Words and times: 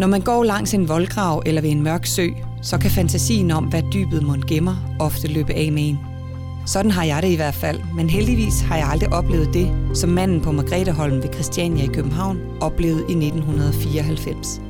Når 0.00 0.06
man 0.06 0.20
går 0.20 0.44
langs 0.44 0.74
en 0.74 0.88
voldgrav 0.88 1.42
eller 1.46 1.60
ved 1.60 1.70
en 1.70 1.82
mørk 1.82 2.06
sø, 2.06 2.28
så 2.62 2.78
kan 2.78 2.90
fantasien 2.90 3.50
om, 3.50 3.64
hvad 3.64 3.82
dybet 3.92 4.22
må 4.22 4.34
gemmer, 4.48 4.96
ofte 5.00 5.28
løbe 5.28 5.52
af 5.52 5.72
med 5.72 5.88
en. 5.88 5.98
Sådan 6.66 6.90
har 6.90 7.04
jeg 7.04 7.22
det 7.22 7.28
i 7.28 7.36
hvert 7.36 7.54
fald, 7.54 7.80
men 7.94 8.10
heldigvis 8.10 8.60
har 8.60 8.76
jeg 8.76 8.88
aldrig 8.88 9.12
oplevet 9.12 9.54
det, 9.54 9.72
som 9.94 10.10
manden 10.10 10.40
på 10.40 10.52
Margretheholm 10.52 11.14
ved 11.14 11.32
Christiania 11.34 11.84
i 11.84 11.86
København 11.86 12.40
oplevede 12.60 13.00
i 13.00 13.26
1994. 13.26 14.60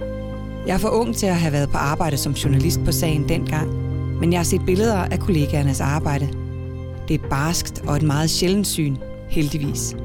Jeg 0.67 0.75
er 0.75 0.79
for 0.79 0.89
ung 0.89 1.17
til 1.17 1.27
at 1.27 1.37
have 1.37 1.53
været 1.53 1.71
på 1.71 1.79
arbejde 1.79 2.17
som 2.17 2.33
journalist 2.33 2.81
på 2.85 2.93
sagen 2.93 3.29
dengang, 3.29 3.75
men 4.21 4.33
jeg 4.33 4.39
har 4.39 4.45
set 4.45 4.67
billeder 4.67 4.99
af 4.99 5.21
kollegaernes 5.21 5.81
arbejde. 5.81 6.29
Det 7.09 7.21
er 7.21 7.29
barskt 7.29 7.83
og 7.87 7.97
et 7.97 8.03
meget 8.03 8.31
sjældent 8.31 8.67
syn, 8.67 8.97
heldigvis. 9.29 9.97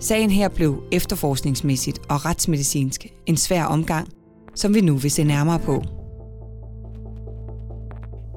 Sagen 0.00 0.30
her 0.30 0.48
blev 0.48 0.82
efterforskningsmæssigt 0.92 1.98
og 2.08 2.24
retsmedicinsk 2.24 3.06
en 3.26 3.36
svær 3.36 3.64
omgang, 3.64 4.08
som 4.54 4.74
vi 4.74 4.80
nu 4.80 4.96
vil 4.96 5.10
se 5.10 5.24
nærmere 5.24 5.58
på. 5.58 5.82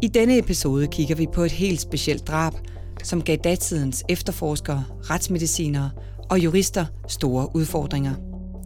I 0.01 0.07
denne 0.07 0.37
episode 0.37 0.87
kigger 0.87 1.15
vi 1.15 1.27
på 1.33 1.43
et 1.43 1.51
helt 1.51 1.81
specielt 1.81 2.27
drab, 2.27 2.53
som 3.03 3.21
gav 3.21 3.37
datidens 3.37 4.03
efterforskere, 4.09 4.83
retsmedicinere 5.09 5.89
og 6.29 6.39
jurister 6.39 6.85
store 7.07 7.55
udfordringer. 7.55 8.13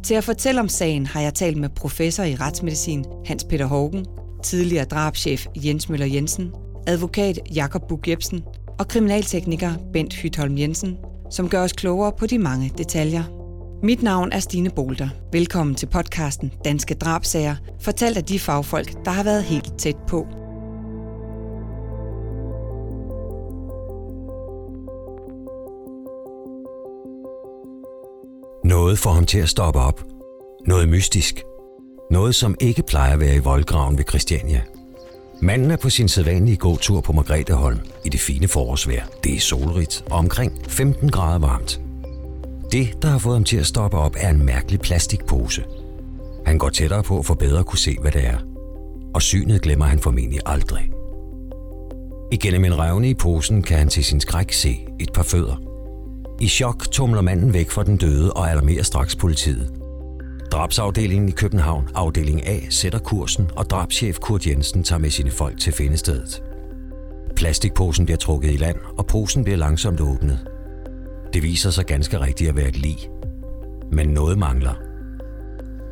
Til 0.04 0.14
at 0.14 0.24
fortælle 0.24 0.62
om 0.62 0.70
sagen 0.70 1.06
har 1.06 1.22
jeg 1.22 1.34
talt 1.34 1.58
med 1.58 1.70
professor 1.70 2.24
i 2.24 2.36
retsmedicin 2.36 3.06
Hans 3.26 3.44
Peter 3.44 3.66
Hågen, 3.66 4.06
tidligere 4.44 4.86
drabschef 4.86 5.48
Jens 5.56 5.90
Møller 5.90 6.06
Jensen, 6.06 6.52
advokat 6.88 7.40
Jakob 7.56 7.88
Bug 7.90 8.08
Jebsen 8.08 8.44
og 8.80 8.88
kriminaltekniker 8.88 9.74
Bent 9.94 10.14
Hytholm 10.14 10.58
Jensen, 10.58 10.98
som 11.32 11.50
gør 11.50 11.64
os 11.64 11.74
klogere 11.74 12.12
på 12.20 12.26
de 12.26 12.38
mange 12.38 12.72
detaljer. 12.78 13.37
Mit 13.84 14.04
navn 14.04 14.32
er 14.32 14.40
Stine 14.40 14.70
Bolter. 14.70 15.10
Velkommen 15.32 15.76
til 15.76 15.86
podcasten 15.86 16.54
Danske 16.66 16.94
Drabsager, 16.94 17.56
fortalt 17.82 18.18
af 18.18 18.24
de 18.24 18.40
fagfolk, 18.40 19.06
der 19.06 19.12
har 19.12 19.24
været 19.24 19.44
helt 19.44 19.78
tæt 19.78 19.96
på. 20.08 20.28
Noget 28.66 29.00
får 29.00 29.12
ham 29.12 29.26
til 29.26 29.40
at 29.40 29.50
stoppe 29.50 29.80
op. 29.80 30.04
Noget 30.68 30.90
mystisk. 30.90 31.44
Noget, 32.12 32.36
som 32.36 32.56
ikke 32.62 32.84
plejer 32.84 33.14
at 33.14 33.20
være 33.20 33.36
i 33.36 33.40
voldgraven 33.40 33.98
ved 33.98 34.06
Christiania. 34.10 34.62
Manden 35.42 35.72
er 35.72 35.78
på 35.78 35.90
sin 35.90 36.08
sædvanlige 36.08 36.58
gåtur 36.58 37.02
på 37.02 37.12
Margretheholm 37.12 37.80
i 38.06 38.10
det 38.10 38.20
fine 38.20 38.48
forårsvejr. 38.48 39.04
Det 39.24 39.36
er 39.36 39.40
solrigt 39.40 40.04
og 40.12 40.18
omkring 40.18 40.54
15 40.68 41.12
grader 41.12 41.40
varmt. 41.40 41.87
Det, 42.72 43.02
der 43.02 43.08
har 43.08 43.18
fået 43.18 43.36
ham 43.36 43.44
til 43.44 43.58
at 43.58 43.66
stoppe 43.66 43.98
op, 43.98 44.16
er 44.18 44.30
en 44.30 44.46
mærkelig 44.46 44.80
plastikpose. 44.80 45.64
Han 46.46 46.58
går 46.58 46.70
tættere 46.70 47.04
på 47.04 47.24
for 47.24 47.34
bedre 47.34 47.60
at 47.60 47.66
kunne 47.66 47.80
se, 47.80 47.98
hvad 48.02 48.12
det 48.12 48.26
er. 48.26 48.38
Og 49.14 49.22
synet 49.22 49.62
glemmer 49.62 49.86
han 49.86 50.00
formentlig 50.00 50.40
aldrig. 50.46 50.92
Igennem 52.32 52.66
en 52.66 52.80
revne 52.80 53.10
i 53.10 53.14
posen 53.14 53.62
kan 53.62 53.78
han 53.78 53.90
til 53.90 54.04
sin 54.06 54.22
skræk 54.22 54.54
se 54.54 54.88
et 55.00 55.14
par 55.14 55.24
fødder. 55.24 55.62
I 56.42 56.48
chok 56.48 56.92
tumler 56.92 57.22
manden 57.22 57.54
væk 57.54 57.70
fra 57.70 57.84
den 57.84 57.98
døde 57.98 58.34
og 58.34 58.52
alarmerer 58.52 58.84
straks 58.84 59.16
politiet. 59.16 59.72
Drabsafdelingen 60.52 61.30
i 61.30 61.32
København, 61.32 61.90
afdeling 61.96 62.48
A, 62.48 62.60
sætter 62.70 63.00
kursen, 63.00 63.50
og 63.56 63.70
drabschef 63.70 64.20
Kurt 64.20 64.48
Jensen 64.48 64.84
tager 64.84 65.00
med 65.00 65.10
sine 65.10 65.32
folk 65.32 65.60
til 65.60 65.74
findestedet. 65.74 66.44
Plastikposen 67.36 68.06
bliver 68.06 68.18
trukket 68.18 68.54
i 68.54 68.58
land, 68.58 68.78
og 68.98 69.06
posen 69.06 69.44
bliver 69.44 69.58
langsomt 69.58 70.02
åbnet. 70.02 70.40
Det 71.34 71.44
viser 71.44 71.70
sig 71.70 71.86
ganske 71.86 72.20
rigtigt 72.20 72.50
at 72.50 72.56
være 72.56 72.68
et 72.68 72.78
lig. 72.78 72.98
Men 73.92 74.10
noget 74.10 74.38
mangler. 74.38 74.74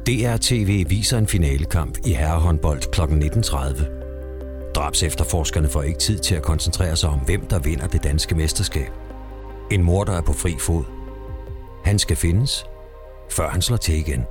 DR-TV 0.07 0.89
viser 0.89 1.17
en 1.17 1.27
finalekamp 1.27 1.97
i 2.05 2.13
herrehåndbold 2.13 2.91
kl. 2.91 3.01
19.30. 3.01 4.71
Drabs 4.75 5.03
efterforskerne 5.03 5.69
får 5.69 5.81
ikke 5.81 5.99
tid 5.99 6.19
til 6.19 6.35
at 6.35 6.43
koncentrere 6.43 6.95
sig 6.95 7.09
om, 7.09 7.19
hvem 7.19 7.45
der 7.45 7.59
vinder 7.59 7.87
det 7.87 8.03
danske 8.03 8.35
mesterskab. 8.35 8.91
En 9.71 9.83
mor, 9.83 10.03
der 10.03 10.13
er 10.13 10.21
på 10.21 10.33
fri 10.33 10.55
fod. 10.59 10.83
Han 11.83 11.99
skal 11.99 12.17
findes, 12.17 12.65
før 13.31 13.49
han 13.49 13.61
slår 13.61 13.77
til 13.77 13.95
igen. 13.95 14.23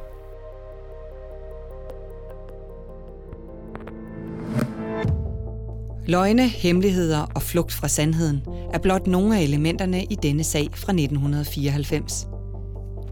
Løgne, 6.06 6.48
hemmeligheder 6.48 7.26
og 7.34 7.42
flugt 7.42 7.72
fra 7.72 7.88
sandheden 7.88 8.42
er 8.72 8.78
blot 8.78 9.06
nogle 9.06 9.38
af 9.38 9.42
elementerne 9.42 10.04
i 10.04 10.14
denne 10.22 10.44
sag 10.44 10.68
fra 10.72 10.92
1994. 10.92 12.26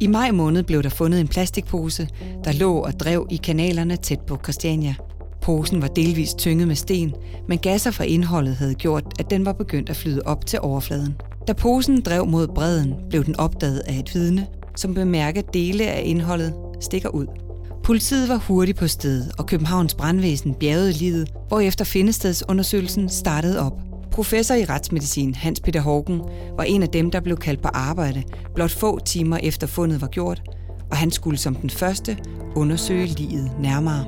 I 0.00 0.06
maj 0.06 0.30
måned 0.30 0.62
blev 0.62 0.82
der 0.82 0.88
fundet 0.88 1.20
en 1.20 1.28
plastikpose, 1.28 2.08
der 2.44 2.52
lå 2.52 2.76
og 2.78 2.92
drev 3.00 3.26
i 3.30 3.36
kanalerne 3.36 3.96
tæt 3.96 4.20
på 4.20 4.38
Christiania. 4.42 4.94
Posen 5.42 5.82
var 5.82 5.88
delvist 5.88 6.38
tynget 6.38 6.68
med 6.68 6.76
sten, 6.76 7.14
men 7.48 7.58
gasser 7.58 7.90
fra 7.90 8.04
indholdet 8.04 8.56
havde 8.56 8.74
gjort, 8.74 9.04
at 9.18 9.30
den 9.30 9.44
var 9.44 9.52
begyndt 9.52 9.90
at 9.90 9.96
flyde 9.96 10.22
op 10.24 10.46
til 10.46 10.60
overfladen. 10.60 11.14
Da 11.48 11.52
posen 11.52 12.00
drev 12.00 12.26
mod 12.26 12.48
bredden, 12.48 12.94
blev 13.10 13.24
den 13.24 13.40
opdaget 13.40 13.78
af 13.78 13.94
et 13.94 14.14
vidne, 14.14 14.46
som 14.76 14.94
bemærkede 14.94 15.46
dele 15.54 15.86
af 15.86 16.02
indholdet 16.04 16.54
stikker 16.80 17.08
ud. 17.08 17.26
Politiet 17.84 18.28
var 18.28 18.36
hurtigt 18.36 18.78
på 18.78 18.86
stedet, 18.86 19.32
og 19.38 19.46
Københavns 19.46 19.94
brandvæsen 19.94 20.54
bjergede 20.54 20.92
livet, 20.92 21.32
hvorefter 21.48 21.84
findestedsundersøgelsen 21.84 23.08
startede 23.08 23.60
op. 23.60 23.72
Professor 24.12 24.54
i 24.54 24.64
retsmedicin 24.64 25.34
Hans 25.34 25.60
Peter 25.60 25.80
Hågen 25.80 26.18
var 26.56 26.62
en 26.62 26.82
af 26.82 26.88
dem, 26.88 27.10
der 27.10 27.20
blev 27.20 27.36
kaldt 27.36 27.62
på 27.62 27.68
arbejde, 27.68 28.22
blot 28.54 28.70
få 28.70 28.98
timer 28.98 29.36
efter 29.36 29.66
fundet 29.66 30.00
var 30.00 30.08
gjort, 30.08 30.42
og 30.90 30.96
han 30.96 31.10
skulle 31.10 31.38
som 31.38 31.54
den 31.54 31.70
første 31.70 32.18
undersøge 32.56 33.06
livet 33.06 33.50
nærmere. 33.60 34.04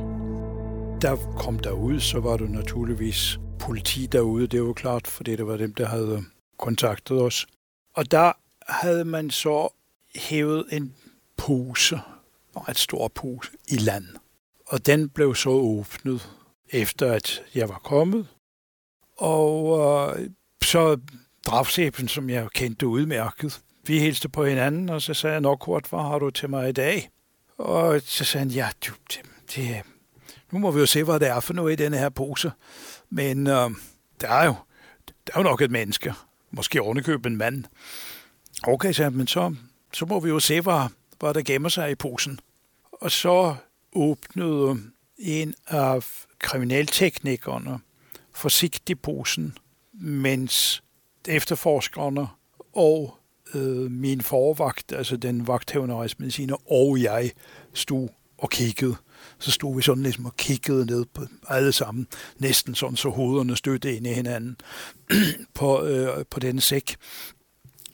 Der 1.03 1.17
kom 1.39 1.59
der 1.59 1.71
ud, 1.71 2.01
så 2.01 2.21
var 2.21 2.37
det 2.37 2.51
naturligvis 2.51 3.39
politi 3.59 4.07
derude, 4.07 4.47
det 4.47 4.63
var 4.63 4.73
klart, 4.73 5.07
for 5.07 5.25
det 5.25 5.47
var 5.47 5.57
dem, 5.57 5.75
der 5.75 5.87
havde 5.87 6.25
kontaktet 6.59 7.23
os. 7.23 7.47
Og 7.97 8.11
der 8.11 8.33
havde 8.69 9.05
man 9.05 9.31
så 9.31 9.69
hævet 10.15 10.65
en 10.73 10.93
pose, 11.37 11.99
et 12.71 12.79
stor 12.79 13.09
pose, 13.09 13.51
i 13.69 13.77
land. 13.77 14.05
Og 14.67 14.87
den 14.87 15.09
blev 15.09 15.35
så 15.35 15.51
åbnet, 15.51 16.31
efter 16.71 17.13
at 17.13 17.43
jeg 17.55 17.69
var 17.69 17.79
kommet. 17.85 18.27
Og 19.17 19.79
øh, 20.19 20.31
så 20.63 20.99
drabschefen, 21.47 22.09
som 22.09 22.31
jeg 22.31 22.49
kendte 22.55 22.87
udmærket, 22.87 23.61
vi 23.87 23.99
hilste 23.99 24.29
på 24.29 24.45
hinanden, 24.45 24.89
og 24.89 25.03
så 25.03 25.15
sagde 25.15 25.33
jeg 25.33 25.41
nok 25.41 25.59
kort, 25.59 25.87
hvad 25.91 25.99
har 25.99 26.19
du 26.19 26.31
til 26.31 26.51
mig 26.51 26.69
i 26.69 26.73
dag? 26.73 27.11
Og 27.59 28.01
så 28.05 28.25
sagde 28.25 28.47
han, 28.47 28.51
ja, 28.55 28.69
du, 28.87 28.93
det, 29.09 29.21
det, 29.55 29.83
nu 30.53 30.59
må 30.59 30.71
vi 30.71 30.81
jo 30.81 30.87
se, 30.87 31.05
hvad 31.05 31.21
det 31.21 31.29
er 31.29 31.41
for 31.41 31.55
noget 31.55 31.73
i 31.73 31.83
denne 31.83 31.99
her 31.99 32.09
pose. 32.09 32.53
Men 33.11 33.47
øh, 33.47 33.71
der, 34.21 34.29
er 34.29 34.47
jo, 34.47 34.55
der 35.09 35.33
er 35.35 35.39
jo 35.39 35.43
nok 35.43 35.61
et 35.61 35.71
menneske, 35.71 36.15
måske 36.51 36.83
ovenikøbet 36.83 37.31
en 37.31 37.37
mand. 37.37 37.65
Okay, 38.63 38.93
sagde 38.93 39.11
men 39.11 39.27
så, 39.27 39.55
så 39.93 40.07
må 40.07 40.21
vi 40.21 40.29
jo 40.29 40.41
se, 40.41 40.61
hvad, 40.61 40.89
hvad 41.21 41.35
der 41.35 41.43
gemmer 41.43 41.69
sig 41.69 41.91
i 41.91 41.95
posen. 41.95 42.41
Og 42.93 43.11
så 43.11 43.55
åbnede 43.93 44.81
en 45.19 45.55
af 45.67 46.05
kriminalteknikerne 46.39 47.79
forsigtigt 48.35 49.03
posen, 49.03 49.59
mens 49.93 50.83
efterforskerne 51.29 52.29
og 52.73 53.19
øh, 53.55 53.91
min 53.91 54.21
forvagt, 54.21 54.93
altså 54.93 55.17
den 55.17 55.47
vagthævende 55.47 55.95
retsmediciner, 55.95 56.73
og 56.73 57.03
jeg 57.03 57.31
stod 57.75 58.09
og 58.39 58.51
kiggede. 58.51 58.97
Så 59.39 59.51
stod 59.51 59.77
vi 59.77 59.83
sådan 59.83 60.03
ligesom 60.03 60.27
og 60.27 60.37
kiggede 60.37 60.87
ned 60.87 61.05
på 61.05 61.27
alle 61.49 61.73
sammen, 61.73 62.07
næsten 62.39 62.75
sådan, 62.75 62.97
så 62.97 63.09
hovederne 63.09 63.57
stødte 63.57 63.97
ind 63.97 64.07
i 64.07 64.13
hinanden 64.13 64.57
på, 65.55 65.85
øh, 65.85 66.25
på 66.31 66.41
den 66.41 66.61
sæk, 66.61 66.97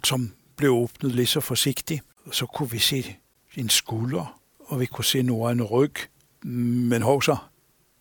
som 0.04 0.32
blev 0.56 0.70
åbnet 0.70 1.14
lidt 1.14 1.28
så 1.28 1.40
forsigtigt. 1.40 2.02
Og 2.24 2.34
så 2.34 2.46
kunne 2.46 2.70
vi 2.70 2.78
se 2.78 3.16
en 3.56 3.68
skulder, 3.68 4.40
og 4.58 4.80
vi 4.80 4.86
kunne 4.86 5.04
se 5.04 5.22
noget 5.22 5.48
af 5.48 5.52
en 5.52 5.62
ryg. 5.62 5.94
Men 6.42 7.02
hovsa, 7.02 7.34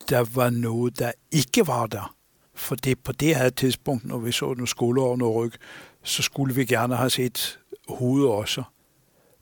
der 0.08 0.24
var 0.34 0.50
noget, 0.50 0.98
der 0.98 1.12
ikke 1.30 1.66
var 1.66 1.86
der. 1.86 2.14
For 2.54 2.74
det 2.74 2.98
på 2.98 3.12
det 3.12 3.36
her 3.36 3.50
tidspunkt, 3.50 4.04
når 4.04 4.18
vi 4.18 4.32
så 4.32 4.46
nogle 4.46 4.66
skulder 4.66 5.02
og 5.02 5.18
noget 5.18 5.36
ryg, 5.36 5.52
så 6.02 6.22
skulle 6.22 6.54
vi 6.54 6.64
gerne 6.64 6.96
have 6.96 7.10
set 7.10 7.58
hovedet 7.88 8.28
også. 8.28 8.62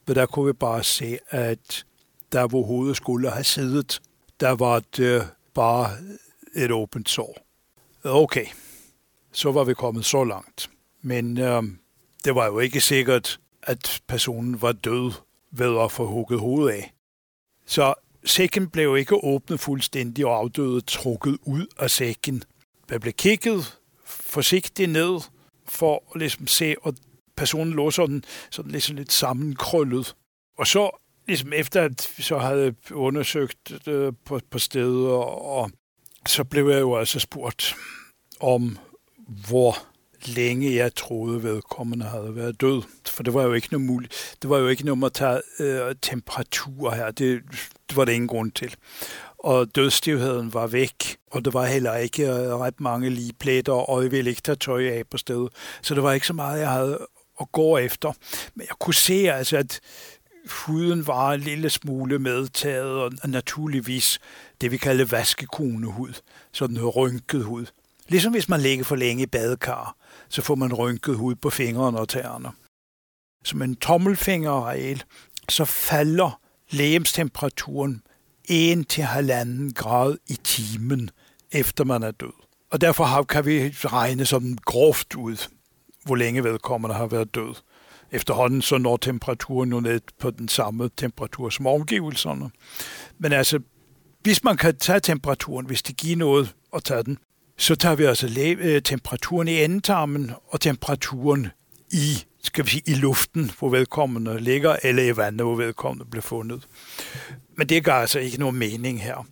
Men 0.07 0.17
der 0.17 0.27
kunne 0.27 0.47
vi 0.47 0.53
bare 0.53 0.85
se, 0.85 1.19
at 1.29 1.85
der 2.33 2.47
hvor 2.47 2.63
hovedet 2.63 2.97
skulle 2.97 3.31
have 3.31 3.45
siddet, 3.45 4.03
der 4.41 4.51
var 4.51 4.83
det 4.97 5.29
bare 5.55 5.91
et 6.55 6.71
åbent 6.71 7.09
sår. 7.09 7.39
Okay, 8.05 8.47
så 9.33 9.53
var 9.53 9.65
vi 9.65 9.75
kommet 9.75 10.05
så 10.05 10.25
langt. 10.25 10.71
Men 11.03 11.39
øh, 11.39 11.63
det 12.25 12.35
var 12.35 12.47
jo 12.47 12.59
ikke 12.59 12.81
sikkert, 12.81 13.41
at 13.69 14.03
personen 14.07 14.63
var 14.63 14.73
død 14.73 15.13
ved 15.51 15.81
at 15.81 15.93
få 15.93 16.07
hugget 16.07 16.41
hovedet 16.41 16.73
af. 16.73 16.93
Så 17.67 17.95
sækken 18.25 18.69
blev 18.71 18.97
ikke 18.97 19.25
åbnet 19.25 19.61
fuldstændig 19.61 20.27
og 20.27 20.37
afdøde 20.37 20.81
trukket 20.81 21.39
ud 21.43 21.67
af 21.79 21.91
sækken. 21.91 22.43
Der 22.89 22.99
blev 22.99 23.13
kigget 23.13 23.79
forsigtigt 24.05 24.91
ned 24.91 25.21
for 25.69 26.03
at 26.15 26.19
ligesom 26.19 26.47
se, 26.47 26.75
og 26.83 26.95
personen 27.37 27.73
lå 27.73 27.91
sådan, 27.91 28.25
sådan 28.51 28.71
ligesom 28.71 28.97
lidt 28.97 29.13
sammenkrøllet. 29.13 30.15
Og 30.59 30.67
så 30.67 30.91
ligesom 31.27 31.53
efter 31.53 31.83
at 31.83 32.13
vi 32.17 32.23
så 32.23 32.39
havde 32.39 32.75
undersøgt 32.93 33.73
det 33.85 34.17
på, 34.25 34.41
på 34.51 34.59
stedet, 34.59 35.09
og, 35.09 35.45
og 35.59 35.71
så 36.27 36.45
blev 36.45 36.69
jeg 36.69 36.81
jo 36.81 36.97
altså 36.97 37.21
spurgt 37.21 37.75
om, 38.41 38.79
hvor 39.49 39.77
længe 40.27 40.75
jeg 40.75 40.95
troede 40.95 41.43
vedkommende 41.43 42.05
havde 42.07 42.37
været 42.37 42.61
død. 42.61 42.83
For 43.07 43.23
det 43.23 43.35
var 43.35 43.43
jo 43.43 43.53
ikke 43.53 43.69
noget 43.71 43.87
muligt. 43.87 44.37
Det 44.43 44.51
var 44.51 44.59
jo 44.59 44.69
ikke 44.69 44.85
noget 44.85 44.99
med 44.99 45.07
at 45.07 45.13
tage 45.13 45.41
øh, 45.61 45.95
temperatur 46.03 46.91
her. 46.91 47.11
Det, 47.11 47.43
det 47.89 47.97
var 47.97 48.05
det 48.05 48.13
ingen 48.13 48.29
grund 48.29 48.53
til. 48.53 48.75
Og 49.39 49.75
dødstivheden 49.75 50.55
var 50.55 50.67
væk, 50.67 51.17
og 51.31 51.45
der 51.45 51.51
var 51.51 51.67
heller 51.67 51.97
ikke 51.97 52.27
øh, 52.27 52.55
ret 52.55 52.81
mange 52.81 53.11
ligeplætter, 53.11 53.73
og 53.73 54.03
jeg 54.03 54.11
ville 54.11 54.31
ikke 54.31 54.43
tage 54.43 54.57
tøj 54.57 54.87
af 54.87 55.03
på 55.11 55.19
stedet. 55.19 55.49
Så 55.83 55.95
det 55.95 56.03
var 56.03 56.13
ikke 56.13 56.27
så 56.27 56.33
meget, 56.33 56.61
jeg 56.61 56.71
havde 56.71 57.07
at 57.41 57.53
gå 57.53 57.79
efter. 57.79 58.13
Men 58.55 58.67
jeg 58.69 58.77
kunne 58.81 58.95
se 58.95 59.15
altså, 59.15 59.57
at 59.57 59.81
huden 60.51 61.07
var 61.07 61.33
en 61.33 61.41
lille 61.41 61.71
smule 61.71 62.19
medtaget, 62.19 63.03
og 63.03 63.13
naturligvis 63.25 64.19
det, 64.61 64.71
vi 64.71 64.77
kalder 64.77 65.05
vaskekonehud, 65.05 66.13
sådan 66.53 66.77
en 66.77 66.87
rynket 66.87 67.45
hud. 67.45 67.67
Ligesom 68.09 68.33
hvis 68.33 68.49
man 68.49 68.61
ligger 68.61 68.85
for 68.85 68.97
længe 68.97 69.23
i 69.23 69.27
badekar, 69.27 69.97
så 70.29 70.43
får 70.43 70.55
man 70.55 70.75
rynket 70.75 71.17
hud 71.17 71.35
på 71.35 71.51
fingrene 71.51 71.99
og 71.99 72.09
tæerne. 72.09 72.49
Som 73.45 73.63
en 73.63 73.77
tommelfingerregel, 73.77 75.05
så 75.49 75.65
falder 75.65 76.41
lægemstemperaturen 76.71 78.03
1-1,5 78.51 79.73
grad 79.75 80.17
i 80.27 80.35
timen, 80.45 81.11
efter 81.53 81.85
man 81.85 82.03
er 82.03 82.11
død. 82.11 82.33
Og 82.71 82.81
derfor 82.81 83.23
kan 83.23 83.47
vi 83.47 83.69
regne 83.69 84.25
sådan 84.25 84.59
groft 84.65 85.15
ud, 85.15 85.49
hvor 86.05 86.17
længe 86.17 86.45
vedkommende 86.45 86.97
har 86.97 87.07
været 87.07 87.35
død. 87.35 87.55
Efterhånden 88.11 88.63
så 88.63 88.79
når 88.79 88.97
temperaturen 88.97 89.73
jo 89.73 89.81
ned 89.81 90.01
på 90.19 90.31
den 90.31 90.49
samme 90.49 90.91
temperatur 90.97 91.51
som 91.51 91.67
omgivelserne. 91.67 92.51
Men 93.19 93.33
altså, 93.33 93.61
hvis 94.23 94.45
man 94.45 94.57
kan 94.57 94.77
tage 94.77 95.01
temperaturen, 95.01 95.67
hvis 95.67 95.83
det 95.83 95.97
giver 95.97 96.17
noget 96.17 96.55
at 96.75 96.85
tage 96.85 97.03
den, 97.03 97.19
så 97.59 97.75
tager 97.75 97.95
vi 97.95 98.05
altså 98.05 98.57
øh, 98.61 98.83
temperaturen 98.83 99.49
i 99.49 99.63
endetarmen 99.63 100.31
og 100.49 100.61
temperaturen 100.61 101.49
i, 101.91 102.25
skal 102.43 102.65
vi 102.65 102.71
sige, 102.71 102.83
i 102.87 102.95
luften, 102.95 103.51
hvor 103.59 103.69
vedkommende 103.69 104.41
ligger, 104.41 104.77
eller 104.83 105.03
i 105.03 105.17
vandet, 105.17 105.47
hvor 105.47 105.55
vedkommende 105.55 106.11
blev 106.11 106.23
fundet. 106.23 106.69
Men 107.57 107.69
det 107.69 107.85
gav 107.85 108.01
altså 108.01 108.19
ikke 108.19 108.41
nogen 108.41 108.57
mening 108.57 109.03
her. 109.03 109.27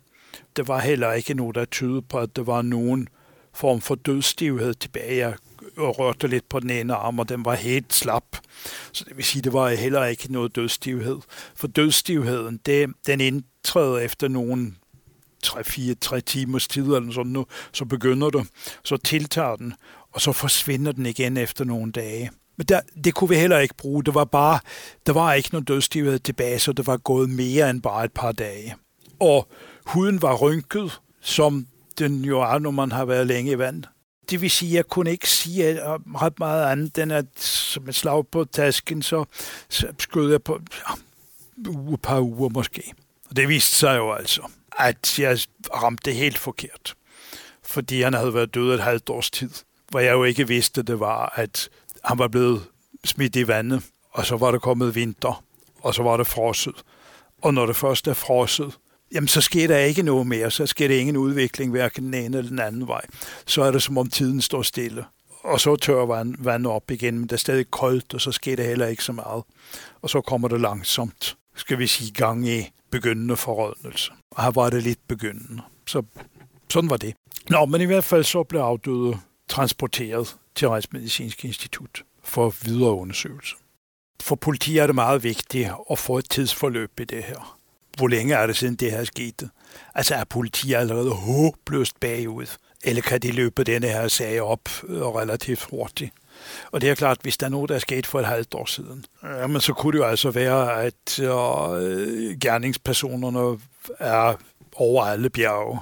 Der 0.55 0.63
var 0.63 0.79
heller 0.79 1.13
ikke 1.13 1.33
noget, 1.33 1.55
der 1.55 1.65
tydede 1.65 2.01
på, 2.01 2.19
at 2.19 2.35
der 2.35 2.43
var 2.43 2.61
nogen 2.61 3.07
form 3.53 3.81
for 3.81 3.95
dødstivhed 3.95 4.73
tilbage. 4.73 5.15
Jeg 5.15 5.35
rørte 5.77 6.27
lidt 6.27 6.49
på 6.49 6.59
den 6.59 6.69
ene 6.69 6.93
arm, 6.93 7.19
og 7.19 7.29
den 7.29 7.45
var 7.45 7.55
helt 7.55 7.93
slap. 7.93 8.37
Så 8.91 9.05
det 9.07 9.17
vil 9.17 9.25
sige, 9.25 9.41
det 9.41 9.53
var 9.53 9.69
heller 9.69 10.05
ikke 10.05 10.31
noget 10.31 10.55
dødstivhed. 10.55 11.17
For 11.55 11.67
dødstivheden, 11.67 12.59
det, 12.65 12.89
den 13.07 13.21
indtræder 13.21 13.97
efter 13.97 14.27
nogen 14.27 14.77
3-4-3 15.45 16.19
timers 16.19 16.67
tid, 16.67 16.83
eller 16.83 17.11
sådan 17.11 17.31
noget, 17.31 17.47
så 17.73 17.85
begynder 17.85 18.29
du, 18.29 18.45
så 18.83 18.97
tiltager 18.97 19.55
den, 19.55 19.73
og 20.11 20.21
så 20.21 20.31
forsvinder 20.31 20.91
den 20.91 21.05
igen 21.05 21.37
efter 21.37 21.65
nogle 21.65 21.91
dage. 21.91 22.31
Men 22.57 22.65
der, 22.67 22.79
det 23.03 23.13
kunne 23.13 23.29
vi 23.29 23.35
heller 23.35 23.59
ikke 23.59 23.75
bruge. 23.77 24.03
Det 24.03 24.13
var 24.13 24.25
bare, 24.25 24.59
der 25.05 25.13
var 25.13 25.33
ikke 25.33 25.49
nogen 25.51 25.65
dødstivhed 25.65 26.19
tilbage, 26.19 26.59
så 26.59 26.71
det 26.71 26.87
var 26.87 26.97
gået 26.97 27.29
mere 27.29 27.69
end 27.69 27.81
bare 27.81 28.05
et 28.05 28.11
par 28.11 28.31
dage. 28.31 28.75
Og 29.19 29.47
huden 29.85 30.21
var 30.21 30.35
rynket, 30.35 31.01
som 31.21 31.67
den 31.99 32.25
jo 32.25 32.41
er, 32.41 32.59
når 32.59 32.71
man 32.71 32.91
har 32.91 33.05
været 33.05 33.27
længe 33.27 33.51
i 33.51 33.57
vand. 33.57 33.83
Det 34.29 34.41
vil 34.41 34.51
sige, 34.51 34.71
at 34.71 34.75
jeg 34.75 34.85
kunne 34.85 35.11
ikke 35.11 35.29
sige 35.29 35.79
ret 36.21 36.39
meget 36.39 36.71
andet, 36.71 36.97
end 36.97 37.13
at 37.13 37.25
som 37.39 37.89
et 37.89 37.95
slag 37.95 38.27
på 38.27 38.43
tasken, 38.43 39.01
så, 39.01 39.25
så 39.69 39.87
skød 39.99 40.31
jeg 40.31 40.43
på 40.43 40.59
ja, 40.87 40.93
uge, 41.69 41.97
par 41.97 42.19
uger 42.19 42.49
måske. 42.49 42.93
Og 43.29 43.35
det 43.35 43.49
viste 43.49 43.75
sig 43.75 43.97
jo 43.97 44.13
altså, 44.13 44.41
at 44.77 45.19
jeg 45.19 45.39
ramte 45.73 46.13
helt 46.13 46.37
forkert. 46.37 46.95
Fordi 47.63 48.01
han 48.01 48.13
havde 48.13 48.33
været 48.33 48.53
død 48.53 48.73
et 48.73 48.83
halvt 48.83 49.09
års 49.09 49.31
tid. 49.31 49.49
Hvor 49.89 49.99
jeg 49.99 50.11
jo 50.13 50.23
ikke 50.23 50.47
vidste, 50.47 50.83
det 50.83 50.99
var, 50.99 51.33
at 51.35 51.69
han 52.03 52.19
var 52.19 52.27
blevet 52.27 52.63
smidt 53.05 53.35
i 53.35 53.47
vandet, 53.47 53.83
og 54.11 54.25
så 54.25 54.37
var 54.37 54.51
det 54.51 54.61
kommet 54.61 54.95
vinter, 54.95 55.43
og 55.81 55.95
så 55.95 56.03
var 56.03 56.17
det 56.17 56.27
frosset. 56.27 56.75
Og 57.41 57.53
når 57.53 57.65
det 57.65 57.75
først 57.75 58.07
er 58.07 58.13
frosset, 58.13 58.77
jamen 59.13 59.27
så 59.27 59.41
sker 59.41 59.67
der 59.67 59.77
ikke 59.77 60.01
noget 60.01 60.27
mere, 60.27 60.51
så 60.51 60.65
sker 60.65 60.87
der 60.87 60.99
ingen 60.99 61.17
udvikling, 61.17 61.71
hverken 61.71 62.03
den 62.03 62.13
ene 62.13 62.37
eller 62.37 62.49
den 62.49 62.59
anden 62.59 62.87
vej. 62.87 63.05
Så 63.45 63.61
er 63.61 63.71
det 63.71 63.83
som 63.83 63.97
om 63.97 64.09
tiden 64.09 64.41
står 64.41 64.61
stille. 64.61 65.05
Og 65.43 65.59
så 65.59 65.75
tør 65.75 66.05
vand, 66.05 66.35
vand 66.39 66.67
op 66.67 66.91
igen, 66.91 67.19
men 67.19 67.23
det 67.23 67.31
er 67.31 67.37
stadig 67.37 67.71
koldt, 67.71 68.13
og 68.13 68.21
så 68.21 68.31
sker 68.31 68.55
det 68.55 68.65
heller 68.65 68.87
ikke 68.87 69.03
så 69.03 69.11
meget. 69.11 69.43
Og 70.01 70.09
så 70.09 70.21
kommer 70.21 70.47
det 70.47 70.61
langsomt, 70.61 71.37
skal 71.55 71.79
vi 71.79 71.87
sige, 71.87 72.11
gang 72.11 72.47
i 72.47 72.71
begyndende 72.91 73.35
forrådnelse. 73.35 74.11
Og 74.31 74.43
her 74.43 74.51
var 74.51 74.69
det 74.69 74.83
lidt 74.83 75.07
begyndende. 75.07 75.61
Så 75.87 76.03
sådan 76.69 76.89
var 76.89 76.97
det. 76.97 77.15
Nå, 77.49 77.65
men 77.65 77.81
i 77.81 77.85
hvert 77.85 78.03
fald 78.03 78.23
så 78.23 78.43
blev 78.43 78.61
afdøde 78.61 79.17
transporteret 79.47 80.35
til 80.55 80.69
Retsmedicinsk 80.69 81.45
Institut 81.45 82.03
for 82.23 82.53
videre 82.63 82.93
undersøgelse. 82.93 83.55
For 84.21 84.35
politi 84.35 84.77
er 84.77 84.85
det 84.85 84.95
meget 84.95 85.23
vigtigt 85.23 85.69
at 85.91 85.99
få 85.99 86.17
et 86.17 86.29
tidsforløb 86.29 86.99
i 86.99 87.03
det 87.03 87.23
her. 87.23 87.57
Hvor 87.97 88.07
længe 88.07 88.33
er 88.35 88.47
det 88.47 88.55
siden 88.55 88.75
det 88.75 88.91
her 88.91 89.03
skete? 89.03 89.49
Altså 89.95 90.15
er 90.15 90.23
politi 90.23 90.73
allerede 90.73 91.11
håbløst 91.11 91.99
bagud? 91.99 92.57
Eller 92.83 93.01
kan 93.01 93.21
de 93.21 93.31
løbe 93.31 93.63
denne 93.63 93.87
her 93.87 94.07
sag 94.07 94.41
op 94.41 94.69
øh, 94.87 95.01
relativt 95.01 95.63
hurtigt? 95.63 96.13
Og 96.71 96.81
det 96.81 96.89
er 96.89 96.95
klart, 96.95 97.17
hvis 97.21 97.37
der 97.37 97.45
er 97.45 97.49
noget, 97.49 97.69
der 97.69 97.75
er 97.75 97.79
sket 97.79 98.07
for 98.07 98.19
et 98.19 98.25
halvt 98.25 98.53
år 98.53 98.65
siden, 98.65 99.05
jamen, 99.23 99.61
så 99.61 99.73
kunne 99.73 99.91
det 99.91 99.97
jo 99.97 100.09
altså 100.09 100.31
være, 100.31 100.83
at 100.83 101.19
øh, 101.19 102.37
gerningspersonerne 102.39 103.59
er 103.99 104.33
over 104.75 105.03
alle 105.03 105.29
bjerge. 105.29 105.79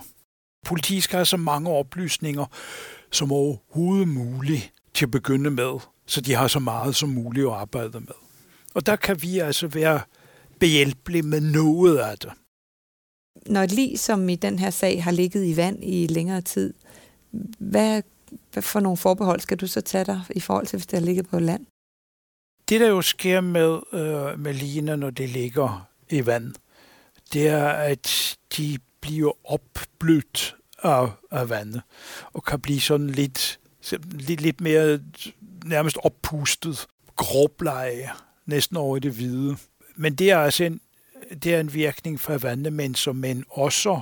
Politiet 0.66 1.04
skal 1.04 1.18
have 1.18 1.26
så 1.26 1.38
mange 1.38 1.70
oplysninger 1.70 2.46
som 3.12 3.32
overhovedet 3.32 4.08
muligt 4.08 4.74
til 4.94 5.06
at 5.06 5.12
begynde 5.12 5.52
med, 5.52 5.80
så 6.06 6.22
de 6.22 6.34
har 6.34 6.48
så 6.48 6.60
meget 6.60 6.96
som 6.96 7.10
muligt 7.10 7.48
at 7.48 7.54
arbejde 7.54 8.00
med. 8.00 8.16
Og 8.74 8.86
der 8.86 8.96
kan 8.96 9.22
vi 9.22 9.40
altså 9.40 9.68
være 9.68 10.02
behjælpelige 10.60 11.24
med 11.24 11.42
noget 11.42 11.98
af 11.98 12.18
det. 12.18 12.32
Når 13.46 13.62
et 13.62 13.72
lig, 13.72 14.00
som 14.00 14.30
i 14.30 14.36
den 14.36 14.60
her 14.60 14.70
sag, 14.70 15.04
har 15.04 15.12
ligget 15.12 15.46
i 15.46 15.58
vand 15.58 15.84
i 15.84 16.08
længere 16.08 16.42
tid, 16.42 16.74
hvad, 17.60 18.02
hvad 18.54 18.64
for 18.64 18.80
nogle 18.80 18.98
forbehold 18.98 19.40
skal 19.40 19.58
du 19.58 19.68
så 19.68 19.82
tage 19.82 20.06
dig 20.06 20.22
i 20.36 20.40
forhold 20.40 20.68
til, 20.68 20.78
hvis 20.78 20.88
det 20.88 21.00
har 21.00 21.06
ligget 21.06 21.28
på 21.28 21.40
land? 21.40 21.66
Det, 22.70 22.82
der 22.82 22.88
jo 22.88 23.02
sker 23.02 23.42
med, 23.42 23.80
øh, 23.94 24.40
med 24.40 24.54
ligene, 24.54 24.98
når 24.98 25.10
det 25.10 25.30
ligger 25.30 25.88
i 26.10 26.26
vand, 26.26 26.56
det 27.34 27.48
er, 27.48 27.68
at 27.68 28.38
de 28.58 28.78
bliver 29.02 29.32
opblødt 29.52 30.56
af, 30.84 31.10
af 31.32 31.50
vandet, 31.50 31.82
og 32.34 32.44
kan 32.44 32.60
blive 32.60 32.82
sådan 32.82 33.10
lidt, 33.10 33.60
lidt, 34.12 34.42
lidt 34.42 34.62
mere 34.62 35.00
nærmest 35.66 35.98
oppustet, 36.04 36.88
gråbleje, 37.16 38.10
næsten 38.46 38.78
over 38.78 38.98
i 38.98 39.00
det 39.00 39.12
hvide. 39.12 39.58
Men 39.96 40.16
det 40.16 40.32
er 40.32 40.38
altså 40.38 40.64
en, 40.64 40.82
det 41.44 41.56
er 41.56 41.60
en 41.60 41.74
virkning 41.74 42.20
fra 42.20 42.38
vandet, 42.38 42.74
men 42.74 42.96
som 42.96 43.16
men 43.16 43.46
også 43.50 44.02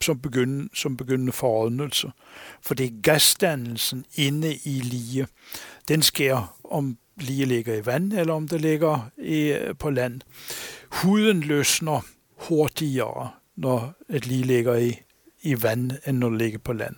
som, 0.00 0.18
begyndende, 0.18 0.68
som 0.74 0.96
begyndende 0.96 1.32
forrådnelse. 1.32 2.12
For 2.62 2.74
det 2.74 2.86
er 2.86 3.00
gasdannelsen 3.02 4.04
inde 4.14 4.54
i 4.64 4.80
lige. 4.80 5.26
Den 5.88 6.02
sker, 6.02 6.56
om 6.64 6.98
lige 7.16 7.44
ligger 7.44 7.74
i 7.74 7.86
vand, 7.86 8.12
eller 8.12 8.34
om 8.34 8.48
det 8.48 8.60
ligger 8.60 9.10
i, 9.18 9.56
på 9.78 9.90
land. 9.90 10.20
Huden 10.92 11.40
løsner 11.40 12.00
hurtigere, 12.36 13.30
når 13.56 13.94
et 14.08 14.26
lige 14.26 14.44
ligger 14.44 14.74
i, 14.74 15.00
i 15.42 15.62
vand, 15.62 15.92
end 16.06 16.18
når 16.18 16.30
det 16.30 16.38
ligger 16.38 16.58
på 16.58 16.72
land. 16.72 16.96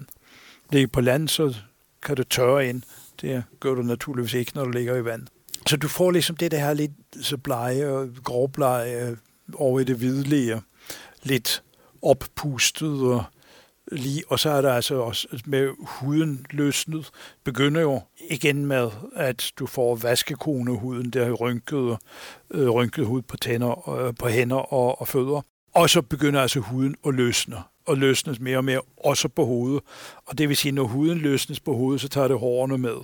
Ligger 0.73 0.89
på 0.89 1.01
land, 1.01 1.29
så 1.29 1.55
kan 2.03 2.17
det 2.17 2.29
tørre 2.29 2.69
ind. 2.69 2.83
Det 3.21 3.45
gør 3.61 3.75
du 3.75 3.83
naturligvis 3.83 4.35
ikke, 4.35 4.53
når 4.55 4.65
du 4.65 4.71
ligger 4.71 4.97
i 4.97 5.05
vand. 5.05 5.27
Så 5.67 5.77
du 5.77 5.89
får 5.89 6.11
ligesom 6.11 6.37
det 6.37 6.51
der 6.51 6.59
her 6.59 6.75
lidt 6.75 6.93
så 7.21 7.37
blege 7.37 7.89
og 7.89 8.09
gråbleje 8.25 9.17
over 9.55 9.81
i 9.81 9.85
det 9.85 9.97
hvidlige. 9.97 10.63
Lidt 11.23 11.63
oppustet 12.03 13.03
og 13.03 13.25
lige, 13.93 14.23
og 14.29 14.39
så 14.39 14.51
er 14.51 14.63
der 14.63 14.73
altså 14.73 14.95
også 14.95 15.29
med 15.47 15.71
huden 15.81 16.47
løsnet, 16.51 17.11
begynder 17.45 17.81
jo 17.81 18.01
igen 18.31 18.67
med, 18.67 18.91
at 19.17 19.53
du 19.59 19.67
får 19.67 19.97
vaskekonehuden, 19.97 21.11
der 21.11 21.33
rynket, 21.33 21.99
øh, 22.51 22.69
rynket 22.69 23.07
hud 23.07 23.23
på 23.23 23.37
tænder, 23.37 23.89
øh, 23.89 24.15
på 24.19 24.29
hænder 24.29 24.73
og, 24.73 25.01
og 25.01 25.09
fødder. 25.09 25.41
Og 25.75 25.91
så 25.91 26.03
begynder 26.03 26.43
altså 26.43 26.61
huden 26.61 26.95
at 27.07 27.15
løsne, 27.15 27.57
og 27.87 27.97
løsnes 27.97 28.41
mere 28.41 28.57
og 28.57 28.65
mere, 28.65 28.81
også 28.97 29.29
på 29.29 29.45
hovedet. 29.45 29.81
Og 30.27 30.39
det 30.39 30.49
vil 30.49 30.57
sige, 30.57 30.73
når 30.73 30.85
huden 30.85 31.19
løsnes 31.19 31.61
på 31.61 31.75
hovedet, 31.75 32.01
så 32.01 32.09
tager 32.09 32.29
det 32.29 32.39
hårene 32.39 32.79
med. 32.79 32.97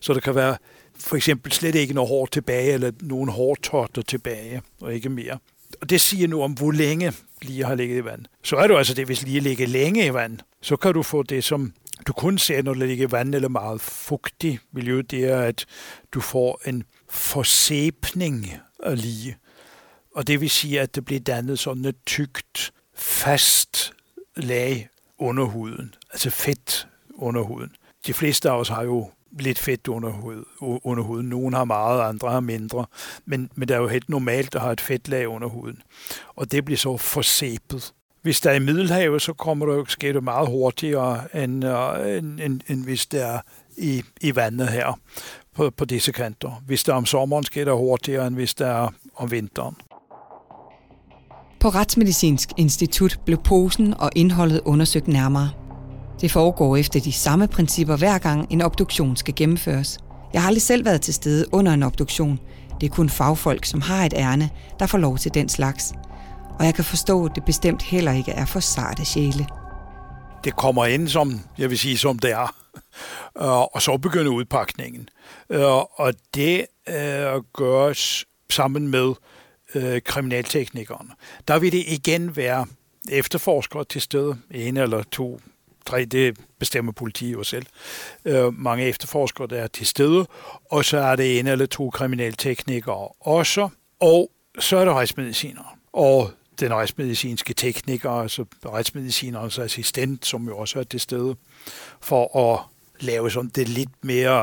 Så 0.00 0.14
der 0.14 0.20
kan 0.20 0.34
være 0.34 0.56
for 0.98 1.16
eksempel 1.16 1.52
slet 1.52 1.74
ikke 1.74 1.94
noget 1.94 2.08
hår 2.08 2.26
tilbage, 2.26 2.72
eller 2.72 2.92
nogen 3.00 3.28
hårtotter 3.28 4.02
tilbage, 4.02 4.62
og 4.80 4.94
ikke 4.94 5.08
mere. 5.08 5.38
Og 5.80 5.90
det 5.90 6.00
siger 6.00 6.28
nu 6.28 6.42
om, 6.42 6.52
hvor 6.52 6.70
længe 6.70 7.12
lige 7.44 7.64
har 7.64 7.74
ligget 7.74 7.96
i 7.96 8.04
vand. 8.04 8.24
Så 8.42 8.56
er 8.56 8.66
du 8.66 8.76
altså 8.76 8.94
det, 8.94 9.06
hvis 9.06 9.22
lige 9.22 9.40
ligger 9.40 9.66
længe 9.66 10.06
i 10.06 10.14
vand, 10.14 10.38
så 10.60 10.76
kan 10.76 10.94
du 10.94 11.02
få 11.02 11.22
det, 11.22 11.44
som 11.44 11.72
du 12.06 12.12
kun 12.12 12.38
ser, 12.38 12.62
når 12.62 12.74
det 12.74 12.88
ligger 12.88 13.08
i 13.08 13.12
vand 13.12 13.34
eller 13.34 13.48
meget 13.48 13.80
fugtig 13.80 14.58
miljø, 14.72 15.02
det 15.10 15.24
er, 15.24 15.40
at 15.40 15.66
du 16.12 16.20
får 16.20 16.60
en 16.66 16.84
forsæbning 17.10 18.52
af 18.82 19.02
lige. 19.02 19.36
Og 20.14 20.26
det 20.26 20.40
vil 20.40 20.50
sige, 20.50 20.80
at 20.80 20.94
det 20.94 21.04
bliver 21.04 21.20
dannet 21.20 21.58
sådan 21.58 21.84
et 21.84 21.96
tykt, 22.06 22.72
fast 22.94 23.92
lag 24.36 24.88
under 25.18 25.44
huden, 25.44 25.94
altså 26.12 26.30
fedt 26.30 26.88
under 27.14 27.42
huden. 27.42 27.70
De 28.06 28.14
fleste 28.14 28.50
af 28.50 28.58
os 28.58 28.68
har 28.68 28.82
jo 28.82 29.10
lidt 29.38 29.58
fedt 29.58 29.88
under, 29.88 30.10
hud, 30.10 30.44
under 30.60 31.02
huden. 31.02 31.28
Nogle 31.28 31.56
har 31.56 31.64
meget, 31.64 32.00
andre 32.00 32.30
har 32.30 32.40
mindre. 32.40 32.86
Men, 33.24 33.50
men 33.54 33.68
det 33.68 33.74
er 33.74 33.78
jo 33.78 33.88
helt 33.88 34.08
normalt 34.08 34.54
at 34.54 34.60
have 34.60 34.72
et 34.72 34.80
fedtlag 34.80 35.28
under 35.28 35.48
huden. 35.48 35.82
Og 36.36 36.52
det 36.52 36.64
bliver 36.64 36.78
så 36.78 36.96
forsæbet. 36.96 37.92
Hvis 38.22 38.40
der 38.40 38.50
er 38.50 38.54
i 38.54 38.58
Middelhavet, 38.58 39.22
så 39.22 39.32
kommer 39.32 39.66
det 39.66 39.72
jo, 39.72 39.84
sker 39.84 40.12
det 40.12 40.24
meget 40.24 40.48
hurtigere, 40.48 41.36
end, 41.42 41.64
uh, 41.64 42.16
end, 42.16 42.40
end, 42.40 42.60
end 42.68 42.84
hvis 42.84 43.06
det 43.06 43.22
er 43.22 43.40
i, 43.76 44.02
i 44.20 44.36
vandet 44.36 44.68
her 44.68 44.98
på, 45.54 45.70
på 45.70 45.84
disse 45.84 46.12
kanter. 46.12 46.62
Hvis 46.66 46.84
det 46.84 46.92
er 46.92 46.96
om 46.96 47.06
sommeren, 47.06 47.44
sker 47.44 47.64
det 47.64 47.74
hurtigere, 47.74 48.26
end 48.26 48.34
hvis 48.34 48.54
det 48.54 48.66
er 48.66 48.88
om 49.16 49.30
vinteren. 49.30 49.76
På 51.60 51.68
Retsmedicinsk 51.68 52.48
Institut 52.56 53.20
blev 53.24 53.38
posen 53.44 53.94
og 53.94 54.10
indholdet 54.16 54.60
undersøgt 54.64 55.08
nærmere. 55.08 55.59
Det 56.20 56.30
foregår 56.30 56.76
efter 56.76 57.00
de 57.00 57.12
samme 57.12 57.48
principper 57.48 57.96
hver 57.96 58.18
gang 58.18 58.46
en 58.50 58.62
obduktion 58.62 59.16
skal 59.16 59.34
gennemføres. 59.34 59.98
Jeg 60.32 60.42
har 60.42 60.48
aldrig 60.48 60.62
selv 60.62 60.84
været 60.84 61.02
til 61.02 61.14
stede 61.14 61.46
under 61.52 61.72
en 61.72 61.82
obduktion. 61.82 62.40
Det 62.80 62.86
er 62.86 62.94
kun 62.94 63.08
fagfolk, 63.08 63.64
som 63.64 63.80
har 63.80 64.04
et 64.04 64.12
ærne, 64.16 64.50
der 64.78 64.86
får 64.86 64.98
lov 64.98 65.18
til 65.18 65.34
den 65.34 65.48
slags. 65.48 65.92
Og 66.58 66.64
jeg 66.64 66.74
kan 66.74 66.84
forstå, 66.84 67.24
at 67.24 67.32
det 67.34 67.44
bestemt 67.44 67.82
heller 67.82 68.12
ikke 68.12 68.32
er 68.32 68.44
for 68.44 68.60
sarte 68.60 69.04
sjæle. 69.04 69.46
Det 70.44 70.56
kommer 70.56 70.86
ind, 70.86 71.08
som 71.08 71.40
jeg 71.58 71.70
vil 71.70 71.78
sige, 71.78 71.98
som 71.98 72.18
det 72.18 72.30
er. 72.30 72.54
Øh, 73.38 73.60
og 73.74 73.82
så 73.82 73.96
begynder 73.96 74.32
udpakningen. 74.32 75.08
Øh, 75.50 75.76
og 75.76 76.14
det 76.34 76.66
øh, 76.88 77.42
gøres 77.54 78.24
sammen 78.50 78.88
med 78.88 79.14
kriminalteknikerne. 80.00 81.10
Der 81.48 81.58
vil 81.58 81.72
det 81.72 81.84
igen 81.86 82.36
være 82.36 82.66
efterforskere 83.10 83.84
til 83.84 84.00
stede, 84.00 84.36
en 84.50 84.76
eller 84.76 85.02
to 85.02 85.40
tre, 85.86 86.04
det 86.04 86.38
bestemmer 86.58 86.92
politiet 86.92 87.32
jo 87.32 87.42
selv. 87.42 87.66
Øh, 88.24 88.54
mange 88.54 88.84
efterforskere, 88.84 89.46
der 89.46 89.62
er 89.62 89.66
til 89.66 89.86
stede, 89.86 90.26
og 90.70 90.84
så 90.84 90.98
er 90.98 91.16
det 91.16 91.38
en 91.38 91.46
eller 91.46 91.66
to 91.66 91.90
kriminalteknikere 91.90 93.08
også, 93.20 93.68
og 94.00 94.30
så 94.58 94.76
er 94.76 94.84
der 94.84 94.94
retsmediciner. 94.94 95.78
Og 95.92 96.30
den 96.60 96.74
retsmedicinske 96.74 97.54
tekniker, 97.54 98.10
altså 98.10 98.44
retsmedicinerens 98.66 99.58
assistent, 99.58 100.26
som 100.26 100.46
jo 100.46 100.58
også 100.58 100.78
er 100.78 100.82
til 100.82 101.00
stede, 101.00 101.36
for 102.00 102.52
at 102.52 102.60
lave 103.00 103.30
sådan 103.30 103.50
det 103.54 103.68
lidt 103.68 104.04
mere, 104.04 104.38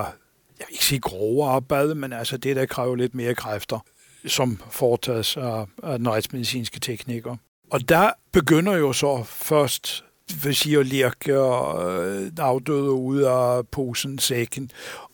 jeg 0.60 0.66
vil 0.68 0.72
ikke 0.72 0.86
sige 0.86 1.00
grove 1.00 1.50
arbejde, 1.50 1.96
men 1.96 2.14
altså 2.14 2.38
det, 2.38 2.56
der 2.56 2.66
kræver 2.66 2.96
lidt 2.96 3.16
mere 3.16 3.36
kræfter, 3.36 3.80
som 4.28 4.62
foretages 4.70 5.38
af, 5.38 5.66
af 5.84 5.98
den 5.98 6.10
retsmedicinske 6.10 6.80
tekniker. 6.80 7.36
Og 7.72 7.90
der 7.90 8.12
begynder 8.32 8.74
jo 8.74 8.94
så 8.94 9.24
først 9.24 10.04
hvad 10.42 10.54
siger 10.54 10.80
at 10.80 10.86
lirke 10.86 11.40
og 11.40 11.96
øh, 12.06 12.32
afdøde 12.38 12.92
ud 12.92 13.20
af 13.20 13.68
posen, 13.68 14.20
sækken 14.20 14.72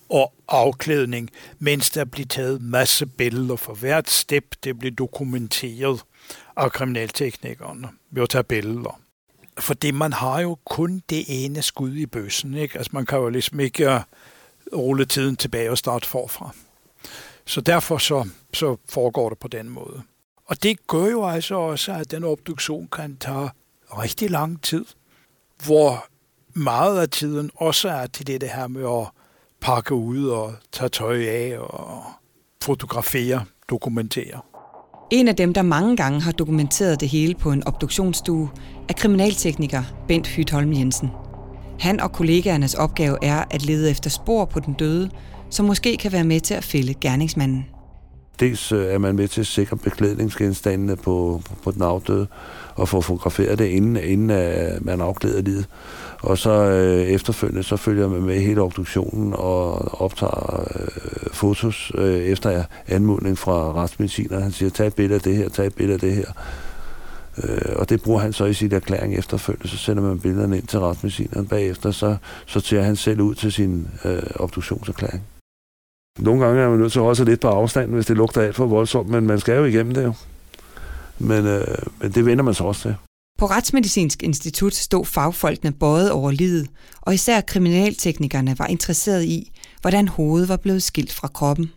og 0.10 0.34
afklædning, 0.48 1.30
mens 1.60 1.90
der 1.90 2.06
blev 2.06 2.26
taget 2.26 2.62
masse 2.62 3.06
billeder 3.06 3.56
for 3.56 3.74
hvert 3.74 4.10
step, 4.10 4.56
det 4.64 4.80
blev 4.80 4.92
dokumenteret 4.92 6.04
af 6.58 6.72
kriminalteknikerne 6.72 7.90
ved 8.12 8.24
at 8.24 8.30
tage 8.30 8.44
billeder. 8.44 9.00
Fordi 9.60 9.92
man 9.92 10.14
har 10.14 10.40
jo 10.40 10.58
kun 10.66 11.02
det 11.10 11.26
ene 11.28 11.62
skud 11.62 11.96
i 11.96 12.06
bøssen, 12.06 12.54
ikke? 12.54 12.78
Altså 12.78 12.90
man 12.94 13.06
kan 13.06 13.20
jo 13.20 13.30
ligesom 13.30 13.60
ikke 13.60 13.92
øh, 13.92 14.00
rulle 14.74 15.06
tiden 15.06 15.36
tilbage 15.36 15.72
og 15.72 15.78
starte 15.78 16.08
forfra. 16.08 16.50
Så 17.46 17.62
derfor 17.62 17.98
så, 17.98 18.30
så 18.54 18.78
foregår 18.90 19.30
det 19.30 19.38
på 19.38 19.48
den 19.48 19.70
måde. 19.70 20.02
Og 20.46 20.64
det 20.64 20.88
gør 20.88 21.06
jo 21.06 21.28
altså 21.28 21.56
også, 21.56 21.94
at 21.94 22.12
den 22.12 22.24
obduktion 22.24 22.88
kan 22.88 23.18
tage 23.18 23.50
rigtig 23.90 24.32
lang 24.32 24.62
tid 24.62 24.86
hvor 25.66 26.06
meget 26.54 27.02
af 27.02 27.10
tiden 27.10 27.50
også 27.56 27.90
er 27.90 28.08
til 28.08 28.28
det, 28.28 28.42
det 28.42 28.50
her 28.50 28.68
med 28.68 29.02
at 29.02 29.08
pakke 29.62 29.94
ud 29.94 30.28
og 30.28 30.54
tage 30.72 30.90
tøj 30.90 31.24
af 31.26 31.58
og 31.60 32.04
fotografere, 32.64 33.46
dokumentere. 33.70 34.40
En 35.12 35.28
af 35.28 35.36
dem, 35.36 35.54
der 35.54 35.62
mange 35.62 35.98
gange 35.98 36.22
har 36.22 36.32
dokumenteret 36.32 37.00
det 37.00 37.10
hele 37.10 37.36
på 37.36 37.52
en 37.52 37.68
obduktionsstue, 37.68 38.50
er 38.90 38.94
kriminaltekniker 38.94 39.84
Bent 40.08 40.28
Hytholm 40.28 40.74
Jensen. 40.74 41.10
Han 41.80 42.00
og 42.00 42.12
kollegaernes 42.12 42.74
opgave 42.74 43.18
er 43.22 43.44
at 43.52 43.66
lede 43.66 43.92
efter 43.92 44.10
spor 44.10 44.46
på 44.46 44.60
den 44.60 44.74
døde, 44.74 45.10
som 45.50 45.66
måske 45.66 45.98
kan 45.98 46.12
være 46.12 46.24
med 46.24 46.40
til 46.40 46.54
at 46.54 46.64
fælde 46.64 46.94
gerningsmanden. 46.94 47.66
Dels 48.40 48.72
øh, 48.72 48.86
er 48.86 48.98
man 48.98 49.16
med 49.16 49.28
til 49.28 49.42
at 49.42 49.48
sikre 49.48 49.78
beklædningsgenstandene 49.78 50.96
på, 50.96 51.42
på 51.64 51.72
den 51.72 51.82
afdøde, 51.82 52.28
og 52.76 52.90
få 52.90 53.02
fotograferet 53.02 53.60
det, 53.60 53.66
inden, 53.66 53.98
inden 53.98 54.30
uh, 54.30 54.86
man 54.86 55.02
afklæder 55.02 55.42
livet. 55.42 55.68
Og 56.24 56.38
så 56.38 56.52
øh, 56.52 57.02
efterfølgende, 57.02 57.64
så 57.64 57.78
følger 57.78 58.08
man 58.10 58.22
med 58.22 58.40
hele 58.40 58.62
obduktionen 58.62 59.34
og 59.34 60.02
optager 60.02 60.68
øh, 60.76 61.34
fotos 61.34 61.92
øh, 61.96 62.16
efter 62.16 62.64
anmodning 62.88 63.38
fra 63.38 63.74
retsmediciner. 63.74 64.40
Han 64.40 64.52
siger, 64.52 64.70
tag 64.70 64.88
et 64.88 64.96
billede 64.96 65.16
af 65.16 65.22
det 65.22 65.36
her, 65.36 65.50
tag 65.50 65.68
et 65.68 65.76
billede 65.76 65.94
af 65.94 66.00
det 66.00 66.14
her. 66.16 66.26
Øh, 67.44 67.76
og 67.76 67.90
det 67.90 68.02
bruger 68.02 68.20
han 68.20 68.34
så 68.34 68.46
i 68.46 68.54
sin 68.54 68.74
erklæring 68.74 69.16
efterfølgende. 69.16 69.68
Så 69.68 69.78
sender 69.78 70.04
man 70.04 70.20
billederne 70.20 70.58
ind 70.58 70.68
til 70.68 70.80
retsmedicineren 70.80 71.48
bagefter, 71.48 71.92
så 71.92 72.16
sorterer 72.46 72.84
han 72.84 72.96
selv 72.96 73.22
ud 73.22 73.36
til 73.36 73.52
sin 73.52 73.88
øh, 74.06 74.24
obduktionserklæring. 74.36 75.24
Nogle 76.20 76.46
gange 76.46 76.62
er 76.62 76.70
man 76.70 76.80
nødt 76.80 76.92
til 76.92 77.00
at 77.00 77.04
holde 77.04 77.16
sig 77.16 77.26
lidt 77.26 77.40
på 77.40 77.48
afstand, 77.48 77.92
hvis 77.92 78.06
det 78.06 78.18
lugter 78.18 78.42
alt 78.42 78.56
for 78.56 78.66
voldsomt, 78.66 79.10
men 79.10 79.28
man 79.28 79.40
skal 79.40 79.58
jo 79.58 79.64
igennem 79.64 79.94
det 79.94 80.04
jo. 80.04 80.14
Men, 81.20 81.46
øh, 81.46 81.78
men 82.00 82.12
det 82.12 82.26
vender 82.26 82.44
man 82.44 82.54
så 82.54 82.64
også 82.64 82.82
til. 82.82 82.96
På 83.38 83.46
Retsmedicinsk 83.46 84.24
Institut 84.24 84.74
stod 84.74 85.06
fagfolkene 85.06 85.74
både 85.74 86.12
over 86.12 86.32
livet, 86.32 86.70
og 87.02 87.14
især 87.14 87.42
kriminalteknikerne 87.42 88.60
var 88.60 88.68
interesseret 88.68 89.24
i, 89.24 89.52
hvordan 89.82 90.08
hovedet 90.08 90.50
var 90.50 90.58
blevet 90.58 90.84
skilt 90.84 91.14
fra 91.14 91.28
kroppen. 91.28 91.72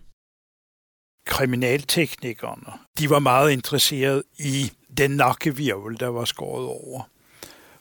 Kriminalteknikerne, 1.26 2.73
de 2.99 3.11
var 3.11 3.19
meget 3.19 3.50
interesseret 3.50 4.23
i 4.38 4.73
den 4.99 5.11
nakkevirvel, 5.11 6.00
der 6.00 6.09
var 6.09 6.25
skåret 6.25 6.66
over. 6.66 7.02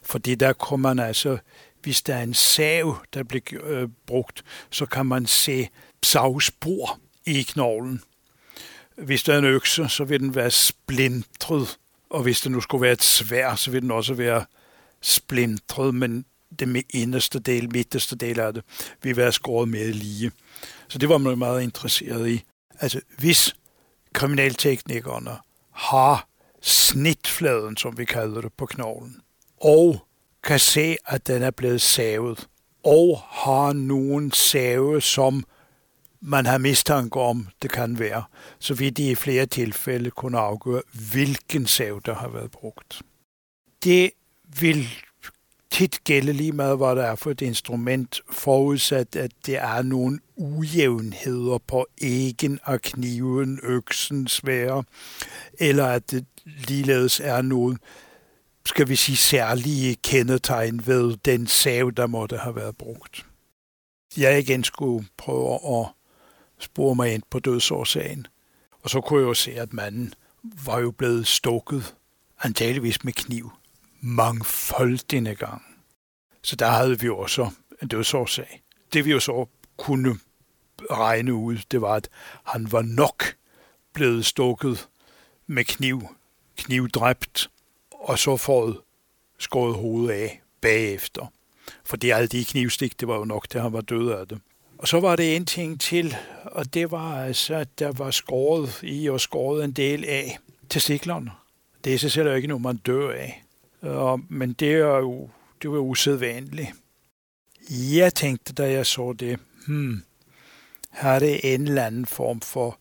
Fordi 0.02 0.36
der 0.36 0.54
kunne 0.54 0.82
man 0.82 1.00
altså, 1.00 1.38
hvis 1.84 2.02
der 2.02 2.16
er 2.16 2.24
en 2.24 2.34
sav, 2.34 2.98
der 3.14 3.24
bliver 3.24 3.62
øh, 3.64 3.90
brugt, 4.08 4.44
så 4.70 4.86
kan 4.86 5.06
man 5.06 5.26
se 5.26 5.70
savspor 6.04 7.00
i 7.26 7.42
knoglen. 7.42 8.02
Hvis 8.98 9.24
der 9.24 9.34
er 9.34 9.38
en 9.38 9.46
økse, 9.46 9.90
så 9.90 10.04
vil 10.04 10.20
den 10.20 10.36
være 10.36 10.52
splintret, 10.52 11.78
og 12.10 12.24
hvis 12.24 12.42
det 12.42 12.52
nu 12.52 12.62
skulle 12.62 12.82
være 12.82 12.92
et 12.92 13.04
svær, 13.04 13.56
så 13.56 13.72
vil 13.72 13.82
den 13.82 13.92
også 13.92 14.14
være 14.14 14.46
splintret, 15.02 15.96
men 15.96 16.26
det 16.60 16.84
inderste 16.90 17.40
del, 17.40 17.72
midterste 17.72 18.16
del 18.16 18.40
af 18.40 18.54
det, 18.54 18.64
vil 19.02 19.18
være 19.18 19.32
skåret 19.32 19.70
mere 19.70 19.92
lige. 19.92 20.32
Så 20.88 20.98
det 20.98 21.10
var 21.10 21.18
man 21.18 21.38
meget 21.38 21.64
interesseret 21.64 22.30
i. 22.30 22.44
Altså, 22.80 23.02
hvis 23.18 23.56
kriminalteknikerne 24.14 25.38
har 25.72 26.28
snitfladen, 26.62 27.78
som 27.78 27.98
vi 27.98 28.06
kalder 28.06 28.42
det, 28.42 28.54
på 28.54 28.66
knoglen, 28.66 29.22
og 29.62 30.08
kan 30.44 30.60
se, 30.60 30.98
at 31.06 31.28
den 31.28 31.44
er 31.44 31.52
blevet 31.52 31.82
savet, 31.82 32.48
og 32.84 33.22
har 33.30 33.74
nogen 33.74 34.32
save, 34.32 35.02
som 35.02 35.44
man 36.28 36.46
har 36.46 36.58
mistanke 36.58 37.20
om, 37.20 37.48
det 37.62 37.72
kan 37.72 38.00
være, 38.00 38.24
så 38.60 38.74
vi 38.74 38.90
de 38.90 39.12
i 39.12 39.16
flere 39.16 39.46
tilfælde 39.46 40.12
kunne 40.12 40.40
afgøre, 40.40 40.82
hvilken 41.12 41.68
sav, 41.68 42.02
der 42.06 42.16
har 42.16 42.28
været 42.28 42.52
brugt. 42.52 43.02
Det 43.84 44.12
vil 44.60 44.88
tit 45.72 46.04
gælde 46.04 46.34
lige 46.34 46.52
meget, 46.52 46.78
hvad 46.78 46.96
der 46.96 47.04
er 47.04 47.16
for 47.16 47.32
et 47.32 47.42
instrument, 47.42 48.22
forudsat, 48.32 49.16
at 49.16 49.32
det 49.46 49.56
er 49.58 49.82
nogle 49.82 50.20
ujævnheder 50.36 51.58
på 51.58 51.88
æggen 52.02 52.60
og 52.64 52.82
kniven, 52.82 53.60
øksen, 53.64 54.28
svære, 54.28 54.84
eller 55.60 55.86
at 55.86 56.12
det 56.12 56.26
ligeledes 56.46 57.20
er 57.20 57.42
nogle, 57.42 57.78
skal 58.66 58.90
vi 58.90 58.96
sige, 58.96 59.18
særlige 59.18 59.96
kendetegn 59.96 60.88
ved 60.88 61.18
den 61.26 61.48
sav, 61.48 61.92
der 61.98 62.08
måtte 62.08 62.38
have 62.38 62.56
været 62.56 62.78
brugt. 62.78 63.26
Jeg 64.18 64.40
igen 64.40 64.64
skulle 64.64 65.08
prøve 65.18 65.54
at 65.54 65.88
spore 66.60 66.96
mig 66.96 67.14
ind 67.14 67.24
på 67.30 67.40
dødsårsagen. 67.40 68.28
Og 68.82 68.90
så 68.90 69.02
kunne 69.02 69.20
jeg 69.20 69.28
jo 69.28 69.34
se, 69.34 69.52
at 69.52 69.74
manden 69.74 70.14
var 70.66 70.80
jo 70.80 70.92
blevet 70.92 71.28
stukket, 71.28 71.96
antageligvis 72.44 73.04
med 73.04 73.14
kniv, 73.14 73.52
mangfoldige 74.02 75.36
gang. 75.36 75.62
Så 76.42 76.56
der 76.56 76.68
havde 76.68 77.00
vi 77.00 77.10
også 77.10 77.50
en 77.82 77.88
dødsårsag. 77.88 78.62
Det 78.94 79.06
vi 79.06 79.12
jo 79.12 79.20
så 79.20 79.46
kunne 79.78 80.20
regne 80.92 81.34
ud, 81.34 81.58
det 81.72 81.82
var, 81.82 81.94
at 81.94 82.10
han 82.44 82.72
var 82.72 82.82
nok 82.82 83.24
blevet 83.94 84.26
stukket 84.26 84.88
med 85.48 85.66
kniv, 85.66 86.02
knivdræbt, 86.58 87.50
og 87.92 88.20
så 88.20 88.38
fået 88.38 88.82
skåret 89.40 89.76
hovedet 89.76 90.14
af 90.14 90.42
bagefter. 90.62 91.32
For 91.86 91.98
det 91.98 92.14
alle 92.14 92.28
de 92.28 92.46
knivstik, 92.46 93.00
det 93.00 93.08
var 93.08 93.16
jo 93.18 93.26
nok, 93.26 93.54
det 93.54 93.62
han 93.62 93.74
var 93.74 93.82
død 93.82 94.12
af 94.12 94.28
det. 94.28 94.42
Og 94.78 94.88
så 94.88 95.00
var 95.00 95.16
det 95.16 95.36
en 95.36 95.46
ting 95.46 95.82
til, 95.82 96.16
og 96.44 96.74
det 96.74 96.92
var 96.92 97.24
altså, 97.24 97.56
at 97.56 97.80
der 97.80 97.92
var 97.92 98.12
skåret 98.12 98.80
i 98.84 99.10
og 99.10 99.22
skåret 99.22 99.64
en 99.64 99.72
del 99.72 100.06
af 100.06 100.38
testiklerne. 100.70 101.32
Det 101.84 101.94
er 101.94 101.98
sig 101.98 102.12
selv 102.12 102.36
ikke 102.36 102.48
noget, 102.48 102.62
man 102.62 102.78
dør 102.78 103.12
af. 103.12 103.44
Uh, 103.82 104.32
men 104.32 104.54
det 104.54 104.72
er 104.72 104.98
jo 104.98 105.30
det 105.62 105.72
var 105.72 105.78
usædvanligt. 105.78 106.70
Jeg 107.72 108.14
tænkte, 108.14 108.54
da 108.54 108.72
jeg 108.72 108.86
så 108.86 109.14
det, 109.14 109.40
hmm, 109.68 110.04
her 110.92 111.10
er 111.10 111.20
det 111.20 111.54
en 111.54 111.68
eller 111.68 111.86
anden 111.86 112.06
form 112.06 112.42
for 112.42 112.80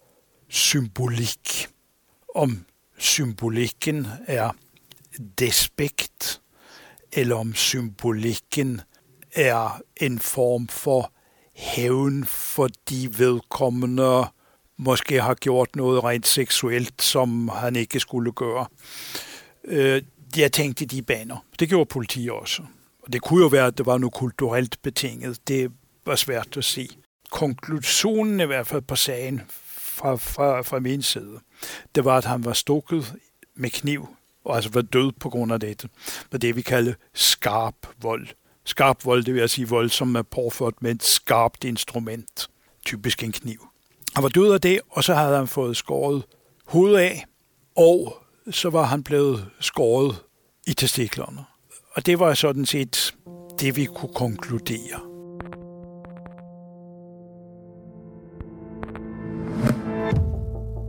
symbolik. 0.48 1.66
Om 2.34 2.64
symbolikken 2.98 4.06
er 4.26 4.50
despekt, 5.38 6.40
eller 7.12 7.36
om 7.36 7.54
symbolikken 7.54 8.80
er 9.32 9.80
en 9.96 10.18
form 10.18 10.68
for 10.68 11.12
hævn, 11.54 12.24
fordi 12.24 13.08
vedkommende 13.18 14.24
måske 14.76 15.20
har 15.20 15.34
gjort 15.34 15.76
noget 15.76 16.04
rent 16.04 16.26
seksuelt, 16.26 17.02
som 17.02 17.48
han 17.48 17.76
ikke 17.76 18.00
skulle 18.00 18.32
gøre. 18.32 18.66
Øh, 19.64 20.02
jeg 20.36 20.52
tænkte 20.52 20.84
de 20.84 21.02
baner. 21.02 21.44
Det 21.58 21.68
gjorde 21.68 21.86
politiet 21.86 22.30
også. 22.30 22.62
Og 23.02 23.12
det 23.12 23.22
kunne 23.22 23.42
jo 23.42 23.46
være, 23.46 23.66
at 23.66 23.78
det 23.78 23.86
var 23.86 23.98
noget 23.98 24.14
kulturelt 24.14 24.82
betinget. 24.82 25.48
Det 25.48 25.72
var 26.06 26.16
svært 26.16 26.56
at 26.56 26.64
se. 26.64 26.88
Konklusionen 27.30 28.40
i 28.40 28.44
hvert 28.44 28.66
fald 28.66 28.82
på 28.82 28.96
sagen 28.96 29.42
fra, 29.94 30.16
fra, 30.16 30.62
fra 30.62 30.78
min 30.78 31.02
side, 31.02 31.40
det 31.94 32.04
var, 32.04 32.16
at 32.16 32.24
han 32.24 32.44
var 32.44 32.52
stukket 32.52 33.14
med 33.54 33.70
kniv, 33.70 34.08
og 34.44 34.56
altså 34.56 34.70
var 34.70 34.82
død 34.82 35.12
på 35.12 35.30
grund 35.30 35.52
af 35.52 35.60
dette. 35.60 35.88
Med 36.32 36.40
det, 36.40 36.56
vi 36.56 36.62
kalder 36.62 36.94
skarp 37.14 37.74
vold. 38.02 38.28
Skarp 38.66 39.04
vold, 39.04 39.24
det 39.24 39.34
vil 39.34 39.40
jeg 39.40 39.50
sige 39.50 39.68
vold, 39.68 39.90
som 39.90 40.14
er 40.14 40.22
påført 40.22 40.74
med 40.80 40.90
et 40.90 41.02
skarpt 41.02 41.64
instrument. 41.64 42.48
Typisk 42.86 43.22
en 43.22 43.32
kniv. 43.32 43.68
Han 44.14 44.22
var 44.22 44.28
død 44.28 44.52
af 44.52 44.60
det, 44.60 44.80
og 44.90 45.04
så 45.04 45.14
havde 45.14 45.36
han 45.36 45.48
fået 45.48 45.76
skåret 45.76 46.22
hovedet 46.66 46.98
af, 46.98 47.24
og 47.76 48.16
så 48.50 48.70
var 48.70 48.82
han 48.82 49.02
blevet 49.02 49.46
skåret 49.60 50.16
i 50.66 50.74
testiklerne. 50.74 51.44
Og 51.94 52.06
det 52.06 52.18
var 52.18 52.34
sådan 52.34 52.66
set 52.66 53.14
det, 53.60 53.76
vi 53.76 53.84
kunne 53.84 54.14
konkludere. 54.14 55.00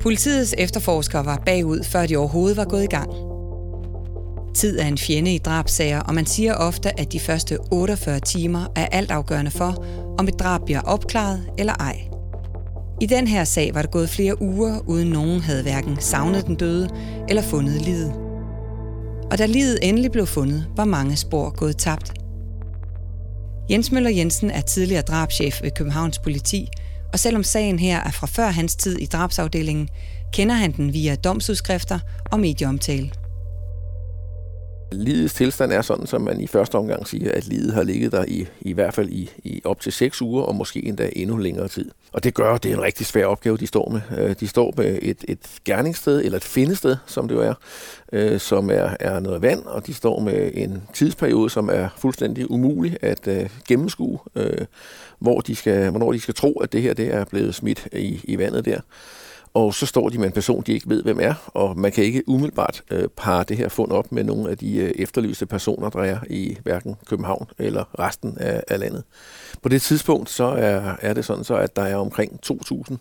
Politiets 0.01 0.55
efterforskere 0.57 1.25
var 1.25 1.41
bagud, 1.45 1.83
før 1.83 2.05
de 2.05 2.17
overhovedet 2.17 2.57
var 2.57 2.65
gået 2.65 2.83
i 2.83 2.87
gang. 2.87 3.34
Tid 4.55 4.79
er 4.79 4.87
en 4.87 4.97
fjende 4.97 5.35
i 5.35 5.37
drabsager, 5.37 5.99
og 5.99 6.15
man 6.15 6.25
siger 6.25 6.53
ofte, 6.53 6.99
at 6.99 7.11
de 7.11 7.19
første 7.19 7.57
48 7.71 8.19
timer 8.19 8.65
er 8.75 8.85
altafgørende 8.85 9.51
for, 9.51 9.85
om 10.19 10.27
et 10.27 10.39
drab 10.39 10.61
bliver 10.65 10.81
opklaret 10.81 11.45
eller 11.57 11.73
ej. 11.73 12.01
I 13.01 13.05
den 13.05 13.27
her 13.27 13.43
sag 13.43 13.73
var 13.73 13.81
der 13.81 13.89
gået 13.89 14.09
flere 14.09 14.41
uger, 14.41 14.79
uden 14.87 15.07
nogen 15.07 15.41
havde 15.41 15.61
hverken 15.61 15.97
savnet 15.99 16.45
den 16.45 16.55
døde 16.55 16.89
eller 17.29 17.41
fundet 17.41 17.81
livet. 17.81 18.13
Og 19.31 19.37
da 19.37 19.45
livet 19.45 19.79
endelig 19.81 20.11
blev 20.11 20.27
fundet, 20.27 20.67
var 20.77 20.85
mange 20.85 21.15
spor 21.15 21.49
gået 21.49 21.77
tabt. 21.77 22.13
Jens 23.69 23.91
Møller 23.91 24.09
Jensen 24.09 24.51
er 24.51 24.61
tidligere 24.61 25.01
drabschef 25.01 25.63
ved 25.63 25.71
Københavns 25.71 26.19
politi, 26.19 26.67
og 27.13 27.19
selvom 27.19 27.43
sagen 27.43 27.79
her 27.79 27.99
er 27.99 28.11
fra 28.11 28.27
før 28.27 28.47
hans 28.47 28.75
tid 28.75 28.97
i 28.97 29.05
drabsafdelingen, 29.05 29.89
kender 30.33 30.55
han 30.55 30.71
den 30.71 30.93
via 30.93 31.15
domsudskrifter 31.15 31.99
og 32.31 32.39
medieomtale. 32.39 33.11
Lidets 34.95 35.33
tilstand 35.33 35.73
er 35.73 35.81
sådan, 35.81 36.07
som 36.07 36.21
man 36.21 36.41
i 36.41 36.47
første 36.47 36.75
omgang 36.75 37.07
siger, 37.07 37.31
at 37.31 37.47
lidet 37.47 37.73
har 37.73 37.83
ligget 37.83 38.11
der 38.11 38.25
i, 38.27 38.47
i 38.61 38.73
hvert 38.73 38.93
fald 38.93 39.09
i, 39.09 39.31
i 39.43 39.61
op 39.63 39.79
til 39.81 39.91
seks 39.91 40.21
uger, 40.21 40.43
og 40.43 40.55
måske 40.55 40.85
endda 40.85 41.09
endnu 41.15 41.37
længere 41.37 41.67
tid. 41.67 41.91
Og 42.13 42.23
det 42.23 42.33
gør, 42.33 42.57
det 42.57 42.71
er 42.71 42.75
en 42.75 42.81
rigtig 42.81 43.05
svær 43.05 43.25
opgave, 43.25 43.57
de 43.57 43.67
står 43.67 43.89
med. 43.89 44.01
Øh, 44.19 44.35
de 44.39 44.47
står 44.47 44.73
med 44.77 44.99
et, 45.01 45.25
et 45.27 45.39
gerningssted, 45.65 46.25
eller 46.25 46.37
et 46.37 46.43
findested, 46.43 46.97
som 47.05 47.27
det 47.27 47.35
jo 47.35 47.41
er, 47.41 47.53
øh, 48.13 48.39
som 48.39 48.69
er, 48.69 48.89
er 48.99 49.19
noget 49.19 49.41
vand, 49.41 49.65
og 49.65 49.87
de 49.87 49.93
står 49.93 50.19
med 50.19 50.51
en 50.53 50.83
tidsperiode, 50.93 51.49
som 51.49 51.69
er 51.69 51.89
fuldstændig 51.97 52.51
umulig 52.51 52.97
at 53.01 53.27
øh, 53.27 53.49
gennemskue, 53.67 54.19
øh, 54.35 54.65
hvor 55.19 55.39
de 55.39 55.55
skal, 55.55 55.89
hvornår 55.89 56.11
de 56.11 56.19
skal 56.19 56.33
tro, 56.33 56.53
at 56.53 56.73
det 56.73 56.81
her 56.81 56.93
det 56.93 57.13
er 57.13 57.25
blevet 57.25 57.55
smidt 57.55 57.87
i, 57.93 58.21
i 58.23 58.37
vandet 58.37 58.65
der. 58.65 58.79
Og 59.55 59.73
så 59.73 59.85
står 59.85 60.09
de 60.09 60.17
med 60.17 60.25
en 60.25 60.31
person, 60.31 60.63
de 60.67 60.73
ikke 60.73 60.89
ved, 60.89 61.03
hvem 61.03 61.19
er, 61.19 61.33
og 61.47 61.79
man 61.79 61.91
kan 61.91 62.03
ikke 62.03 62.23
umiddelbart 62.27 62.83
øh, 62.91 63.07
pare 63.17 63.43
det 63.43 63.57
her 63.57 63.69
fund 63.69 63.91
op 63.91 64.11
med 64.11 64.23
nogle 64.23 64.49
af 64.49 64.57
de 64.57 64.77
øh, 64.77 64.91
efterlyste 64.95 65.45
personer, 65.45 65.89
der 65.89 65.99
er 65.99 66.19
i 66.29 66.57
hverken 66.63 66.95
København 67.07 67.47
eller 67.57 67.99
resten 67.99 68.37
af, 68.37 68.63
af 68.67 68.79
landet. 68.79 69.03
På 69.61 69.69
det 69.69 69.81
tidspunkt 69.81 70.29
så 70.29 70.43
er, 70.43 70.95
er 71.01 71.13
det 71.13 71.25
sådan 71.25 71.43
så, 71.43 71.55
at 71.55 71.75
der 71.75 71.81
er 71.81 71.95
omkring 71.95 72.39
2.000 72.45 72.95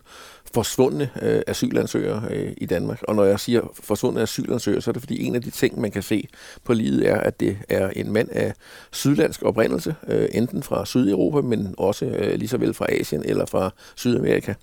forsvundne 0.55 1.11
øh, 1.23 1.43
asylansøgere 1.47 2.23
øh, 2.31 2.53
i 2.57 2.67
Danmark. 2.67 3.03
Og 3.03 3.17
når 3.17 3.25
jeg 3.25 3.41
siger 3.41 3.73
forsvundne 3.83 4.23
asylansøgere, 4.23 4.81
så 4.81 4.91
er 4.91 4.93
det 4.93 5.03
fordi 5.03 5.23
en 5.23 5.35
af 5.35 5.43
de 5.43 5.51
ting, 5.51 5.81
man 5.81 5.91
kan 5.91 6.03
se 6.03 6.29
på 6.65 6.73
livet, 6.73 7.09
er, 7.09 7.17
at 7.17 7.41
det 7.41 7.59
er 7.69 7.89
en 7.89 8.13
mand 8.13 8.29
af 8.33 8.55
sydlandsk 8.93 9.43
oprindelse, 9.43 9.95
øh, 10.09 10.29
enten 10.33 10.63
fra 10.63 10.87
Sydeuropa, 10.87 11.41
men 11.41 11.75
også 11.79 12.05
øh, 12.05 12.39
lige 12.39 12.49
så 12.49 12.59
vel 12.59 12.75
fra 12.75 12.87
Asien 12.89 13.23
eller 13.25 13.47
fra 13.47 13.71
Sydamerika. 13.97 14.55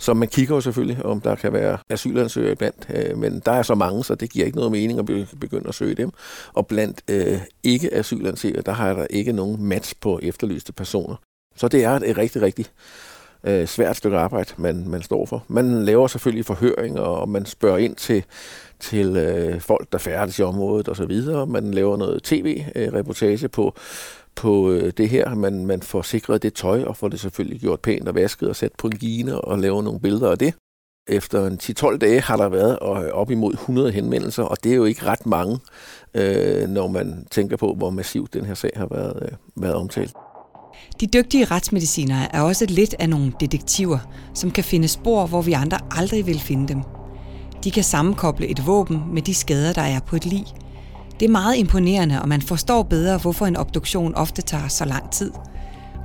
Så 0.00 0.14
man 0.14 0.28
kigger 0.28 0.54
jo 0.54 0.60
selvfølgelig, 0.60 1.04
om 1.04 1.20
der 1.20 1.34
kan 1.34 1.52
være 1.52 1.78
asylansøgere 1.88 2.56
blandt, 2.56 2.86
øh, 2.94 3.18
men 3.18 3.42
der 3.46 3.52
er 3.52 3.62
så 3.62 3.74
mange, 3.74 4.04
så 4.04 4.14
det 4.14 4.30
giver 4.30 4.46
ikke 4.46 4.56
noget 4.56 4.72
mening 4.72 4.98
at 4.98 5.06
begynde 5.40 5.68
at 5.68 5.74
søge 5.74 5.94
dem. 5.94 6.10
Og 6.52 6.66
blandt 6.66 7.02
øh, 7.10 7.38
ikke 7.62 7.94
asylansøgere, 7.94 8.62
der 8.62 8.72
har 8.72 8.94
der 8.94 9.06
ikke 9.10 9.32
nogen 9.32 9.64
match 9.64 9.94
på 10.00 10.20
efterlyste 10.22 10.72
personer. 10.72 11.16
Så 11.56 11.68
det 11.68 11.84
er 11.84 11.90
et 11.90 12.18
rigtig, 12.18 12.42
rigtig 12.42 12.66
øh, 13.44 13.66
svært 13.66 13.96
stykke 13.96 14.18
arbejde, 14.18 14.52
man, 14.56 14.88
man 14.88 15.02
står 15.02 15.26
for. 15.26 15.44
Man 15.48 15.84
laver 15.84 16.06
selvfølgelig 16.06 16.44
forhøringer, 16.44 17.00
og 17.00 17.28
man 17.28 17.46
spørger 17.46 17.78
ind 17.78 17.96
til, 17.96 18.24
til 18.80 19.16
øh, 19.16 19.60
folk, 19.60 19.92
der 19.92 19.98
færdes 19.98 20.38
i 20.38 20.42
området 20.42 20.88
osv. 20.88 21.12
Man 21.48 21.74
laver 21.74 21.96
noget 21.96 22.22
tv-reportage 22.22 23.44
øh, 23.44 23.50
på 23.50 23.74
på 24.34 24.70
øh, 24.70 24.92
det 24.96 25.08
her. 25.08 25.34
Man, 25.34 25.66
man 25.66 25.82
får 25.82 26.02
sikret 26.02 26.42
det 26.42 26.54
tøj 26.54 26.82
og 26.82 26.96
får 26.96 27.08
det 27.08 27.20
selvfølgelig 27.20 27.60
gjort 27.60 27.80
pænt 27.80 28.08
og 28.08 28.14
vasket 28.14 28.48
og 28.48 28.56
sat 28.56 28.72
på 28.78 28.86
en 28.86 28.96
gine 28.96 29.40
og 29.40 29.58
laver 29.58 29.82
nogle 29.82 30.00
billeder 30.00 30.30
af 30.30 30.38
det. 30.38 30.54
Efter 31.08 31.46
en 31.46 31.58
10-12 31.62 31.96
dage 31.96 32.20
har 32.20 32.36
der 32.36 32.48
været 32.48 32.78
øh, 32.82 33.12
op 33.12 33.30
imod 33.30 33.52
100 33.52 33.92
henvendelser, 33.92 34.42
og 34.42 34.64
det 34.64 34.72
er 34.72 34.76
jo 34.76 34.84
ikke 34.84 35.06
ret 35.06 35.26
mange, 35.26 35.58
øh, 36.14 36.68
når 36.68 36.88
man 36.88 37.26
tænker 37.30 37.56
på, 37.56 37.74
hvor 37.74 37.90
massivt 37.90 38.34
den 38.34 38.44
her 38.44 38.54
sag 38.54 38.70
har 38.76 38.86
været, 38.90 39.22
øh, 39.22 39.62
været 39.62 39.74
omtalt. 39.74 40.12
De 41.00 41.06
dygtige 41.06 41.44
retsmedicinere 41.44 42.34
er 42.34 42.40
også 42.40 42.66
lidt 42.68 42.94
af 42.98 43.08
nogle 43.08 43.32
detektiver, 43.40 43.98
som 44.34 44.50
kan 44.50 44.64
finde 44.64 44.88
spor, 44.88 45.26
hvor 45.26 45.42
vi 45.42 45.52
andre 45.52 45.78
aldrig 45.90 46.26
vil 46.26 46.40
finde 46.40 46.68
dem. 46.68 46.82
De 47.64 47.70
kan 47.70 47.84
sammenkoble 47.84 48.46
et 48.46 48.66
våben 48.66 49.02
med 49.12 49.22
de 49.22 49.34
skader, 49.34 49.72
der 49.72 49.82
er 49.82 50.00
på 50.00 50.16
et 50.16 50.26
lig– 50.26 50.44
det 51.20 51.26
er 51.26 51.30
meget 51.30 51.56
imponerende, 51.56 52.22
og 52.22 52.28
man 52.28 52.42
forstår 52.42 52.82
bedre, 52.82 53.18
hvorfor 53.18 53.46
en 53.46 53.56
obduktion 53.56 54.14
ofte 54.14 54.42
tager 54.42 54.68
så 54.68 54.84
lang 54.84 55.12
tid. 55.12 55.32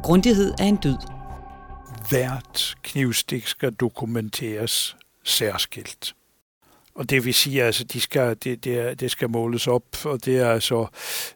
Grundighed 0.04 0.54
er 0.60 0.64
en 0.64 0.80
dyd. 0.84 0.98
Hvert 2.10 2.76
knivstik 2.84 3.48
skal 3.48 3.72
dokumenteres 3.74 4.98
særskilt. 5.24 6.16
Og 6.96 7.10
det 7.10 7.26
vil 7.26 7.34
sige, 7.34 7.62
at 7.62 7.66
altså, 7.66 7.84
de 7.84 8.02
skal, 8.02 8.38
det, 8.44 8.64
det, 8.64 9.00
det 9.00 9.12
skal 9.12 9.30
måles 9.30 9.68
op, 9.68 10.06
og 10.06 10.26
det 10.26 10.38
er 10.38 10.50
altså 10.50 10.88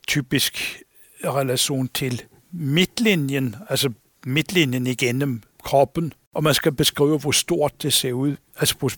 typisk 0.07 0.81
relation 1.25 1.89
til 1.93 2.23
midtlinjen, 2.51 3.55
altså 3.69 3.89
midtlinjen 4.25 4.87
igennem 4.87 5.41
kroppen, 5.63 6.13
og 6.33 6.43
man 6.43 6.53
skal 6.53 6.71
beskrive, 6.71 7.17
hvor 7.17 7.31
stort 7.31 7.83
det 7.83 7.93
ser 7.93 8.13
ud, 8.13 8.35
altså 8.59 8.75
hvor, 8.79 8.91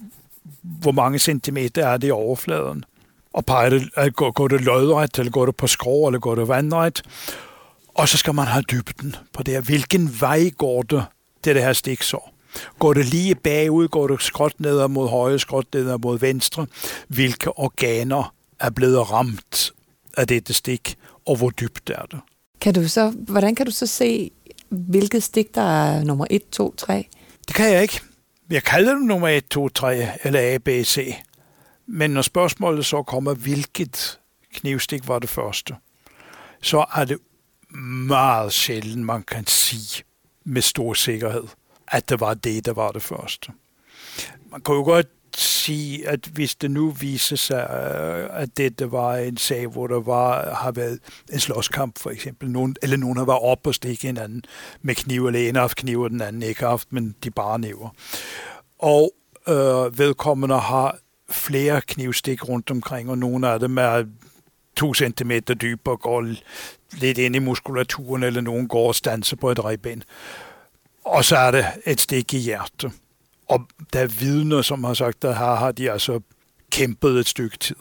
hvor 0.62 0.92
mange 0.92 1.20
centimeter 1.20 1.88
er 1.88 1.98
det 1.98 2.08
i 2.08 2.12
overfladen 2.12 2.86
og 3.34 3.46
peger 3.46 3.70
det, 3.70 4.16
går, 4.16 4.32
går 4.32 4.48
det 4.48 4.62
lodret, 4.62 5.20
eller 5.20 5.32
går 5.32 5.46
det 5.46 5.56
på 5.56 5.68
skrå, 5.68 6.08
eller 6.08 6.20
går 6.20 6.36
det 6.36 6.48
vandret. 6.48 7.02
Og 7.96 8.10
så 8.10 8.18
skal 8.18 8.36
man 8.36 8.48
have 8.48 8.64
dybden 8.72 9.16
på 9.34 9.44
det 9.44 9.54
her. 9.54 9.62
Hvilken 9.62 10.22
vej 10.22 10.50
går 10.58 10.82
det 10.82 11.04
til 11.44 11.56
det 11.56 11.64
her 11.64 11.74
stiksår? 11.74 12.34
Går 12.80 12.94
det 12.94 13.06
lige 13.06 13.36
bagud, 13.36 13.88
går 13.88 14.08
det 14.08 14.22
skråt 14.22 14.60
ned 14.60 14.88
mod 14.88 15.10
højre, 15.10 15.40
skråt 15.40 15.66
ned 15.74 15.98
mod 15.98 16.20
venstre? 16.20 16.68
Hvilke 17.08 17.58
organer 17.58 18.34
er 18.60 18.70
blevet 18.70 19.12
ramt 19.12 19.72
af 20.18 20.28
dette 20.28 20.54
stik, 20.54 20.96
og 21.26 21.36
hvor 21.36 21.50
dybt 21.50 21.90
er 21.90 22.06
det? 22.12 22.20
Kan 22.62 22.74
du 22.74 22.88
så, 22.88 23.10
hvordan 23.10 23.56
kan 23.56 23.66
du 23.66 23.72
så 23.72 23.88
se, 23.88 24.32
hvilket 24.70 25.24
stik, 25.24 25.56
der 25.56 25.62
er 25.62 26.04
nummer 26.04 26.26
1, 26.30 26.42
2, 26.52 26.76
3? 26.76 27.08
Det 27.48 27.56
kan 27.56 27.74
jeg 27.74 27.82
ikke. 27.82 28.02
Jeg 28.50 28.64
kalder 28.64 28.94
det 28.94 29.04
nummer 29.04 29.28
1, 29.28 29.48
2, 29.50 29.70
3 29.70 30.08
eller 30.24 30.40
A, 30.40 30.58
B, 30.58 30.68
C. 30.68 31.16
Men 31.94 32.12
når 32.12 32.22
spørgsmålet 32.22 32.86
så 32.86 33.04
kommer, 33.04 33.34
hvilket 33.34 34.20
knivstik 34.54 35.08
var 35.08 35.20
det 35.20 35.30
første, 35.30 35.76
så 36.62 36.86
er 36.96 37.06
det 37.06 37.18
meget 38.08 38.54
sjældent, 38.54 39.06
man 39.06 39.24
kan 39.24 39.48
sige 39.48 40.04
med 40.44 40.62
stor 40.62 40.94
sikkerhed, 40.94 41.44
at 41.88 42.10
det 42.10 42.20
var 42.20 42.34
det, 42.34 42.66
der 42.66 42.74
var 42.74 42.92
det 42.92 43.02
første. 43.02 43.52
Man 44.52 44.62
kan 44.62 44.76
jo 44.76 44.84
godt 44.84 45.08
sige, 45.36 46.08
at 46.08 46.30
hvis 46.34 46.56
det 46.56 46.72
nu 46.72 46.90
viser 46.90 47.36
sig, 47.36 47.68
øh, 47.70 48.42
at 48.42 48.58
det 48.58 48.92
var 48.92 49.16
en 49.16 49.38
sag, 49.38 49.68
hvor 49.68 49.88
der 49.88 50.00
var, 50.00 50.54
har 50.54 50.72
været 50.72 51.00
en 51.34 51.40
slåskamp 51.40 52.00
for 52.00 52.10
eksempel, 52.10 52.50
nogen, 52.50 52.76
eller 52.82 52.98
nogen 52.98 53.18
har 53.18 53.26
været 53.26 53.42
op 53.42 53.68
og 53.68 53.76
stikke 53.76 54.08
hinanden 54.08 54.44
med 54.82 54.96
kniv, 54.96 55.28
eller 55.28 55.50
en 55.50 55.56
har 55.56 55.62
haft 55.62 55.78
kniv, 55.78 56.02
og 56.02 56.10
den 56.10 56.22
anden 56.22 56.44
ikke 56.44 56.62
har 56.62 56.70
haft, 56.70 56.94
men 56.94 57.16
de 57.24 57.32
bare 57.32 57.60
næver. 57.60 57.90
Og 58.80 59.14
øh, 59.48 59.98
vedkommende 59.98 60.60
har 60.60 60.98
flere 61.32 61.82
knivstik 61.82 62.50
rundt 62.50 62.72
omkring, 62.72 63.10
og 63.10 63.18
nogle 63.18 63.48
af 63.48 63.60
dem 63.60 63.78
er 63.78 64.04
to 64.76 64.94
centimeter 64.94 65.54
dyb 65.54 65.88
og 65.88 66.00
går 66.00 66.22
lidt 66.92 67.18
ind 67.18 67.36
i 67.36 67.40
muskulaturen, 67.40 68.24
eller 68.24 68.42
nogen 68.42 68.68
går 68.68 68.88
og 68.88 68.96
stanser 68.96 69.36
på 69.36 69.52
et 69.52 69.66
ribben. 69.66 70.04
Og 71.06 71.26
så 71.26 71.38
er 71.38 71.52
det 71.52 71.66
et 71.86 72.02
stik 72.02 72.34
i 72.34 72.38
hjertet. 72.38 72.92
Og 73.48 73.68
der 73.94 74.00
er 74.00 74.08
vidner, 74.08 74.62
som 74.62 74.84
har 74.84 74.94
sagt, 74.94 75.24
at 75.24 75.38
her 75.38 75.56
har 75.56 75.72
de 75.72 75.92
altså 75.92 76.20
kæmpet 76.72 77.20
et 77.20 77.28
stykke 77.28 77.58
tid. 77.58 77.76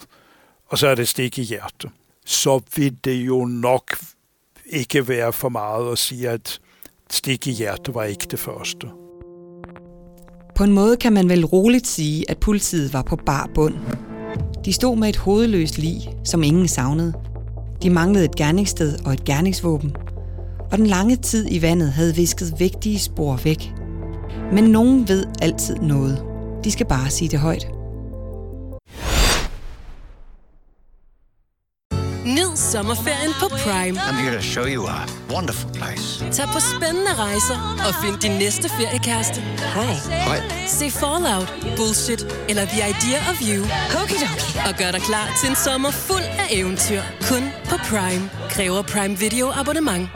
Og 0.67 0.79
så 0.79 0.89
er 0.89 0.95
det 0.95 1.03
et 1.03 1.09
stik 1.09 1.39
i 1.39 1.43
hjertet. 1.43 1.91
Så 2.27 2.61
vil 2.77 3.05
det 3.05 3.27
jo 3.27 3.45
nok 3.45 3.97
ikke 4.67 5.09
være 5.09 5.33
for 5.33 5.49
meget 5.49 5.93
at 5.93 5.99
sige, 5.99 6.29
at 6.29 6.61
stik 7.11 7.47
i 7.47 7.51
hjertet 7.51 7.95
var 7.95 8.05
ikke 8.05 8.27
det 8.31 8.39
første. 8.39 9.00
På 10.61 10.65
en 10.65 10.73
måde 10.73 10.97
kan 10.97 11.13
man 11.13 11.29
vel 11.29 11.47
roligt 11.47 11.87
sige, 11.87 12.31
at 12.31 12.39
politiet 12.39 12.93
var 12.93 13.03
på 13.03 13.17
bar 13.27 13.51
bund. 13.55 13.75
De 14.65 14.73
stod 14.73 14.97
med 14.97 15.09
et 15.09 15.17
hovedløst 15.17 15.79
lig, 15.79 16.17
som 16.25 16.43
ingen 16.43 16.69
savnede. 16.69 17.13
De 17.83 17.91
manglede 17.91 18.25
et 18.25 18.35
gerningssted 18.37 18.99
og 19.05 19.13
et 19.13 19.25
gerningsvåben. 19.25 19.97
Og 20.73 20.79
den 20.79 20.87
lange 20.87 21.17
tid 21.17 21.47
i 21.51 21.63
vandet 21.63 21.93
havde 21.93 22.17
visket 22.17 22.55
vigtige 22.59 22.99
spor 22.99 23.41
væk. 23.45 23.73
Men 24.53 24.65
nogen 24.65 25.09
ved 25.09 25.25
altid 25.43 25.77
noget. 25.77 26.23
De 26.65 26.71
skal 26.71 26.87
bare 26.87 27.11
sige 27.11 27.29
det 27.29 27.39
højt. 27.39 27.69
Nyd 32.25 32.57
sommerferien 32.57 33.33
på 33.41 33.49
Prime. 33.49 34.01
I'm 34.01 34.15
here 34.15 34.37
to 34.37 34.43
show 34.43 34.67
you 34.67 34.87
a 34.87 35.07
wonderful 35.35 35.71
place. 35.73 36.25
Tag 36.33 36.47
på 36.47 36.61
spændende 36.61 37.15
rejser 37.15 37.57
og 37.89 37.95
find 38.05 38.17
din 38.21 38.39
næste 38.39 38.69
feriekæreste. 38.69 39.41
Hej. 39.41 39.95
Hej. 40.11 40.41
Se 40.69 40.91
Fallout, 40.91 41.55
Bullshit 41.77 42.27
eller 42.49 42.65
The 42.65 42.81
Idea 42.93 43.19
of 43.31 43.39
You. 43.51 43.65
Og 44.69 44.75
gør 44.79 44.91
dig 44.91 45.01
klar 45.01 45.29
til 45.41 45.51
en 45.51 45.57
sommer 45.57 45.91
fuld 45.91 46.23
af 46.39 46.47
eventyr. 46.51 47.01
Kun 47.29 47.43
på 47.65 47.77
Prime. 47.77 48.31
Kræver 48.51 48.83
Prime 48.83 49.19
Video 49.19 49.51
abonnement. 49.61 50.09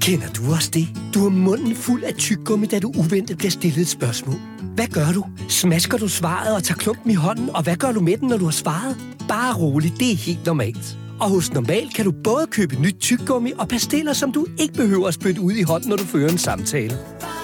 Kender 0.00 0.28
du 0.36 0.52
også 0.54 0.70
det? 0.70 0.88
Du 1.14 1.22
har 1.22 1.28
munden 1.28 1.76
fuld 1.76 2.02
af 2.02 2.14
tyggegummi, 2.14 2.66
da 2.66 2.78
du 2.78 2.92
uventet 2.96 3.38
bliver 3.38 3.50
stillet 3.50 3.80
et 3.80 3.88
spørgsmål. 3.88 4.40
Hvad 4.74 4.86
gør 4.86 5.12
du? 5.12 5.24
Smasker 5.48 5.98
du 5.98 6.08
svaret 6.08 6.54
og 6.54 6.64
tager 6.64 6.78
klumpen 6.78 7.10
i 7.10 7.14
hånden, 7.14 7.50
og 7.56 7.62
hvad 7.62 7.76
gør 7.76 7.92
du 7.92 8.00
med 8.00 8.16
den, 8.16 8.28
når 8.28 8.36
du 8.36 8.44
har 8.44 8.52
svaret? 8.52 8.96
Bare 9.28 9.54
rolig, 9.54 9.92
det 10.00 10.12
er 10.12 10.16
helt 10.16 10.46
normalt. 10.46 10.98
Og 11.20 11.30
hos 11.30 11.52
Normal 11.52 11.90
kan 11.94 12.04
du 12.04 12.12
både 12.24 12.46
købe 12.46 12.74
nyt 12.76 12.96
tyggegummi 13.00 13.52
og 13.58 13.68
pastiller, 13.68 14.12
som 14.12 14.32
du 14.32 14.46
ikke 14.58 14.74
behøver 14.74 15.08
at 15.08 15.14
spytte 15.14 15.40
ud 15.40 15.52
i 15.52 15.62
hånden, 15.62 15.88
når 15.88 15.96
du 15.96 16.04
fører 16.04 16.30
en 16.30 16.38
samtale. 16.38 16.98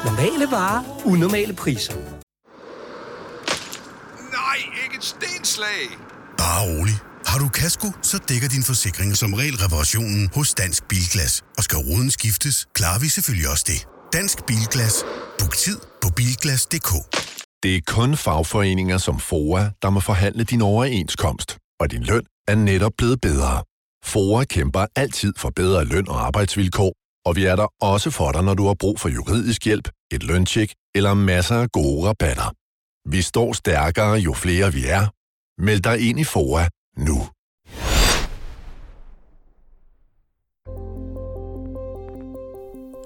Normale 0.05 0.51
varer, 0.51 0.83
unormale 1.05 1.55
priser. 1.55 1.95
Nej, 4.33 4.59
ikke 4.85 4.97
et 4.97 5.05
stenslag! 5.05 5.85
Bare 6.39 6.63
rolig. 6.63 6.95
Har 7.27 7.39
du 7.39 7.49
kasko, 7.49 7.89
så 8.03 8.19
dækker 8.29 8.49
din 8.49 8.63
forsikring 8.63 9.17
som 9.17 9.35
regel 9.35 9.57
reparationen 9.57 10.31
hos 10.35 10.55
Dansk 10.55 10.89
Bilglas. 10.89 11.43
Og 11.59 11.63
skal 11.65 11.79
ruden 11.79 12.11
skiftes, 12.11 12.67
klarer 12.75 13.01
vi 13.01 13.09
selvfølgelig 13.09 13.51
også 13.51 13.65
det. 13.67 13.87
Dansk 14.13 14.47
Bilglas. 14.47 15.05
Book 15.39 15.57
tid 15.57 15.79
på 16.03 16.09
bilglas.dk. 16.17 16.91
Det 17.63 17.77
er 17.77 17.81
kun 17.87 18.17
fagforeninger 18.17 18.99
som 18.99 19.21
FOA, 19.21 19.71
der 19.83 19.91
må 19.91 20.01
forhandle 20.01 20.45
din 20.45 20.63
overenskomst, 20.63 21.57
og 21.85 21.91
din 21.91 22.03
løn 22.03 22.25
er 22.49 22.55
netop 22.55 22.93
blevet 22.99 23.21
bedre. 23.21 23.63
FOA 24.05 24.45
kæmper 24.45 24.87
altid 24.97 25.33
for 25.37 25.51
bedre 25.51 25.85
løn 25.85 26.09
og 26.09 26.27
arbejdsvilkår, 26.27 26.93
og 27.27 27.37
vi 27.37 27.45
er 27.45 27.57
der 27.57 27.67
også 27.81 28.11
for 28.11 28.33
dig, 28.33 28.43
når 28.43 28.55
du 28.55 28.67
har 28.67 28.75
brug 28.75 29.01
for 29.01 29.09
juridisk 29.09 29.65
hjælp, 29.65 29.89
et 30.13 30.23
løntjek 30.23 30.73
eller 30.95 31.15
masser 31.15 31.57
af 31.57 31.71
gode 31.73 32.09
rabatter. 32.09 32.53
Vi 33.09 33.23
står 33.23 33.53
stærkere, 33.53 34.13
jo 34.13 34.33
flere 34.33 34.73
vi 34.73 34.87
er. 34.87 35.07
Meld 35.63 35.81
dig 35.81 36.09
ind 36.09 36.21
i 36.21 36.25
FOA 36.25 36.69
nu. 36.97 37.19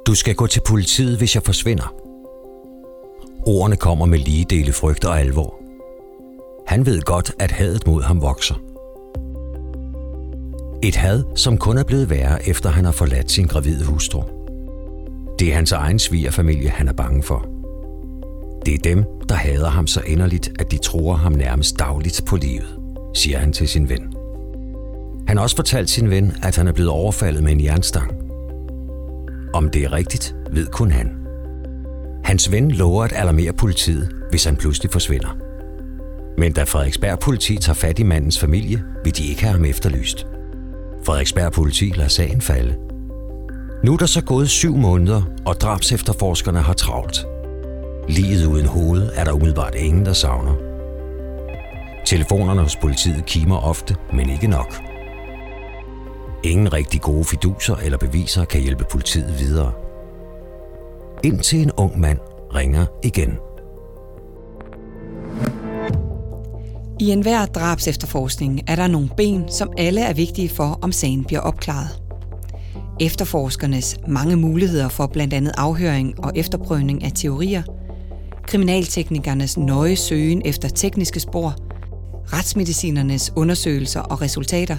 Du 0.07 0.15
skal 0.15 0.35
gå 0.35 0.47
til 0.47 0.63
politiet, 0.69 1.19
hvis 1.19 1.35
jeg 1.35 1.43
forsvinder. 1.43 1.95
Ordene 3.47 3.77
kommer 3.77 4.07
med 4.07 4.19
lige 4.19 4.45
dele 4.45 4.73
frygt 4.73 5.05
og 5.05 5.21
alvor. 5.21 5.59
Han 6.67 6.87
ved 6.87 7.03
godt, 7.03 7.33
at 7.39 7.51
hadet 7.51 7.87
mod 7.87 8.03
ham 8.03 8.23
vokser. 8.23 8.68
Et 10.83 10.97
had, 10.97 11.25
som 11.35 11.59
kun 11.59 11.79
er 11.79 11.85
blevet 11.85 12.11
værre, 12.11 12.49
efter 12.49 12.71
han 12.71 12.85
har 12.85 12.93
forladt 12.93 13.31
sin 13.31 13.47
gravide 13.47 13.85
hustru. 13.85 14.23
Det 15.39 15.51
er 15.51 15.55
hans 15.55 15.73
egen 15.73 15.99
svigerfamilie, 15.99 16.69
han 16.69 16.89
er 16.89 16.93
bange 16.93 17.23
for. 17.23 17.49
Det 18.67 18.75
er 18.75 18.79
dem, 18.79 19.05
der 19.29 19.35
hader 19.35 19.69
ham 19.69 19.87
så 19.87 20.01
inderligt, 20.07 20.51
at 20.59 20.71
de 20.71 20.79
tror 20.79 21.15
ham 21.15 21.33
nærmest 21.33 21.79
dagligt 21.79 22.23
på 22.27 22.37
livet, 22.37 22.79
siger 23.15 23.39
han 23.39 23.53
til 23.53 23.69
sin 23.69 23.89
ven. 23.89 24.15
Han 25.29 25.37
har 25.37 25.45
også 25.45 25.57
fortalt 25.57 25.91
sin 25.91 26.11
ven, 26.11 26.33
at 26.43 26.57
han 26.57 26.69
er 26.69 26.73
blevet 26.73 26.91
overfaldet 26.91 27.43
med 27.43 27.53
en 27.53 27.65
jernstang. 27.65 28.13
Om 29.55 29.71
det 29.71 29.85
er 29.85 29.93
rigtigt, 29.93 30.35
ved 30.53 30.67
kun 30.67 30.91
han. 30.91 31.11
Hans 32.25 32.53
ven 32.53 32.71
lover 32.71 33.05
at 33.05 33.13
alarmere 33.13 33.53
politiet, 33.53 34.13
hvis 34.31 34.45
han 34.45 34.57
pludselig 34.57 34.93
forsvinder. 34.93 35.37
Men 36.39 36.53
da 36.53 36.63
Frederiksberg 36.63 37.19
politi 37.19 37.57
tager 37.57 37.75
fat 37.75 37.99
i 37.99 38.03
mandens 38.03 38.39
familie, 38.39 38.83
vil 39.05 39.17
de 39.17 39.27
ikke 39.27 39.43
have 39.43 39.53
ham 39.53 39.65
efterlyst. 39.65 40.27
Frederiksberg 41.09 41.53
politi 41.53 41.93
lader 41.97 42.09
sagen 42.09 42.41
falde. 42.41 42.77
Nu 43.85 43.93
er 43.93 43.97
der 43.97 44.07
så 44.07 44.25
gået 44.25 44.51
syv 44.51 44.77
måneder, 44.77 45.23
og 45.47 45.55
drabs 45.55 45.93
efterforskerne 45.93 46.59
har 46.59 46.73
travlt. 46.73 47.27
Liget 48.09 48.47
uden 48.47 48.67
hoved 48.67 49.11
er 49.15 49.25
der 49.25 49.33
umiddelbart 49.33 49.75
ingen, 49.75 50.07
der 50.07 50.13
savner. 50.13 50.55
Telefonerne 52.07 52.63
hos 52.63 52.77
politiet 52.77 53.27
kimer 53.27 53.57
ofte, 53.57 53.97
men 54.13 54.31
ikke 54.31 54.47
nok. 54.47 54.75
Ingen 56.45 56.73
rigtig 56.73 57.01
gode 57.01 57.25
fiduser 57.25 57.77
eller 57.77 57.99
beviser 57.99 58.45
kan 58.45 58.61
hjælpe 58.61 58.85
politiet 58.91 59.39
videre. 59.39 59.73
Indtil 61.25 61.63
en 61.63 61.71
ung 61.77 62.01
mand 62.01 62.19
ringer 62.55 62.87
igen. 63.05 63.39
I 67.01 67.11
enhver 67.11 67.47
drabs 67.47 67.89
efterforskning 67.89 68.61
er 68.67 68.77
der 68.77 68.87
nogle 68.87 69.09
ben, 69.17 69.45
som 69.49 69.73
alle 69.79 70.01
er 70.01 70.13
vigtige 70.13 70.49
for, 70.49 70.79
om 70.83 70.93
sagen 70.93 71.25
bliver 71.25 71.41
opklaret. 71.41 71.89
Efterforskernes 73.01 73.97
mange 74.09 74.37
muligheder 74.37 74.89
for 74.89 75.07
blandt 75.07 75.35
andet 75.35 75.53
afhøring 75.57 76.25
og 76.25 76.33
efterprøvning 76.37 77.05
af 77.05 77.13
teorier, 77.15 77.63
kriminalteknikernes 78.47 79.57
nøje 79.57 79.97
søgen 79.97 80.43
efter 80.45 80.69
tekniske 80.69 81.21
spor, 81.21 81.55
retsmedicinernes 82.33 83.33
undersøgelser 83.37 84.01
og 84.01 84.23
resultater, 84.23 84.77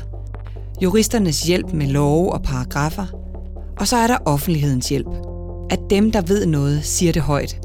juristernes 0.81 1.43
hjælp 1.43 1.73
med 1.73 1.87
love 1.87 2.33
og 2.33 2.43
paragrafer, 2.43 3.05
og 3.79 3.87
så 3.87 3.95
er 3.95 4.07
der 4.07 4.17
offentlighedens 4.25 4.89
hjælp. 4.89 5.09
At 5.69 5.79
dem, 5.89 6.11
der 6.11 6.21
ved 6.21 6.45
noget, 6.45 6.85
siger 6.85 7.11
det 7.11 7.21
højt. 7.21 7.59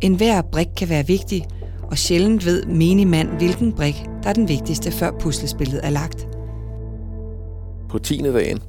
En 0.00 0.14
hver 0.14 0.42
brik 0.42 0.68
kan 0.76 0.88
være 0.88 1.06
vigtig, 1.06 1.46
og 1.92 1.98
sjældent 1.98 2.46
ved 2.46 2.66
menig 2.66 3.06
mand, 3.08 3.28
hvilken 3.28 3.72
brik, 3.72 3.94
der 4.22 4.28
er 4.28 4.32
den 4.32 4.48
vigtigste, 4.48 4.92
før 4.92 5.10
puslespillet 5.20 5.80
er 5.84 5.90
lagt. 5.90 6.28
På 7.88 7.98
10. 7.98 8.22
dagen, 8.22 8.62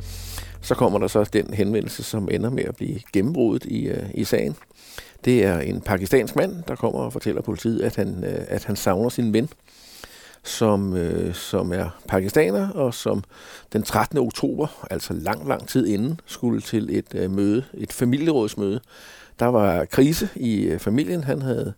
så 0.62 0.76
kommer 0.76 1.00
der 1.00 1.08
så 1.08 1.24
den 1.34 1.54
henvendelse, 1.54 2.04
som 2.04 2.30
ender 2.32 2.50
med 2.50 2.64
at 2.64 2.76
blive 2.76 3.00
gennembruddet 3.14 3.66
i, 3.66 3.88
øh, 3.88 4.10
i 4.14 4.24
sagen. 4.24 4.56
Det 5.26 5.46
er 5.46 5.60
en 5.60 5.82
pakistansk 5.82 6.36
mand, 6.36 6.64
der 6.68 6.76
kommer 6.76 7.00
og 7.00 7.14
fortæller 7.14 7.42
politiet, 7.42 7.82
at 7.82 7.96
han, 7.96 8.24
øh, 8.24 8.46
at 8.48 8.64
han 8.64 8.76
savner 8.76 9.10
sin 9.10 9.34
ven, 9.34 9.50
som, 10.44 10.96
øh, 10.96 11.34
som 11.34 11.74
er 11.74 12.00
pakistaner, 12.08 12.70
og 12.70 12.94
som 12.94 13.24
den 13.74 13.84
13. 13.84 14.18
oktober, 14.18 14.88
altså 14.92 15.14
lang, 15.14 15.48
lang 15.48 15.68
tid 15.68 15.88
inden, 15.88 16.20
skulle 16.26 16.62
til 16.62 16.98
et 16.98 17.32
møde, 17.32 17.64
et 17.74 17.94
familierådsmøde. 17.94 18.80
Der 19.40 19.46
var 19.46 19.86
krise 19.86 20.30
i 20.36 20.78
familien. 20.78 21.24
Han 21.24 21.42
havde 21.42 21.74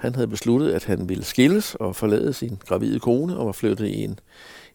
han 0.00 0.14
havde 0.14 0.28
besluttet, 0.28 0.72
at 0.72 0.84
han 0.84 1.08
ville 1.08 1.24
skilles 1.24 1.74
og 1.74 1.96
forlade 1.96 2.32
sin 2.32 2.58
gravide 2.68 3.00
kone 3.00 3.36
og 3.36 3.46
var 3.46 3.52
flyttet 3.52 3.86
i 3.86 4.04
en, 4.04 4.18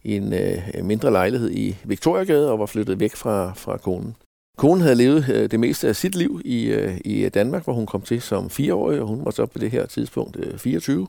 i 0.04 0.16
en 0.16 0.34
øh, 0.34 0.62
mindre 0.84 1.12
lejlighed 1.12 1.52
i 1.52 1.76
Victoriagade 1.84 2.52
og 2.52 2.60
var 2.60 2.66
flyttet 2.66 3.00
væk 3.00 3.16
fra, 3.16 3.54
fra 3.56 3.78
konen. 3.78 4.16
Konen 4.58 4.82
havde 4.82 4.96
levet 4.96 5.30
øh, 5.30 5.52
det 5.52 5.60
meste 5.60 5.88
af 5.88 5.96
sit 5.96 6.16
liv 6.16 6.42
i, 6.46 6.66
øh, 6.66 6.98
i 7.06 7.30
Danmark, 7.30 7.64
hvor 7.64 7.74
hun 7.74 7.86
kom 7.86 8.02
til 8.02 8.22
som 8.22 8.50
fireårig, 8.50 9.02
og 9.02 9.08
hun 9.08 9.26
var 9.26 9.32
så 9.32 9.46
på 9.46 9.60
det 9.60 9.72
her 9.72 9.86
tidspunkt 9.86 10.38
øh, 10.40 10.58
24. 10.58 11.08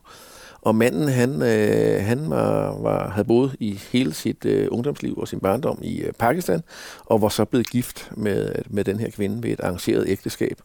Og 0.62 0.74
manden, 0.74 1.08
han, 1.08 1.42
øh, 1.42 2.04
han 2.04 2.30
var, 2.30 2.78
var, 2.80 3.10
havde 3.10 3.26
boet 3.28 3.56
i 3.60 3.80
hele 3.92 4.14
sit 4.14 4.44
øh, 4.44 4.68
ungdomsliv 4.70 5.18
og 5.18 5.28
sin 5.28 5.40
barndom 5.40 5.78
i 5.82 6.00
øh, 6.00 6.12
Pakistan, 6.12 6.62
og 7.04 7.22
var 7.22 7.28
så 7.28 7.44
blevet 7.44 7.70
gift 7.70 8.10
med, 8.16 8.54
med 8.70 8.84
den 8.84 9.00
her 9.00 9.10
kvinde 9.10 9.42
ved 9.42 9.50
et 9.50 9.60
arrangeret 9.60 10.04
ægteskab 10.08 10.60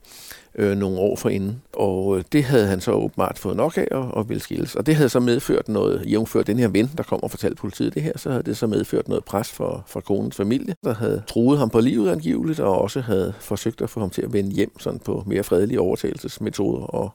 øh, 0.55 0.77
nogle 0.77 0.99
år 0.99 1.15
forinden. 1.15 1.61
Og 1.73 2.17
øh, 2.17 2.23
det 2.31 2.43
havde 2.43 2.67
han 2.67 2.81
så 2.81 2.91
åbenbart 2.91 3.39
fået 3.39 3.57
nok 3.57 3.77
af 3.77 3.87
og, 3.91 4.11
og 4.13 4.29
ville 4.29 4.41
skilles. 4.41 4.75
Og 4.75 4.85
det 4.85 4.95
havde 4.95 5.09
så 5.09 5.19
medført 5.19 5.69
noget, 5.69 6.03
jævnført 6.07 6.47
den 6.47 6.59
her 6.59 6.67
ven, 6.67 6.91
der 6.97 7.03
kom 7.03 7.23
og 7.23 7.31
fortalte 7.31 7.55
politiet 7.55 7.93
det 7.93 8.01
her, 8.01 8.13
så 8.15 8.29
havde 8.29 8.43
det 8.43 8.57
så 8.57 8.67
medført 8.67 9.07
noget 9.07 9.23
pres 9.23 9.49
for, 9.51 9.83
for 9.87 9.99
konens 9.99 10.35
familie, 10.35 10.75
der 10.83 10.93
havde 10.93 11.23
truet 11.27 11.59
ham 11.59 11.69
på 11.69 11.79
livet 11.79 12.11
angiveligt, 12.11 12.59
og 12.59 12.81
også 12.81 13.01
havde 13.01 13.33
forsøgt 13.39 13.81
at 13.81 13.89
få 13.89 13.99
ham 13.99 14.09
til 14.09 14.21
at 14.21 14.33
vende 14.33 14.51
hjem 14.51 14.79
sådan 14.79 14.99
på 14.99 15.23
mere 15.25 15.43
fredelige 15.43 15.79
overtagelsesmetoder 15.79 16.83
og 16.83 17.13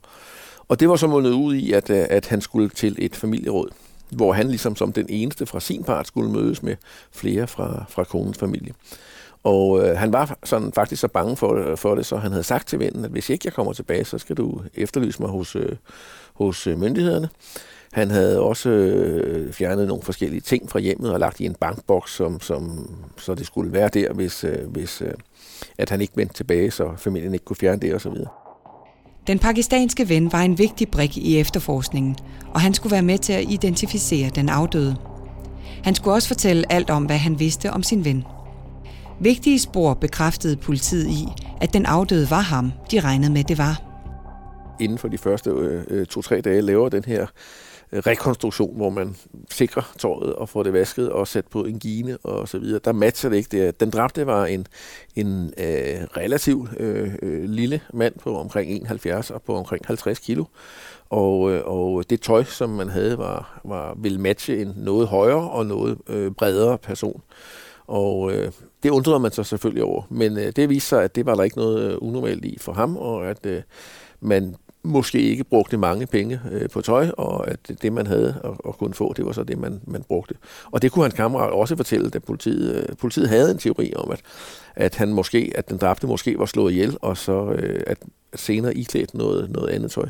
Og 0.69 0.81
det 0.81 0.89
var 0.89 0.97
så 0.97 1.07
mundet 1.07 1.31
ud 1.31 1.55
i, 1.55 1.73
at, 1.73 1.91
øh, 1.91 2.07
at 2.11 2.27
han 2.27 2.41
skulle 2.41 2.69
til 2.69 2.97
et 2.99 3.17
familieråd, 3.17 3.69
hvor 4.11 4.33
han 4.33 4.49
ligesom 4.49 4.77
som 4.77 4.93
den 4.93 5.07
eneste 5.09 5.47
fra 5.47 5.61
sin 5.61 5.85
part 5.85 6.07
skulle 6.07 6.31
mødes 6.31 6.63
med 6.63 6.77
flere 7.13 7.47
fra, 7.47 7.85
fra 7.89 8.05
konens 8.05 8.39
familie. 8.39 8.73
Og 9.47 9.89
øh, 9.89 9.99
han 9.99 10.13
var 10.13 10.39
sådan 10.45 10.73
faktisk 10.73 11.01
så 11.01 11.09
bange 11.09 11.37
for, 11.37 11.55
øh, 11.55 11.77
for 11.77 11.95
det, 11.95 12.07
så 12.07 12.17
han 12.17 12.31
havde 12.31 12.45
sagt 12.45 12.69
til 12.69 12.79
vennen, 12.79 13.05
at 13.05 13.11
hvis 13.11 13.31
ikke 13.31 13.43
jeg 13.47 13.53
kommer 13.53 13.73
tilbage, 13.73 14.05
så 14.05 14.19
skal 14.19 14.37
du 14.37 14.61
efterlyse 14.75 15.23
mig 15.23 15.31
hos, 15.31 15.57
øh, 15.57 15.77
hos 16.35 16.67
øh, 16.67 16.79
myndighederne. 16.79 17.29
Han 17.93 18.11
havde 18.11 18.41
også 18.41 18.69
øh, 18.69 19.53
fjernet 19.53 19.89
nogle 19.89 20.03
forskellige 20.03 20.41
ting 20.41 20.71
fra 20.71 20.79
hjemmet 20.79 21.13
og 21.13 21.21
lagt 21.21 21.41
i 21.41 21.45
en 21.45 21.55
bankboks, 21.61 22.15
som, 22.15 22.41
som, 22.41 22.91
så 23.17 23.35
det 23.35 23.47
skulle 23.47 23.73
være 23.73 23.89
der, 23.89 24.13
hvis, 24.13 24.45
øh, 24.45 24.71
hvis 24.71 25.03
øh, 25.03 25.13
at 25.79 25.91
han 25.91 26.01
ikke 26.01 26.17
vendte 26.17 26.35
tilbage, 26.35 26.71
så 26.71 26.91
familien 26.97 27.33
ikke 27.33 27.45
kunne 27.45 27.57
fjerne 27.57 27.81
det 27.81 27.95
osv. 27.95 28.15
Den 29.27 29.39
pakistanske 29.39 30.09
ven 30.09 30.33
var 30.33 30.43
en 30.43 30.59
vigtig 30.59 30.89
brik 30.89 31.17
i 31.17 31.39
efterforskningen, 31.41 32.17
og 32.55 32.61
han 32.61 32.75
skulle 32.75 32.93
være 32.93 33.03
med 33.03 33.19
til 33.19 33.33
at 33.33 33.45
identificere 33.49 34.31
den 34.31 34.49
afdøde. 34.49 34.97
Han 35.85 35.95
skulle 35.95 36.15
også 36.15 36.29
fortælle 36.29 36.73
alt 36.73 36.91
om, 36.91 37.05
hvad 37.05 37.17
han 37.17 37.41
vidste 37.41 37.71
om 37.71 37.83
sin 37.83 38.05
ven. 38.05 38.25
Vigtige 39.21 39.59
spor 39.59 39.95
bekræftede 39.95 40.57
politiet 40.57 41.07
i, 41.07 41.27
at 41.61 41.75
den 41.75 41.87
afdøde 41.87 42.31
var 42.31 42.41
ham, 42.41 42.73
de 42.91 43.01
regnede 43.01 43.33
med, 43.33 43.45
det 43.45 43.59
var. 43.59 43.83
Inden 44.81 44.99
for 44.99 45.09
de 45.09 45.19
første 45.19 45.51
øh, 45.51 45.85
øh 45.89 46.07
to-tre 46.07 46.41
dage 46.41 46.61
laver 46.61 46.89
den 46.89 47.05
her 47.05 47.27
øh, 47.93 47.99
rekonstruktion, 47.99 48.77
hvor 48.77 48.91
man 48.91 49.17
sikrer 49.51 49.93
tøjet 49.99 50.35
og 50.35 50.49
får 50.49 50.63
det 50.63 50.73
vasket 50.73 51.11
og 51.11 51.29
sat 51.29 51.47
på 51.47 51.65
en 51.65 51.79
gine 51.79 52.17
og 52.17 52.49
så 52.49 52.59
videre. 52.59 52.81
Der 52.85 52.93
matcher 52.93 53.31
det 53.31 53.37
ikke. 53.37 53.67
Det. 53.67 53.81
Den 53.81 53.91
dræbte 53.91 54.27
var 54.27 54.47
en, 54.47 54.67
en 55.15 55.53
øh, 55.59 56.05
relativt 56.17 56.71
øh, 56.81 57.15
øh, 57.23 57.45
lille 57.45 57.81
mand 57.93 58.15
på 58.19 58.39
omkring 58.39 58.71
71 58.71 59.31
og 59.31 59.43
på 59.43 59.57
omkring 59.57 59.87
50 59.87 60.19
kilo. 60.19 60.45
Og, 61.11 61.53
øh, 61.53 61.63
og 61.65 62.11
det 62.11 62.21
tøj, 62.21 62.45
som 62.45 62.71
man 62.71 62.89
havde, 62.89 63.19
var, 63.19 63.61
var 63.65 63.95
ville 63.97 64.21
matche 64.21 64.63
en 64.63 64.73
noget 64.77 65.09
højere 65.09 65.51
og 65.51 65.67
noget 65.67 65.99
øh, 66.09 66.31
bredere 66.31 66.79
person. 66.79 67.23
Og 67.87 68.33
øh, 68.33 68.53
det 68.83 68.91
undrede 68.91 69.21
man 69.21 69.33
sig 69.33 69.47
selvfølgelig 69.47 69.85
over. 69.85 70.03
Men 70.11 70.39
øh, 70.39 70.53
det 70.57 70.69
viste 70.69 70.89
sig, 70.89 71.05
at 71.05 71.17
det 71.17 71.27
var 71.27 71.35
der 71.35 71.43
ikke 71.43 71.57
noget 71.57 71.93
øh, 71.93 71.99
unormalt 72.01 72.45
i 72.45 72.59
for 72.61 72.73
ham, 72.73 72.97
og 72.97 73.27
at 73.27 73.47
øh, 73.47 73.63
man 74.21 74.57
måske 74.83 75.21
ikke 75.21 75.45
brugte 75.45 75.77
mange 75.77 76.07
penge 76.07 76.41
øh, 76.53 76.71
på 76.71 76.81
tøj, 76.81 77.09
og 77.17 77.49
at 77.49 77.59
det, 77.83 77.93
man 77.93 78.07
havde 78.07 78.41
at, 78.45 78.51
at 78.69 78.79
kunne 78.79 78.95
få, 78.95 79.13
det 79.13 79.27
var 79.27 79.33
så 79.33 79.45
det, 79.45 79.59
man, 79.59 79.81
man 79.87 80.03
brugte. 80.03 80.35
Og 80.71 80.83
det 80.83 80.93
kunne 80.93 81.05
hans 81.05 81.15
kammerat 81.15 81.51
også 81.51 81.77
fortælle, 81.77 82.11
da 82.11 82.19
politiet, 82.19 82.77
øh, 82.77 82.97
politiet 82.97 83.29
havde 83.29 83.51
en 83.51 83.59
teori 83.59 83.93
om, 83.97 84.11
at, 84.11 84.21
at 84.75 84.95
han 84.95 85.13
måske, 85.13 85.53
at 85.55 85.69
den 85.69 85.77
dræbte 85.77 86.07
måske 86.07 86.39
var 86.39 86.47
slået 86.47 86.73
ihjel, 86.73 86.97
og 87.01 87.17
så 87.17 87.51
øh, 87.51 87.81
at 87.87 87.99
senere 88.35 88.75
iklædt 88.75 89.15
noget, 89.15 89.51
noget 89.51 89.69
andet 89.69 89.91
tøj. 89.91 90.09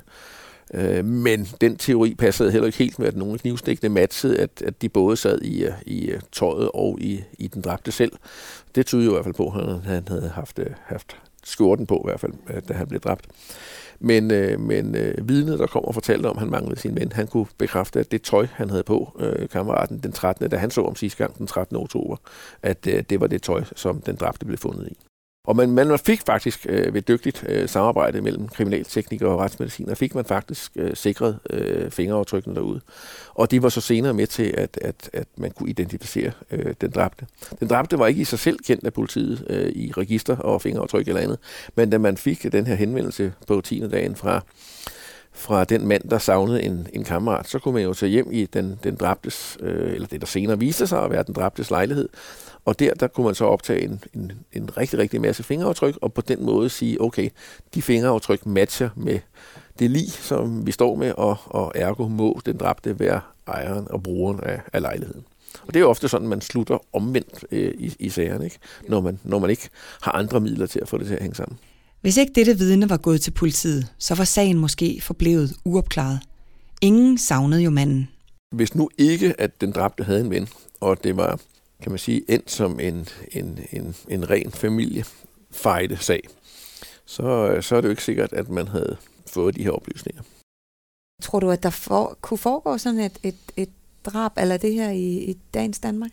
Øh, 0.75 1.05
men 1.05 1.49
den 1.61 1.77
teori 1.77 2.15
passede 2.15 2.53
heller 2.53 2.67
ikke 2.67 2.79
helt 2.79 2.99
med, 2.99 3.07
at 3.07 3.17
nogle 3.17 3.39
knivstikkene 3.39 3.95
matchede, 3.95 4.39
at, 4.39 4.63
at 4.65 4.83
de 4.83 4.89
både 4.89 5.17
sad 5.17 5.43
i, 5.43 5.65
øh, 5.65 5.73
i 5.87 6.07
øh, 6.07 6.21
tøjet 6.33 6.71
og 6.75 6.99
i, 7.01 7.25
i 7.39 7.47
den 7.47 7.63
dræbte 7.63 7.93
selv. 7.93 8.13
Det 8.75 8.87
tyder 8.87 9.05
jo 9.05 9.11
i 9.11 9.15
hvert 9.15 9.25
fald 9.25 9.35
på, 9.35 9.47
at 9.47 9.83
han 9.83 10.09
havde 10.09 10.29
haft, 10.29 10.59
øh, 10.59 10.67
haft 10.85 11.17
skjorten 11.45 11.87
på, 11.87 11.97
i 11.97 12.07
hvert 12.09 12.21
fald, 12.21 12.33
da 12.69 12.75
han 12.75 12.89
blev 12.89 13.01
dræbt. 13.01 13.27
Men, 14.01 14.31
øh, 14.31 14.61
men 14.61 14.95
øh, 14.95 15.29
vidnet, 15.29 15.59
der 15.59 15.67
kom 15.67 15.85
og 15.85 15.95
fortalte 15.95 16.27
om, 16.27 16.37
at 16.37 16.41
han 16.41 16.51
manglede 16.51 16.81
sin 16.81 16.97
ven, 16.97 17.13
han 17.13 17.27
kunne 17.27 17.47
bekræfte, 17.59 18.01
at 18.01 18.11
det 18.11 18.23
tøj, 18.23 18.47
han 18.53 18.71
havde 18.71 18.83
på, 18.83 19.17
øh, 19.19 19.49
kammeraten 19.49 19.99
den 19.99 20.13
13., 20.13 20.51
da 20.51 20.57
han 20.57 20.71
så 20.71 20.83
om 20.83 20.97
sidste 20.97 21.19
gang 21.19 21.39
den 21.39 21.47
13. 21.47 21.77
oktober, 21.77 22.17
at 22.63 22.87
øh, 22.87 23.03
det 23.11 23.21
var 23.21 23.27
det 23.27 23.43
tøj, 23.43 23.65
som 23.77 24.01
den 24.01 24.17
dræbte 24.17 24.47
blev 24.47 24.59
fundet 24.59 24.89
i. 24.89 24.99
Og 25.47 25.57
man, 25.57 25.71
man 25.71 25.99
fik 25.99 26.23
faktisk 26.27 26.67
øh, 26.69 26.95
ved 26.95 27.03
dygtigt 27.03 27.45
øh, 27.49 27.69
samarbejde 27.69 28.21
mellem 28.21 28.49
kriminalteknikere 28.49 29.31
og 29.31 29.39
retsmediciner, 29.39 29.95
fik 29.95 30.15
man 30.15 30.25
faktisk 30.25 30.73
øh, 30.77 30.97
sikret 30.97 31.39
øh, 31.51 31.91
fingeraftrykkene 31.91 32.55
derude. 32.55 32.81
Og 33.35 33.51
det 33.51 33.63
var 33.63 33.69
så 33.69 33.81
senere 33.81 34.15
med 34.15 34.27
til, 34.27 34.55
at, 34.57 34.79
at, 34.83 35.11
at 35.13 35.27
man 35.37 35.51
kunne 35.51 35.69
identificere 35.69 36.31
øh, 36.51 36.75
den 36.81 36.91
dræbte. 36.91 37.27
Den 37.61 37.69
dræbte 37.69 37.99
var 37.99 38.07
ikke 38.07 38.21
i 38.21 38.25
sig 38.25 38.39
selv 38.39 38.59
kendt 38.59 38.85
af 38.87 38.93
politiet 38.93 39.47
øh, 39.51 39.69
i 39.69 39.93
register 39.97 40.37
og 40.37 40.63
fingeraftryk 40.63 41.09
eller 41.09 41.21
andet, 41.21 41.39
men 41.75 41.91
da 41.91 41.99
man 41.99 42.17
fik 42.17 42.53
den 42.53 42.67
her 42.67 42.75
henvendelse 42.75 43.33
på 43.47 43.61
10. 43.61 43.89
dagen 43.89 44.17
fra 44.17 44.41
fra 45.37 45.65
den 45.65 45.87
mand, 45.87 46.09
der 46.09 46.19
savnede 46.19 46.63
en, 46.63 46.87
en 46.93 47.05
kammerat, 47.05 47.49
så 47.49 47.59
kunne 47.59 47.75
man 47.75 47.83
jo 47.83 47.95
tage 47.95 48.11
hjem 48.11 48.29
i 48.33 48.47
den, 48.47 48.79
den 48.85 48.97
dræbtes, 48.97 49.59
øh, 49.61 49.93
eller 49.93 50.07
det 50.07 50.21
der 50.21 50.27
senere 50.27 50.59
viste 50.59 50.87
sig 50.87 51.05
at 51.05 51.11
være 51.11 51.23
den 51.23 51.35
dræbtes 51.35 51.71
lejlighed, 51.71 52.09
og 52.67 52.79
der, 52.79 52.95
der 52.95 53.07
kunne 53.07 53.27
man 53.27 53.35
så 53.35 53.45
optage 53.45 53.83
en, 53.85 54.05
en, 54.15 54.33
en 54.53 54.77
rigtig, 54.77 54.99
rigtig 54.99 55.21
masse 55.21 55.43
fingeraftryk, 55.43 55.99
og 56.03 56.13
på 56.13 56.21
den 56.21 56.45
måde 56.45 56.71
sige, 56.71 57.01
okay, 57.01 57.31
de 57.75 57.83
fingeraftryk 57.83 58.47
matcher 58.47 58.91
med 58.97 59.19
det 59.79 59.91
lig, 59.91 60.11
som 60.11 60.67
vi 60.67 60.73
står 60.73 60.97
med, 60.97 61.13
og, 61.17 61.37
og 61.47 61.73
ergo 61.75 62.09
må 62.09 62.41
den 62.47 62.57
dræbte 62.57 63.01
være 63.01 63.21
ejeren 63.47 63.87
og 63.91 64.03
brugeren 64.03 64.41
af, 64.41 64.61
af 64.73 64.81
lejligheden. 64.83 65.25
Og 65.63 65.75
det 65.75 65.77
er 65.77 65.81
jo 65.81 65.91
ofte 65.91 66.09
sådan, 66.09 66.29
man 66.29 66.41
slutter 66.41 66.79
omvendt 66.93 67.45
øh, 67.51 67.75
i, 67.79 67.95
i 67.99 68.09
sagerne, 68.09 68.45
ikke? 68.45 68.59
Når, 68.89 69.01
man, 69.01 69.19
når 69.25 69.39
man 69.39 69.51
ikke 69.51 69.69
har 70.03 70.13
andre 70.13 70.41
midler 70.41 70.67
til 70.67 70.79
at 70.83 70.89
få 70.89 70.99
det 70.99 71.07
til 71.07 71.15
at 71.15 71.23
hænge 71.23 71.37
sammen. 71.37 71.59
Hvis 72.01 72.17
ikke 72.17 72.33
dette 72.35 72.59
vidne 72.59 72.91
var 72.91 72.97
gået 72.97 73.21
til 73.21 73.31
politiet, 73.31 73.87
så 73.99 74.15
var 74.15 74.25
sagen 74.25 74.59
måske 74.59 75.01
forblevet 75.03 75.53
uopklaret. 75.65 76.21
Ingen 76.83 77.19
savnede 77.19 77.63
jo 77.63 77.71
manden. 77.71 78.09
Hvis 78.55 78.75
nu 78.75 78.91
ikke, 78.99 79.41
at 79.41 79.61
den 79.61 79.73
dræbte 79.73 80.05
havde 80.05 80.21
en 80.21 80.31
ven, 80.31 80.49
og 80.81 81.05
det 81.05 81.17
var 81.17 81.41
kan 81.83 81.93
man 81.93 81.99
sige, 81.99 82.31
endt 82.31 82.51
som 82.51 82.81
en, 82.81 83.09
en, 83.33 83.59
en, 83.73 83.97
en 84.09 84.31
ren 84.31 84.51
familiefejde 84.51 85.97
sag, 85.97 86.21
så, 87.07 87.23
øh, 87.51 87.63
så 87.63 87.77
er 87.77 87.81
det 87.81 87.89
jo 87.89 87.91
ikke 87.91 88.05
sikkert, 88.05 88.33
at 88.33 88.49
man 88.49 88.69
havde 88.69 88.97
fået 89.27 89.57
de 89.57 89.63
her 89.63 89.71
oplysninger. 89.71 90.23
Tror 91.23 91.41
du, 91.41 91.51
at 91.51 91.63
der 91.63 91.71
for, 91.71 92.19
kunne 92.21 92.39
foregå 92.39 92.79
sådan 92.79 93.01
et, 93.01 93.19
et, 93.23 93.37
et 93.57 93.71
drab 94.05 94.33
eller 94.39 94.57
det 94.57 94.75
her 94.75 94.91
i, 94.91 95.31
i 95.31 95.39
dagens 95.55 95.79
Danmark? 95.79 96.11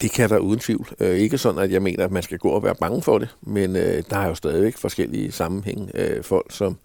Det 0.00 0.10
kan 0.10 0.30
der 0.30 0.38
uden 0.38 0.60
tvivl. 0.60 0.88
Øh, 1.00 1.16
ikke 1.16 1.38
sådan, 1.38 1.60
at 1.62 1.72
jeg 1.72 1.82
mener, 1.82 2.04
at 2.04 2.10
man 2.10 2.22
skal 2.22 2.38
gå 2.38 2.48
og 2.48 2.62
være 2.62 2.74
bange 2.74 3.02
for 3.02 3.18
det, 3.18 3.36
men 3.42 3.76
øh, 3.76 4.02
der 4.10 4.16
er 4.16 4.28
jo 4.28 4.34
stadigvæk 4.34 4.76
forskellige 4.76 5.32
sammenhæng. 5.32 5.90
Øh, 5.94 6.22
folk, 6.22 6.46
som, 6.50 6.76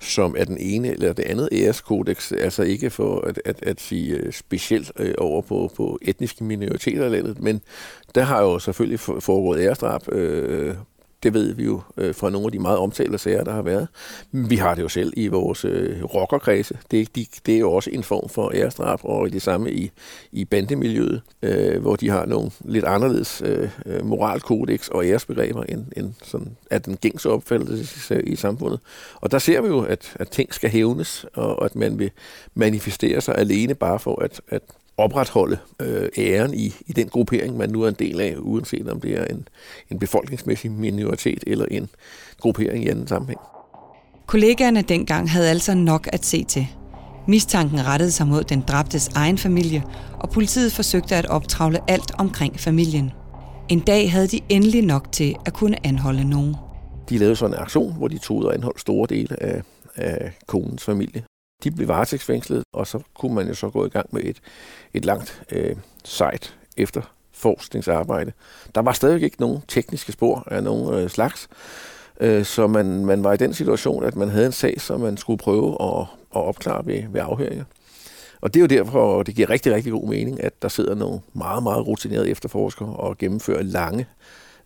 som 0.00 0.34
er 0.38 0.44
den 0.44 0.58
ene 0.58 0.88
eller 0.88 1.12
det 1.12 1.22
andet 1.22 1.48
æreskodex, 1.52 2.32
altså 2.32 2.62
ikke 2.62 2.90
for 2.90 3.20
at, 3.20 3.40
at, 3.44 3.62
at 3.62 3.80
sige 3.80 4.14
øh, 4.14 4.32
specielt 4.32 4.92
øh, 4.98 5.14
over 5.18 5.42
på, 5.42 5.70
på 5.76 5.98
etniske 6.02 6.44
minoriteter 6.44 7.04
eller 7.04 7.18
andet, 7.18 7.40
men 7.40 7.60
der 8.14 8.22
har 8.22 8.42
jo 8.42 8.58
selvfølgelig 8.58 9.00
foregået 9.00 9.60
æresdrab 9.60 10.12
øh, 10.12 10.74
det 11.24 11.34
ved 11.34 11.54
vi 11.54 11.64
jo 11.64 11.80
øh, 11.96 12.14
fra 12.14 12.30
nogle 12.30 12.46
af 12.46 12.52
de 12.52 12.58
meget 12.58 12.78
omtalte 12.78 13.18
sager, 13.18 13.44
der 13.44 13.52
har 13.52 13.62
været. 13.62 13.88
Vi 14.30 14.56
har 14.56 14.74
det 14.74 14.82
jo 14.82 14.88
selv 14.88 15.12
i 15.16 15.28
vores 15.28 15.64
øh, 15.64 16.04
rockerkredse. 16.04 16.78
Det, 16.90 17.16
de, 17.16 17.26
det 17.46 17.54
er 17.54 17.58
jo 17.58 17.72
også 17.72 17.90
en 17.90 18.02
form 18.02 18.28
for 18.28 18.52
ærestraf, 18.54 19.04
og 19.04 19.32
det 19.32 19.42
samme 19.42 19.72
i, 19.72 19.90
i 20.32 20.44
bandemiljøet, 20.44 21.22
øh, 21.42 21.80
hvor 21.80 21.96
de 21.96 22.10
har 22.10 22.26
nogle 22.26 22.50
lidt 22.64 22.84
anderledes 22.84 23.42
øh, 23.44 23.68
øh 23.86 24.06
moralkodex 24.06 24.88
og 24.88 25.06
æresbegreber, 25.06 25.62
end, 25.62 25.84
end 25.96 26.12
sådan, 26.22 26.56
at 26.70 26.86
den 26.86 26.96
gængse 26.96 27.30
opfattelse 27.30 28.22
i, 28.22 28.36
samfundet. 28.36 28.80
Og 29.14 29.30
der 29.30 29.38
ser 29.38 29.60
vi 29.60 29.68
jo, 29.68 29.80
at, 29.80 30.16
at 30.20 30.28
ting 30.28 30.54
skal 30.54 30.70
hævnes, 30.70 31.26
og 31.34 31.64
at 31.64 31.76
man 31.76 31.98
vil 31.98 32.10
manifestere 32.54 33.20
sig 33.20 33.38
alene 33.38 33.74
bare 33.74 33.98
for 33.98 34.22
at, 34.22 34.40
at 34.48 34.62
opretholde 34.96 35.58
øh, 35.80 36.08
æren 36.18 36.54
i, 36.54 36.74
i 36.86 36.92
den 36.92 37.08
gruppering, 37.08 37.56
man 37.56 37.70
nu 37.70 37.82
er 37.82 37.88
en 37.88 37.94
del 37.98 38.20
af, 38.20 38.34
uanset 38.38 38.88
om 38.88 39.00
det 39.00 39.18
er 39.18 39.24
en, 39.24 39.48
en 39.90 39.98
befolkningsmæssig 39.98 40.70
minoritet 40.70 41.44
eller 41.46 41.66
en 41.70 41.88
gruppering 42.40 42.84
i 42.84 42.88
anden 42.88 43.06
sammenhæng. 43.06 43.40
Kollegaerne 44.26 44.82
dengang 44.82 45.30
havde 45.30 45.50
altså 45.50 45.74
nok 45.74 46.08
at 46.12 46.24
se 46.24 46.44
til. 46.44 46.66
Mistanken 47.28 47.86
rettede 47.86 48.10
sig 48.10 48.26
mod 48.26 48.44
den 48.44 48.60
dræbtes 48.68 49.08
egen 49.08 49.38
familie, 49.38 49.82
og 50.20 50.30
politiet 50.30 50.72
forsøgte 50.72 51.16
at 51.16 51.26
optravle 51.26 51.90
alt 51.90 52.12
omkring 52.18 52.60
familien. 52.60 53.12
En 53.68 53.80
dag 53.80 54.12
havde 54.12 54.26
de 54.26 54.40
endelig 54.48 54.82
nok 54.82 55.12
til 55.12 55.36
at 55.46 55.52
kunne 55.52 55.86
anholde 55.86 56.30
nogen. 56.30 56.54
De 57.08 57.18
lavede 57.18 57.36
sådan 57.36 57.56
en 57.56 57.60
aktion, 57.60 57.96
hvor 57.96 58.08
de 58.08 58.18
tog 58.18 58.44
og 58.44 58.54
anholdt 58.54 58.80
store 58.80 59.06
dele 59.10 59.42
af, 59.42 59.62
af 59.96 60.32
konens 60.46 60.84
familie. 60.84 61.22
De 61.62 61.70
blev 61.70 61.88
varetægtsfængslet, 61.88 62.64
og 62.72 62.86
så 62.86 63.00
kunne 63.14 63.34
man 63.34 63.48
jo 63.48 63.54
så 63.54 63.70
gå 63.70 63.86
i 63.86 63.88
gang 63.88 64.06
med 64.12 64.24
et, 64.24 64.40
et 64.94 65.04
langt 65.04 65.42
øh, 65.52 65.76
sejt 66.04 66.56
efterforskningsarbejde. 66.76 68.32
Der 68.74 68.82
var 68.82 68.92
stadig 68.92 69.22
ikke 69.22 69.40
nogen 69.40 69.62
tekniske 69.68 70.12
spor 70.12 70.44
af 70.46 70.62
nogen 70.62 70.94
øh, 70.94 71.10
slags, 71.10 71.48
øh, 72.20 72.44
så 72.44 72.66
man, 72.66 73.06
man 73.06 73.24
var 73.24 73.32
i 73.32 73.36
den 73.36 73.54
situation, 73.54 74.04
at 74.04 74.16
man 74.16 74.28
havde 74.28 74.46
en 74.46 74.52
sag, 74.52 74.80
som 74.80 75.00
man 75.00 75.16
skulle 75.16 75.38
prøve 75.38 75.76
at, 75.82 76.06
at 76.36 76.42
opklare 76.42 76.86
ved, 76.86 77.02
ved 77.10 77.20
afhøringer. 77.20 77.64
Og 78.40 78.54
det 78.54 78.60
er 78.60 78.62
jo 78.62 78.82
derfor, 78.82 79.22
det 79.22 79.34
giver 79.34 79.50
rigtig, 79.50 79.74
rigtig 79.74 79.92
god 79.92 80.08
mening, 80.08 80.44
at 80.44 80.62
der 80.62 80.68
sidder 80.68 80.94
nogle 80.94 81.20
meget, 81.32 81.62
meget 81.62 81.86
rutinerede 81.86 82.30
efterforskere 82.30 82.88
og 82.88 83.18
gennemfører 83.18 83.62
lange, 83.62 84.06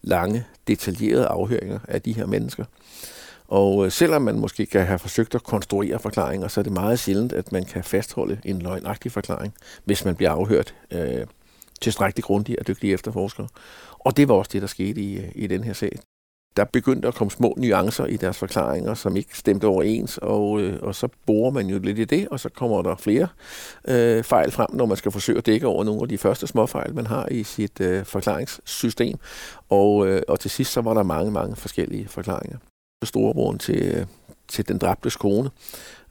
lange, 0.03 0.47
detaljerede 0.69 1.27
afhøringer 1.27 1.79
af 1.89 2.03
de 2.03 2.13
her 2.13 2.27
mennesker. 2.27 2.65
Og 3.49 3.85
øh, 3.85 3.93
selvom 3.93 4.23
man 4.23 4.39
måske 4.39 4.67
kan 4.67 4.87
have 4.87 4.99
forsøgt 4.99 5.35
at 5.35 5.43
konstruere 5.43 5.99
forklaringer, 5.99 6.49
så 6.49 6.61
er 6.61 6.63
det 6.63 6.73
meget 6.73 6.99
sjældent, 6.99 7.33
at 7.33 7.53
man 7.53 7.65
kan 7.65 7.85
fastholde 7.85 8.41
en 8.45 8.59
løgnagtig 8.59 9.13
forklaring, 9.13 9.55
hvis 9.85 10.05
man 10.05 10.17
bliver 10.17 10.31
afhørt 10.31 10.75
øh, 10.91 11.27
tilstrækkeligt 11.81 12.27
grundigt 12.27 12.59
af 12.59 12.65
dygtige 12.65 12.93
efterforskere. 12.93 13.49
Og 13.99 14.17
det 14.17 14.29
var 14.29 14.35
også 14.35 14.51
det, 14.53 14.63
der 14.63 14.69
skete 14.69 15.01
i, 15.01 15.19
øh, 15.19 15.29
i 15.35 15.47
den 15.47 15.65
her 15.65 15.73
sag. 15.73 15.99
der 16.57 16.65
begyndte 16.65 17.09
at 17.09 17.15
komme 17.15 17.31
små 17.31 17.55
nuancer 17.59 18.07
i 18.07 18.17
deres 18.17 18.39
forklaringer, 18.39 18.95
som 18.95 19.17
ikke 19.17 19.39
stemte 19.39 19.65
overens, 19.65 20.19
og, 20.19 20.61
øh, 20.61 20.79
og 20.83 20.95
så 20.95 21.09
borer 21.27 21.51
man 21.51 21.67
jo 21.67 21.79
lidt 21.79 21.99
i 21.99 22.05
det, 22.05 22.29
og 22.29 22.41
så 22.41 22.49
kommer 22.49 22.83
der 22.83 22.97
flere 22.97 23.29
øh, 23.89 24.25
fejl 24.25 24.51
frem, 24.51 24.69
når 24.73 24.87
man 24.87 24.97
skal 24.97 25.13
forsøge 25.13 25.39
at 25.39 25.47
dække 25.47 25.67
over 25.67 25.85
nogle 25.85 26.03
af 26.03 26.09
de 26.09 26.19
første 26.19 26.47
små 26.47 26.67
fejl, 26.67 26.95
man 26.95 27.07
har 27.07 27.29
i 27.31 27.43
sit 27.43 27.81
øh, 27.81 28.05
forklaringssystem. 28.05 29.19
Og, 29.69 30.07
øh, 30.07 30.23
og 30.29 30.41
til 30.41 30.51
sidst 30.51 30.73
så 30.73 30.81
var 30.81 30.95
der 30.95 31.03
mange, 31.03 31.31
mange 31.31 31.57
forskellige 31.57 32.09
forklaringer. 32.09 32.59
Storebroren 33.05 33.59
til, 33.59 33.83
øh, 33.83 34.07
til 34.49 34.69
den 34.69 34.79
dræbtes 34.79 35.17
kone 35.17 35.51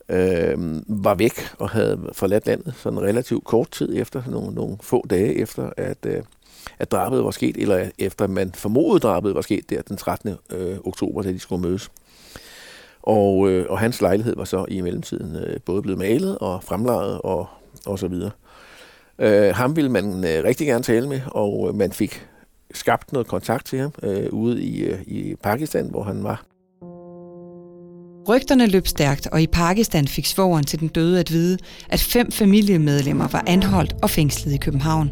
øh, 0.09 0.57
var 0.87 1.15
væk 1.15 1.33
og 1.59 1.69
havde 1.69 2.09
forladt 2.13 2.47
landet 2.47 2.73
sådan 2.77 3.01
relativt 3.01 3.43
kort 3.43 3.71
tid 3.71 3.95
efter, 3.95 4.23
nogle, 4.27 4.55
nogle 4.55 4.77
få 4.81 5.05
dage 5.09 5.35
efter, 5.35 5.69
at, 5.77 5.97
øh, 6.05 6.23
at 6.79 6.91
drabet 6.91 7.23
var 7.23 7.31
sket, 7.31 7.57
eller 7.57 7.89
efter 7.97 8.27
man 8.27 8.51
formodede 8.51 8.99
drabet 8.99 9.35
var 9.35 9.41
sket 9.41 9.69
der 9.69 9.81
den 9.81 9.97
13. 9.97 10.35
Øh, 10.49 10.77
oktober, 10.85 11.21
da 11.21 11.31
de 11.31 11.39
skulle 11.39 11.61
mødes. 11.61 11.91
Og, 13.01 13.49
øh, 13.49 13.65
og 13.69 13.79
hans 13.79 14.01
lejlighed 14.01 14.35
var 14.35 14.45
så 14.45 14.65
i 14.67 14.81
mellemtiden 14.81 15.35
øh, 15.35 15.59
både 15.65 15.81
blevet 15.81 15.99
malet 15.99 16.37
og 16.37 16.63
fremlejet 16.63 17.21
og, 17.21 17.47
og 17.85 17.99
så 17.99 18.07
videre. 18.07 18.31
Øh, 19.19 19.55
ham 19.55 19.75
ville 19.75 19.91
man 19.91 20.05
øh, 20.05 20.43
rigtig 20.43 20.67
gerne 20.67 20.83
tale 20.83 21.09
med, 21.09 21.21
og 21.27 21.69
øh, 21.69 21.75
man 21.75 21.91
fik 21.91 22.27
skabt 22.73 23.13
noget 23.13 23.27
kontakt 23.27 23.65
til 23.65 23.79
ham 23.79 23.91
øh, 24.03 24.33
ude 24.33 24.63
i, 24.63 24.83
øh, 24.83 25.01
i 25.01 25.35
Pakistan, 25.35 25.89
hvor 25.89 26.03
han 26.03 26.23
var. 26.23 26.46
Rygterne 28.29 28.67
løb 28.67 28.87
stærkt, 28.87 29.27
og 29.27 29.41
i 29.41 29.47
Pakistan 29.47 30.07
fik 30.07 30.25
svogeren 30.25 30.65
til 30.65 30.79
den 30.79 30.87
døde 30.87 31.19
at 31.19 31.31
vide, 31.31 31.57
at 31.89 31.99
fem 31.99 32.31
familiemedlemmer 32.31 33.27
var 33.27 33.43
anholdt 33.47 33.95
og 34.03 34.09
fængslet 34.09 34.53
i 34.53 34.57
København. 34.57 35.11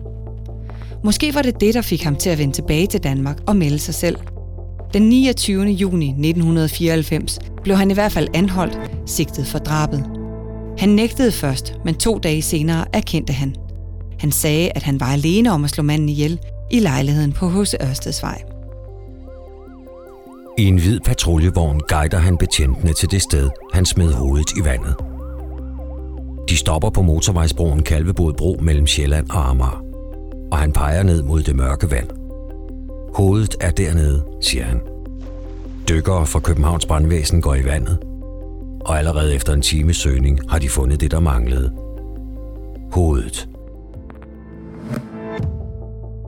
Måske 1.03 1.35
var 1.35 1.41
det 1.41 1.61
det, 1.61 1.73
der 1.73 1.81
fik 1.81 2.03
ham 2.03 2.15
til 2.15 2.29
at 2.29 2.37
vende 2.37 2.53
tilbage 2.53 2.87
til 2.87 3.03
Danmark 3.03 3.37
og 3.47 3.55
melde 3.55 3.79
sig 3.79 3.93
selv. 3.93 4.17
Den 4.93 5.01
29. 5.09 5.65
juni 5.65 6.05
1994 6.05 7.39
blev 7.63 7.75
han 7.75 7.91
i 7.91 7.93
hvert 7.93 8.11
fald 8.11 8.27
anholdt, 8.33 8.79
sigtet 9.05 9.47
for 9.47 9.59
drabet. 9.59 10.05
Han 10.77 10.89
nægtede 10.89 11.31
først, 11.31 11.73
men 11.85 11.95
to 11.95 12.19
dage 12.19 12.41
senere 12.41 12.85
erkendte 12.93 13.33
han. 13.33 13.55
Han 14.19 14.31
sagde, 14.31 14.71
at 14.75 14.83
han 14.83 14.99
var 14.99 15.13
alene 15.13 15.51
om 15.51 15.63
at 15.63 15.69
slå 15.69 15.83
manden 15.83 16.09
ihjel 16.09 16.39
i 16.71 16.79
lejligheden 16.79 17.33
på 17.33 17.49
H.C. 17.49 17.73
Ørstedsvej. 17.81 18.54
I 20.57 20.65
en 20.65 20.79
hvid 20.79 20.99
patruljevogn 20.99 21.79
guider 21.87 22.17
han 22.17 22.37
betjentene 22.37 22.93
til 22.93 23.11
det 23.11 23.21
sted, 23.21 23.49
han 23.73 23.85
smed 23.85 24.13
hovedet 24.13 24.51
i 24.57 24.65
vandet. 24.65 24.95
De 26.49 26.57
stopper 26.57 26.89
på 26.89 27.01
motorvejsbroen 27.01 27.83
Kalvebod 27.83 28.33
Bro 28.33 28.57
mellem 28.61 28.87
Sjælland 28.87 29.29
og 29.29 29.49
Amager 29.49 29.85
og 30.51 30.57
han 30.57 30.71
peger 30.71 31.03
ned 31.03 31.23
mod 31.23 31.43
det 31.43 31.55
mørke 31.55 31.91
vand. 31.91 32.09
Hovedet 33.15 33.55
er 33.61 33.71
dernede, 33.71 34.25
siger 34.41 34.63
han. 34.63 34.81
Dykkere 35.89 36.25
fra 36.25 36.39
Københavns 36.39 36.85
brandvæsen 36.85 37.41
går 37.41 37.55
i 37.55 37.65
vandet, 37.65 37.97
og 38.81 38.97
allerede 38.97 39.35
efter 39.35 39.53
en 39.53 39.61
times 39.61 39.97
søgning 39.97 40.39
har 40.49 40.59
de 40.59 40.69
fundet 40.69 41.01
det, 41.01 41.11
der 41.11 41.19
manglede. 41.19 41.71
Hovedet. 42.91 43.49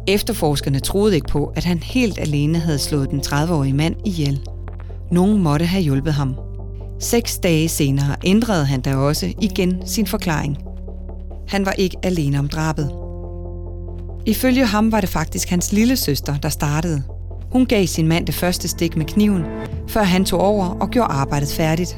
Efterforskerne 0.07 0.79
troede 0.79 1.15
ikke 1.15 1.27
på, 1.27 1.53
at 1.55 1.63
han 1.63 1.77
helt 1.77 2.19
alene 2.19 2.59
havde 2.59 2.79
slået 2.79 3.09
den 3.09 3.19
30-årige 3.19 3.73
mand 3.73 3.95
ihjel. 4.05 4.39
Nogen 5.11 5.43
måtte 5.43 5.65
have 5.65 5.83
hjulpet 5.83 6.13
ham. 6.13 6.35
Seks 6.99 7.37
dage 7.37 7.69
senere 7.69 8.15
ændrede 8.23 8.65
han 8.65 8.81
da 8.81 8.95
også 8.95 9.33
igen 9.41 9.81
sin 9.85 10.07
forklaring. 10.07 10.57
Han 11.47 11.65
var 11.65 11.71
ikke 11.71 11.97
alene 12.03 12.39
om 12.39 12.47
drabet. 12.47 12.91
Ifølge 14.25 14.65
ham 14.65 14.91
var 14.91 15.01
det 15.01 15.09
faktisk 15.09 15.49
hans 15.49 15.71
lille 15.71 15.97
søster, 15.97 16.37
der 16.37 16.49
startede. 16.49 17.03
Hun 17.51 17.65
gav 17.65 17.87
sin 17.87 18.07
mand 18.07 18.25
det 18.25 18.35
første 18.35 18.67
stik 18.67 18.97
med 18.97 19.05
kniven, 19.05 19.43
før 19.87 20.03
han 20.03 20.25
tog 20.25 20.41
over 20.41 20.65
og 20.65 20.89
gjorde 20.89 21.11
arbejdet 21.13 21.49
færdigt. 21.49 21.97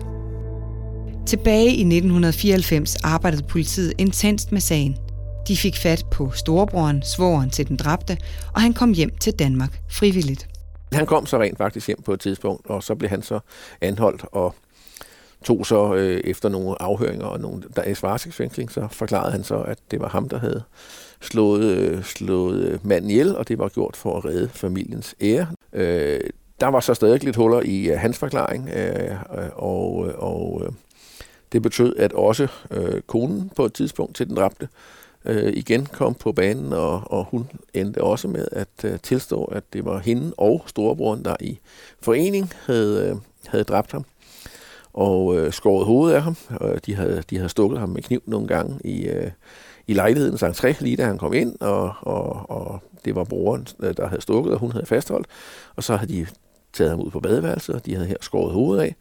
Tilbage 1.25 1.67
i 1.67 1.81
1994 1.81 2.95
arbejdede 2.95 3.43
politiet 3.43 3.93
intenst 3.97 4.51
med 4.51 4.61
sagen. 4.61 4.95
De 5.47 5.57
fik 5.57 5.77
fat 5.77 6.05
på 6.11 6.31
storebroren, 6.31 7.01
svoren 7.01 7.49
til 7.49 7.67
den 7.67 7.77
dræbte, 7.77 8.17
og 8.53 8.61
han 8.61 8.73
kom 8.73 8.93
hjem 8.93 9.17
til 9.17 9.33
Danmark 9.33 9.79
frivilligt. 9.89 10.47
Han 10.93 11.05
kom 11.05 11.25
så 11.25 11.39
rent 11.39 11.57
faktisk 11.57 11.87
hjem 11.87 12.01
på 12.01 12.13
et 12.13 12.19
tidspunkt, 12.19 12.67
og 12.67 12.83
så 12.83 12.95
blev 12.95 13.09
han 13.09 13.21
så 13.21 13.39
anholdt 13.81 14.25
og 14.31 14.55
tog 15.43 15.65
så 15.65 15.93
øh, 15.95 16.21
efter 16.23 16.49
nogle 16.49 16.81
afhøringer 16.81 17.25
og 17.25 17.39
nogle 17.39 17.63
dages 17.75 18.03
varetægtsfængsling, 18.03 18.71
så 18.71 18.87
forklarede 18.91 19.31
han 19.31 19.43
så, 19.43 19.57
at 19.57 19.77
det 19.91 19.99
var 19.99 20.09
ham, 20.09 20.29
der 20.29 20.39
havde 20.39 20.63
slået, 21.21 21.63
øh, 21.63 22.03
slået 22.03 22.63
øh, 22.63 22.79
manden 22.83 23.09
ihjel, 23.09 23.37
og 23.37 23.47
det 23.47 23.59
var 23.59 23.69
gjort 23.69 23.95
for 23.95 24.17
at 24.17 24.25
redde 24.25 24.49
familiens 24.49 25.15
ære. 25.21 25.47
Øh, 25.73 26.19
der 26.59 26.67
var 26.67 26.79
så 26.79 26.93
stadig 26.93 27.23
lidt 27.23 27.35
huller 27.35 27.61
i 27.61 27.89
øh, 27.89 27.99
hans 27.99 28.17
forklaring, 28.17 28.69
øh, 28.69 29.15
og, 29.55 30.07
øh, 30.07 30.13
og 30.17 30.61
øh, 30.65 30.71
det 31.51 31.61
betød, 31.61 31.95
at 31.97 32.13
også 32.13 32.47
øh, 32.71 33.01
konen 33.07 33.51
på 33.55 33.65
et 33.65 33.73
tidspunkt 33.73 34.15
til 34.15 34.27
den 34.27 34.35
dræbte 34.35 34.67
øh, 35.25 35.53
igen 35.53 35.85
kom 35.85 36.13
på 36.13 36.31
banen, 36.31 36.73
og, 36.73 37.11
og 37.11 37.25
hun 37.31 37.49
endte 37.73 38.03
også 38.03 38.27
med 38.27 38.47
at 38.51 38.85
øh, 38.85 38.99
tilstå, 39.03 39.43
at 39.43 39.63
det 39.73 39.85
var 39.85 39.99
hende 39.99 40.33
og 40.37 40.63
storebroren, 40.67 41.25
der 41.25 41.35
i 41.39 41.59
forening 42.01 42.51
havde, 42.65 43.09
øh, 43.09 43.15
havde 43.47 43.63
dræbt 43.63 43.91
ham 43.91 44.05
og 44.93 45.37
øh, 45.37 45.53
skåret 45.53 45.85
hovedet 45.85 46.15
af 46.15 46.21
ham. 46.21 46.35
Og 46.49 46.85
de 46.85 46.95
havde, 46.95 47.23
de 47.29 47.35
havde 47.35 47.49
stukket 47.49 47.79
ham 47.79 47.89
med 47.89 48.01
kniv 48.01 48.21
nogle 48.25 48.47
gange 48.47 48.79
i, 48.83 49.07
øh, 49.07 49.31
i 49.87 49.93
lejlighedens 49.93 50.43
entré, 50.43 50.83
lige 50.83 50.97
da 50.97 51.05
han 51.05 51.17
kom 51.17 51.33
ind, 51.33 51.55
og, 51.59 51.93
og, 52.01 52.49
og 52.49 52.79
det 53.05 53.15
var 53.15 53.23
broren, 53.23 53.67
øh, 53.79 53.97
der 53.97 54.07
havde 54.07 54.21
stukket, 54.21 54.53
og 54.53 54.59
hun 54.59 54.71
havde 54.71 54.85
fastholdt. 54.85 55.27
Og 55.75 55.83
så 55.83 55.95
havde 55.95 56.13
de 56.13 56.27
taget 56.73 56.91
ham 56.91 56.99
ud 56.99 57.11
på 57.11 57.19
badeværelset, 57.19 57.75
og 57.75 57.85
de 57.85 57.95
havde 57.95 58.07
her 58.07 58.17
skåret 58.21 58.53
hovedet 58.53 58.83
af. 58.83 58.95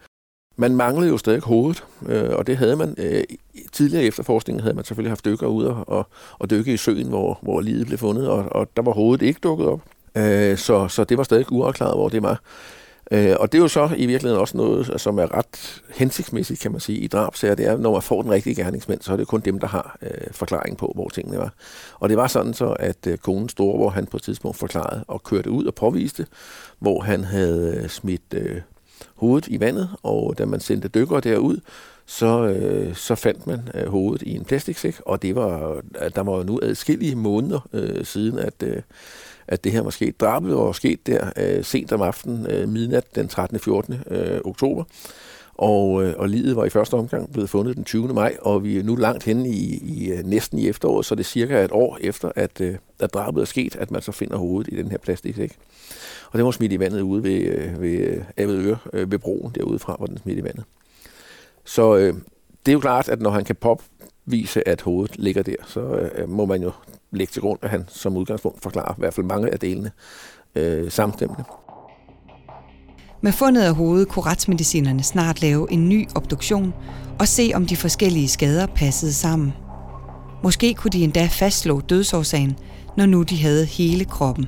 Man 0.60 0.76
manglede 0.76 1.08
jo 1.10 1.18
stadig 1.18 1.40
hovedet, 1.40 1.84
øh, 2.06 2.30
og 2.30 2.46
det 2.46 2.56
havde 2.56 2.76
man. 2.76 2.94
Øh, 2.98 3.22
tidligere 3.72 4.04
i 4.04 4.06
efterforskningen 4.06 4.60
havde 4.60 4.74
man 4.74 4.84
selvfølgelig 4.84 5.10
haft 5.10 5.24
dykker 5.24 5.46
ud 5.46 5.64
og, 5.64 6.08
og, 6.38 6.50
dykke 6.50 6.72
i 6.72 6.76
søen, 6.76 7.08
hvor, 7.08 7.38
hvor 7.42 7.60
livet 7.60 7.86
blev 7.86 7.98
fundet, 7.98 8.28
og, 8.28 8.44
og 8.50 8.68
der 8.76 8.82
var 8.82 8.92
hovedet 8.92 9.26
ikke 9.26 9.40
dukket 9.42 9.66
op. 9.66 9.80
Øh, 10.16 10.58
så, 10.58 10.88
så 10.88 11.04
det 11.04 11.18
var 11.18 11.24
stadig 11.24 11.52
uafklaret, 11.52 11.96
hvor 11.96 12.08
det 12.08 12.22
var. 12.22 12.40
Øh, 13.10 13.36
og 13.40 13.52
det 13.52 13.58
er 13.58 13.62
jo 13.62 13.68
så 13.68 13.90
i 13.96 14.06
virkeligheden 14.06 14.40
også 14.40 14.56
noget, 14.56 15.00
som 15.00 15.18
er 15.18 15.34
ret 15.38 15.82
hensigtsmæssigt, 15.94 16.60
kan 16.60 16.72
man 16.72 16.80
sige, 16.80 16.98
i 16.98 17.06
drabsager. 17.06 17.54
Det 17.54 17.66
er, 17.66 17.76
når 17.76 17.92
man 17.92 18.02
får 18.02 18.22
den 18.22 18.30
rigtige 18.30 18.54
gerningsmand, 18.54 19.02
så 19.02 19.12
er 19.12 19.16
det 19.16 19.26
kun 19.26 19.40
dem, 19.40 19.58
der 19.58 19.66
har 19.66 19.98
øh, 20.02 20.32
forklaring 20.32 20.76
på, 20.76 20.92
hvor 20.94 21.08
tingene 21.08 21.38
var. 21.38 21.52
Og 22.00 22.08
det 22.08 22.16
var 22.16 22.26
sådan 22.26 22.54
så, 22.54 22.68
at 22.68 23.06
øh, 23.06 23.18
konen 23.18 23.48
store, 23.48 23.76
hvor 23.76 23.90
han 23.90 24.06
på 24.06 24.16
et 24.16 24.22
tidspunkt 24.22 24.56
forklarede 24.56 25.04
og 25.08 25.22
kørte 25.22 25.50
ud 25.50 25.64
og 25.64 25.74
påviste, 25.74 26.26
hvor 26.78 27.00
han 27.00 27.24
havde 27.24 27.80
øh, 27.82 27.88
smidt 27.88 28.34
øh, 28.34 28.60
hovedet 29.14 29.48
i 29.48 29.60
vandet, 29.60 29.88
og 30.02 30.34
da 30.38 30.44
man 30.44 30.60
sendte 30.60 30.88
dykkere 30.88 31.20
derud, 31.20 31.60
så, 32.06 32.46
øh, 32.46 32.94
så 32.94 33.14
fandt 33.14 33.46
man 33.46 33.60
øh, 33.74 33.86
hovedet 33.86 34.22
i 34.22 34.36
en 34.36 34.44
plastiksæk, 34.44 35.00
og 35.06 35.22
det 35.22 35.34
var, 35.34 35.72
øh, 35.72 36.10
der 36.14 36.22
var 36.22 36.36
jo 36.36 36.42
nu 36.42 36.60
adskillige 36.62 37.16
måneder 37.16 37.68
øh, 37.72 38.04
siden, 38.04 38.38
at, 38.38 38.62
øh, 38.62 38.82
at 39.48 39.64
det 39.64 39.72
her 39.72 39.80
var 39.80 39.90
sket. 39.90 40.20
Drabet 40.20 40.54
var 40.54 40.72
sket 40.72 41.06
der 41.06 41.30
øh, 41.36 41.64
sent 41.64 41.92
om 41.92 42.02
aftenen, 42.02 42.46
øh, 42.50 42.68
midnat 42.68 43.14
den 43.14 43.28
13. 43.28 43.58
14. 43.58 43.94
Øh, 44.10 44.40
oktober. 44.44 44.84
Og, 45.58 46.04
øh, 46.04 46.14
og 46.18 46.28
livet 46.28 46.56
var 46.56 46.64
i 46.64 46.70
første 46.70 46.94
omgang 46.94 47.32
blevet 47.32 47.50
fundet 47.50 47.76
den 47.76 47.84
20. 47.84 48.08
maj, 48.08 48.36
og 48.40 48.64
vi 48.64 48.78
er 48.78 48.82
nu 48.82 48.96
langt 48.96 49.24
henne 49.24 49.48
i, 49.48 49.78
i 49.84 50.10
øh, 50.12 50.24
næsten 50.24 50.58
i 50.58 50.68
efteråret, 50.68 51.06
så 51.06 51.14
det 51.14 51.20
er 51.20 51.24
cirka 51.24 51.64
et 51.64 51.72
år 51.72 51.98
efter, 52.00 52.32
at, 52.36 52.60
øh, 52.60 52.76
at 53.00 53.14
drabet 53.14 53.40
er 53.40 53.44
sket, 53.44 53.76
at 53.76 53.90
man 53.90 54.02
så 54.02 54.12
finder 54.12 54.36
hovedet 54.36 54.72
i 54.72 54.76
den 54.76 54.90
her 54.90 54.98
plastiksæk. 54.98 55.56
Og 56.30 56.38
den 56.38 56.44
var 56.44 56.50
smidt 56.50 56.72
i 56.72 56.78
vandet 56.78 57.00
ude 57.00 57.22
ved, 57.22 57.40
øh, 57.40 57.80
ved 57.80 57.98
øh, 57.98 58.24
Avedøre, 58.36 58.78
øh, 58.92 59.12
ved 59.12 59.18
broen 59.18 59.52
derude 59.54 59.78
fra, 59.78 59.94
hvor 59.98 60.06
den 60.06 60.18
smidt 60.18 60.38
i 60.38 60.44
vandet. 60.44 60.64
Så 61.64 61.96
øh, 61.96 62.14
det 62.66 62.72
er 62.72 62.72
jo 62.72 62.80
klart, 62.80 63.08
at 63.08 63.20
når 63.20 63.30
han 63.30 63.44
kan 63.44 63.56
popvise, 63.56 64.68
at 64.68 64.80
hovedet 64.80 65.18
ligger 65.18 65.42
der, 65.42 65.56
så 65.66 65.80
øh, 65.80 66.28
må 66.28 66.46
man 66.46 66.62
jo 66.62 66.72
lægge 67.10 67.30
til 67.30 67.42
grund, 67.42 67.58
at 67.62 67.70
han 67.70 67.84
som 67.88 68.16
udgangspunkt 68.16 68.62
forklarer 68.62 68.92
i 68.92 68.98
hvert 68.98 69.14
fald 69.14 69.26
mange 69.26 69.50
af 69.50 69.58
delene 69.58 69.90
øh, 70.54 70.90
samstemmende. 70.90 71.44
Med 73.22 73.32
fundet 73.32 73.62
af 73.62 73.74
hovedet 73.74 74.08
kunne 74.08 74.26
retsmedicinerne 74.26 75.02
snart 75.02 75.42
lave 75.42 75.72
en 75.72 75.88
ny 75.88 76.08
obduktion 76.16 76.74
og 77.20 77.28
se, 77.28 77.50
om 77.54 77.66
de 77.66 77.76
forskellige 77.76 78.28
skader 78.28 78.66
passede 78.66 79.12
sammen. 79.12 79.52
Måske 80.42 80.74
kunne 80.74 80.90
de 80.90 81.04
endda 81.04 81.26
fastslå 81.26 81.80
dødsårsagen, 81.80 82.58
når 82.96 83.06
nu 83.06 83.22
de 83.22 83.36
havde 83.36 83.64
hele 83.66 84.04
kroppen. 84.04 84.44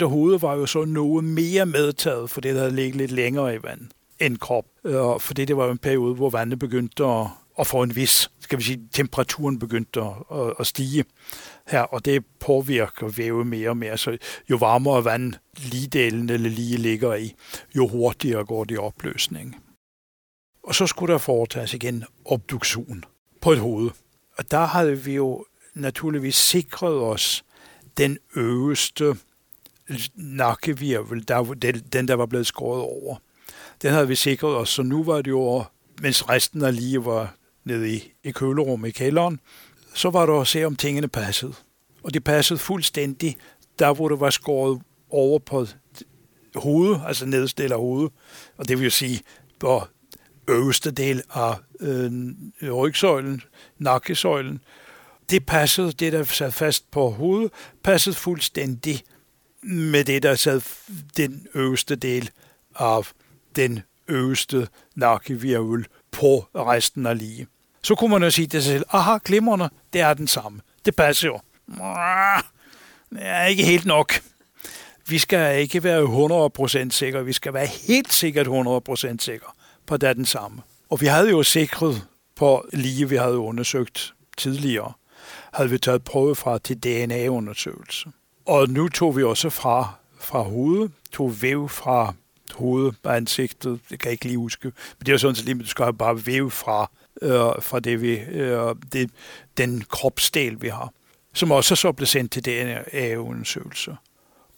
Det 0.00 0.08
hovedet 0.08 0.42
var 0.42 0.54
jo 0.54 0.66
så 0.66 0.84
noget 0.84 1.24
mere 1.24 1.66
medtaget, 1.66 2.30
for 2.30 2.40
det 2.40 2.56
havde 2.56 2.76
ligget 2.76 2.96
lidt 2.96 3.10
længere 3.10 3.54
i 3.54 3.58
vand 3.62 3.80
end 4.20 4.36
krop. 4.36 4.64
Øh, 4.84 5.20
fordi 5.20 5.44
det 5.44 5.56
var 5.56 5.64
jo 5.64 5.70
en 5.70 5.78
periode, 5.78 6.14
hvor 6.14 6.30
vandet 6.30 6.58
begyndte 6.58 7.04
at 7.04 7.26
og 7.60 7.66
få 7.66 7.82
en 7.82 7.96
vis, 7.96 8.30
skal 8.40 8.58
vi 8.58 8.64
sige, 8.64 8.88
temperaturen 8.92 9.58
begyndte 9.58 10.00
at, 10.00 10.12
at, 10.32 10.54
at 10.60 10.66
stige 10.66 11.04
her, 11.66 11.80
og 11.80 12.04
det 12.04 12.24
påvirker 12.40 13.08
væve 13.08 13.44
mere 13.44 13.68
og 13.68 13.76
mere. 13.76 13.98
Så 13.98 14.18
jo 14.50 14.56
varmere 14.56 15.04
vand 15.04 15.34
ligedelen 15.56 16.30
eller 16.30 16.50
lige 16.50 16.76
ligger 16.76 17.14
i, 17.14 17.34
jo 17.76 17.88
hurtigere 17.88 18.44
går 18.44 18.64
det 18.64 18.74
i 18.74 18.78
opløsning. 18.78 19.56
Og 20.62 20.74
så 20.74 20.86
skulle 20.86 21.12
der 21.12 21.18
foretages 21.18 21.74
igen 21.74 22.04
obduktion 22.24 23.04
på 23.40 23.52
et 23.52 23.58
hoved. 23.58 23.90
Og 24.38 24.50
der 24.50 24.64
havde 24.64 25.04
vi 25.04 25.14
jo 25.14 25.44
naturligvis 25.74 26.36
sikret 26.36 26.94
os, 26.94 27.44
den 27.96 28.18
øverste 28.36 29.16
nakkevirvel, 30.14 31.28
der, 31.28 31.42
den, 31.42 31.78
den 31.92 32.08
der 32.08 32.14
var 32.14 32.26
blevet 32.26 32.46
skåret 32.46 32.82
over. 32.82 33.16
Den 33.82 33.92
havde 33.92 34.08
vi 34.08 34.14
sikret 34.14 34.56
os, 34.56 34.68
så 34.68 34.82
nu 34.82 35.02
var 35.02 35.22
det 35.22 35.30
jo, 35.30 35.64
mens 36.02 36.28
resten 36.28 36.62
af 36.64 36.76
lige 36.76 37.04
var 37.04 37.36
nede 37.64 37.94
i, 37.94 38.12
i 38.24 38.30
kølerummet 38.30 38.88
i 38.88 38.92
kælderen, 38.92 39.40
så 39.94 40.10
var 40.10 40.26
der 40.26 40.40
at 40.40 40.46
se, 40.46 40.64
om 40.64 40.76
tingene 40.76 41.08
passede. 41.08 41.54
Og 42.02 42.14
det 42.14 42.24
passede 42.24 42.58
fuldstændig, 42.58 43.36
der 43.78 43.94
hvor 43.94 44.08
det 44.08 44.20
var 44.20 44.30
skåret 44.30 44.82
over 45.10 45.38
på 45.38 45.66
hovedet, 46.54 47.02
altså 47.06 47.26
nederste 47.26 47.64
af 47.64 47.76
hovedet, 47.76 48.12
og 48.56 48.68
det 48.68 48.78
vil 48.78 48.84
jo 48.84 48.90
sige 48.90 49.20
på 49.58 49.82
øverste 50.48 50.90
del 50.90 51.22
af 51.34 51.54
øh, 51.80 52.12
rygsøjlen, 52.72 53.42
nakkesøjlen, 53.78 54.60
det 55.30 55.46
passede, 55.46 55.92
det 55.92 56.12
der 56.12 56.24
sad 56.24 56.52
fast 56.52 56.90
på 56.90 57.10
hovedet, 57.10 57.52
passede 57.82 58.16
fuldstændig 58.16 59.02
med 59.62 60.04
det, 60.04 60.22
der 60.22 60.34
sad 60.34 60.60
den 61.16 61.46
øverste 61.54 61.96
del 61.96 62.30
af 62.74 63.12
den 63.56 63.80
øverste 64.08 64.68
nakkevirvel 64.94 65.86
på 66.12 66.46
resten 66.54 67.06
af 67.06 67.18
lige. 67.18 67.46
Så 67.82 67.94
kunne 67.94 68.10
man 68.10 68.22
jo 68.22 68.30
sige 68.30 68.46
til 68.46 68.62
sig 68.62 68.72
selv, 68.72 68.84
aha, 68.92 69.18
glimrende, 69.24 69.70
det 69.92 70.00
er 70.00 70.14
den 70.14 70.26
samme. 70.26 70.60
Det 70.84 70.96
passer 70.96 71.28
jo. 71.28 71.40
Det 73.10 73.18
er 73.20 73.44
ikke 73.44 73.64
helt 73.64 73.86
nok. 73.86 74.12
Vi 75.08 75.18
skal 75.18 75.60
ikke 75.60 75.82
være 75.84 76.02
100% 76.86 76.90
sikre, 76.90 77.24
vi 77.24 77.32
skal 77.32 77.54
være 77.54 77.66
helt 77.66 78.12
sikkert 78.12 78.46
100% 78.46 79.16
sikre 79.18 79.46
på, 79.86 79.94
at 79.94 80.00
det 80.00 80.08
er 80.08 80.12
den 80.12 80.26
samme. 80.26 80.62
Og 80.90 81.00
vi 81.00 81.06
havde 81.06 81.30
jo 81.30 81.42
sikret 81.42 82.06
på 82.36 82.68
lige, 82.72 83.08
vi 83.08 83.16
havde 83.16 83.38
undersøgt 83.38 84.14
tidligere, 84.36 84.92
havde 85.52 85.70
vi 85.70 85.78
taget 85.78 86.04
prøve 86.04 86.36
fra 86.36 86.58
til 86.58 86.76
DNA-undersøgelse. 86.76 88.08
Og 88.46 88.68
nu 88.68 88.88
tog 88.88 89.16
vi 89.16 89.22
også 89.22 89.50
fra, 89.50 89.94
fra 90.20 90.42
hovedet, 90.42 90.92
tog 91.12 91.42
væv 91.42 91.68
fra 91.68 92.14
hovedet 92.52 92.94
og 93.02 93.16
ansigtet, 93.16 93.80
det 93.90 93.98
kan 93.98 94.06
jeg 94.06 94.12
ikke 94.12 94.24
lige 94.24 94.38
huske, 94.38 94.64
men 94.64 95.00
det 95.00 95.08
er 95.08 95.12
jo 95.12 95.18
sådan 95.18 95.34
set 95.34 95.44
lige, 95.44 95.54
at 95.54 95.60
du 95.60 95.66
skal 95.66 95.92
bare 95.92 96.26
væve 96.26 96.50
fra, 96.50 96.90
øh, 97.22 97.62
fra 97.62 97.80
det, 97.80 98.02
vi, 98.02 98.18
øh, 98.18 98.74
det, 98.92 99.10
den 99.56 99.84
kropsdel, 99.88 100.62
vi 100.62 100.68
har, 100.68 100.92
som 101.34 101.50
også 101.50 101.76
så 101.76 101.92
blev 101.92 102.06
sendt 102.06 102.32
til 102.32 102.44
DNA-undersøgelser. 102.44 103.96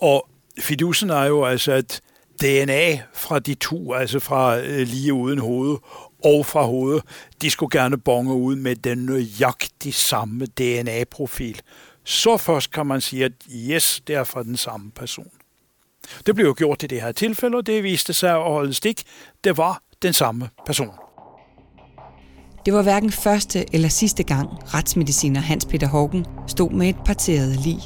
Og 0.01 0.28
fidusen 0.61 1.11
er 1.11 1.24
jo 1.24 1.45
altså, 1.45 1.72
at 1.72 2.01
DNA 2.40 3.01
fra 3.14 3.38
de 3.38 3.55
to, 3.55 3.93
altså 3.93 4.18
fra 4.18 4.59
øh, 4.59 4.86
lige 4.86 5.12
uden 5.12 5.38
hoved 5.38 5.76
og 6.24 6.47
fra 6.47 6.62
hovedet, 6.62 7.03
de 7.43 7.51
skulle 7.51 7.80
gerne 7.80 7.99
bonge 7.99 8.34
ud 8.34 8.57
med 8.57 8.76
den 8.76 8.99
nøjagtig 8.99 9.95
samme 9.95 10.47
DNA-profil. 10.47 11.61
Så 12.05 12.36
først 12.36 12.70
kan 12.70 12.86
man 12.86 13.01
sige, 13.01 13.24
at 13.24 13.32
yes, 13.55 14.03
det 14.07 14.16
er 14.16 14.24
fra 14.24 14.43
den 14.43 14.57
samme 14.57 14.90
person. 14.90 15.30
Det 16.26 16.34
blev 16.34 16.46
jo 16.46 16.55
gjort 16.59 16.82
i 16.82 16.86
det 16.86 17.00
her 17.00 17.12
tilfælde, 17.12 17.57
og 17.57 17.66
det 17.66 17.82
viste 17.82 18.12
sig 18.12 18.30
at 18.30 18.42
holde 18.42 18.74
stik. 18.74 19.03
Det 19.44 19.57
var 19.57 19.82
den 20.03 20.12
samme 20.12 20.48
person. 20.66 20.90
Det 22.66 22.74
var 22.74 22.82
hverken 22.82 23.12
første 23.12 23.74
eller 23.74 23.88
sidste 23.88 24.22
gang 24.22 24.48
retsmediciner 24.74 25.40
Hans 25.40 25.64
Peter 25.64 25.86
Hågen 25.86 26.26
stod 26.46 26.70
med 26.70 26.88
et 26.88 26.96
parteret 27.07 27.57
lig. 27.57 27.78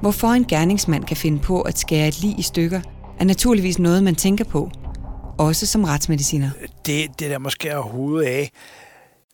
Hvorfor 0.00 0.28
en 0.28 0.44
gerningsmand 0.44 1.04
kan 1.04 1.16
finde 1.16 1.38
på 1.38 1.62
at 1.62 1.78
skære 1.78 2.08
et 2.08 2.20
lig 2.20 2.38
i 2.38 2.42
stykker, 2.42 2.80
er 3.20 3.24
naturligvis 3.24 3.78
noget, 3.78 4.04
man 4.04 4.14
tænker 4.14 4.44
på, 4.44 4.70
også 5.38 5.66
som 5.66 5.84
retsmediciner. 5.84 6.50
Det, 6.86 7.20
det 7.20 7.30
der 7.30 7.38
måske 7.38 7.68
er 7.68 7.78
hovedet 7.78 8.28
af, 8.28 8.50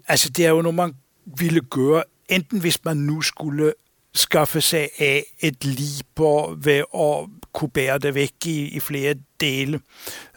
altså 0.09 0.29
det 0.29 0.47
er 0.47 0.51
jo 0.51 0.63
noget, 0.63 0.75
man 0.75 0.95
ville 1.39 1.61
gøre, 1.61 2.03
enten 2.29 2.61
hvis 2.61 2.85
man 2.85 2.97
nu 2.97 3.21
skulle 3.21 3.73
skaffe 4.15 4.61
sig 4.61 4.89
af 4.99 5.25
et 5.41 5.65
liber 5.65 6.55
ved 6.55 6.83
at 6.95 7.29
kunne 7.55 7.71
bære 7.71 7.99
det 7.99 8.15
væk 8.15 8.33
i, 8.45 8.69
i 8.69 8.81
flere 8.81 9.15
dele. 9.41 9.81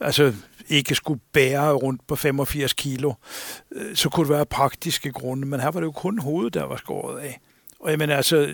Altså 0.01 0.33
ikke 0.69 0.95
skulle 0.95 1.21
bære 1.33 1.73
rundt 1.73 2.07
på 2.07 2.15
85 2.15 2.73
kilo, 2.73 3.13
øh, 3.71 3.95
så 3.95 4.09
kunne 4.09 4.27
det 4.27 4.35
være 4.35 4.45
praktiske 4.45 5.11
grunde, 5.11 5.47
men 5.47 5.59
her 5.59 5.71
var 5.71 5.79
det 5.79 5.87
jo 5.87 5.91
kun 5.91 6.19
hovedet, 6.19 6.53
der 6.53 6.63
var 6.63 6.77
skåret 6.77 7.19
af. 7.19 7.39
Og 7.79 7.89
jeg 7.89 7.97
mener 7.99 8.15
altså, 8.15 8.53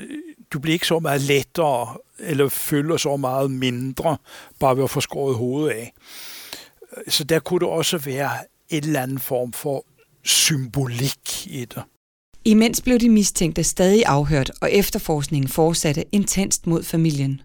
du 0.54 0.60
bliver 0.60 0.74
ikke 0.74 0.88
så 0.88 1.00
meget 1.00 1.22
lettere, 1.22 1.98
eller 2.20 2.50
føler 2.50 2.98
så 2.98 3.18
meget 3.18 3.52
mindre, 3.52 4.18
bare 4.60 4.78
ved 4.78 4.84
at 4.84 4.90
få 4.90 5.02
skåret 5.02 5.36
hovedet 5.36 5.70
af. 5.70 5.94
Så 7.08 7.24
der 7.24 7.40
kunne 7.40 7.60
det 7.60 7.68
også 7.68 7.98
være 7.98 8.32
et 8.70 8.84
eller 8.84 9.02
andet 9.02 9.22
form 9.22 9.54
for 9.54 9.86
symbolik 10.24 11.48
i 11.48 11.66
det. 11.66 11.84
Imens 12.46 12.82
blev 12.82 13.00
de 13.00 13.10
mistænkte 13.10 13.64
stadig 13.64 14.04
afhørt, 14.06 14.52
og 14.62 14.72
efterforskningen 14.72 15.48
fortsatte 15.48 16.06
intenst 16.12 16.68
mod 16.68 16.84
familien. 16.84 17.42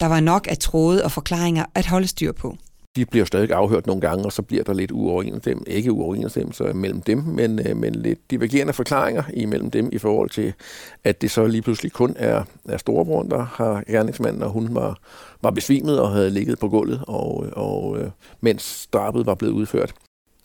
Der 0.00 0.06
var 0.06 0.20
nok 0.20 0.46
af 0.50 0.58
tråde 0.58 1.04
og 1.04 1.12
forklaringer 1.12 1.64
at 1.74 1.86
holde 1.86 2.06
styr 2.06 2.32
på. 2.32 2.56
De 2.96 3.06
bliver 3.06 3.24
stadig 3.24 3.50
afhørt 3.52 3.86
nogle 3.86 4.00
gange, 4.00 4.24
og 4.24 4.32
så 4.32 4.42
bliver 4.42 4.64
der 4.64 4.72
lidt 4.72 4.90
uoverensstemmelse, 4.90 5.72
ikke 5.72 5.92
uoverensstemmelse 5.92 6.64
mellem 6.64 7.02
dem, 7.02 7.18
men, 7.18 7.68
øh, 7.68 7.76
men 7.76 7.94
lidt 7.94 8.30
divergerende 8.30 8.72
forklaringer 8.72 9.22
imellem 9.34 9.70
dem 9.70 9.88
i 9.92 9.98
forhold 9.98 10.30
til, 10.30 10.52
at 11.04 11.22
det 11.22 11.30
så 11.30 11.46
lige 11.46 11.62
pludselig 11.62 11.92
kun 11.92 12.14
er, 12.18 12.44
er 12.68 12.76
storebror, 12.76 13.22
der 13.22 13.46
har 13.52 13.84
gerningsmanden, 13.90 14.42
og 14.42 14.50
hun 14.50 14.74
var, 14.74 14.98
var 15.42 15.50
besvimet 15.50 16.00
og 16.00 16.10
havde 16.10 16.30
ligget 16.30 16.58
på 16.58 16.68
gulvet, 16.68 17.00
og, 17.06 17.46
og 17.52 17.98
øh, 17.98 18.10
mens 18.40 18.88
drabet 18.92 19.26
var 19.26 19.34
blevet 19.34 19.52
udført 19.52 19.94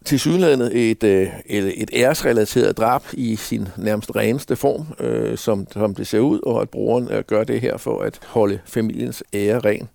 til 0.05 0.19
sydlandet 0.19 0.89
et, 0.91 1.03
øh, 1.03 1.27
et, 1.45 1.81
et 1.81 1.89
æresrelateret 1.93 2.77
drab 2.77 3.01
i 3.13 3.35
sin 3.35 3.67
nærmest 3.77 4.15
reneste 4.15 4.55
form, 4.55 4.85
øh, 4.99 5.37
som, 5.37 5.67
som 5.71 5.95
det 5.95 6.07
ser 6.07 6.19
ud, 6.19 6.39
og 6.43 6.61
at 6.61 6.69
broren 6.69 7.11
øh, 7.11 7.23
gør 7.27 7.43
det 7.43 7.61
her 7.61 7.77
for 7.77 8.01
at 8.01 8.19
holde 8.25 8.59
familiens 8.65 9.23
ære 9.33 9.59
ren. 9.59 9.89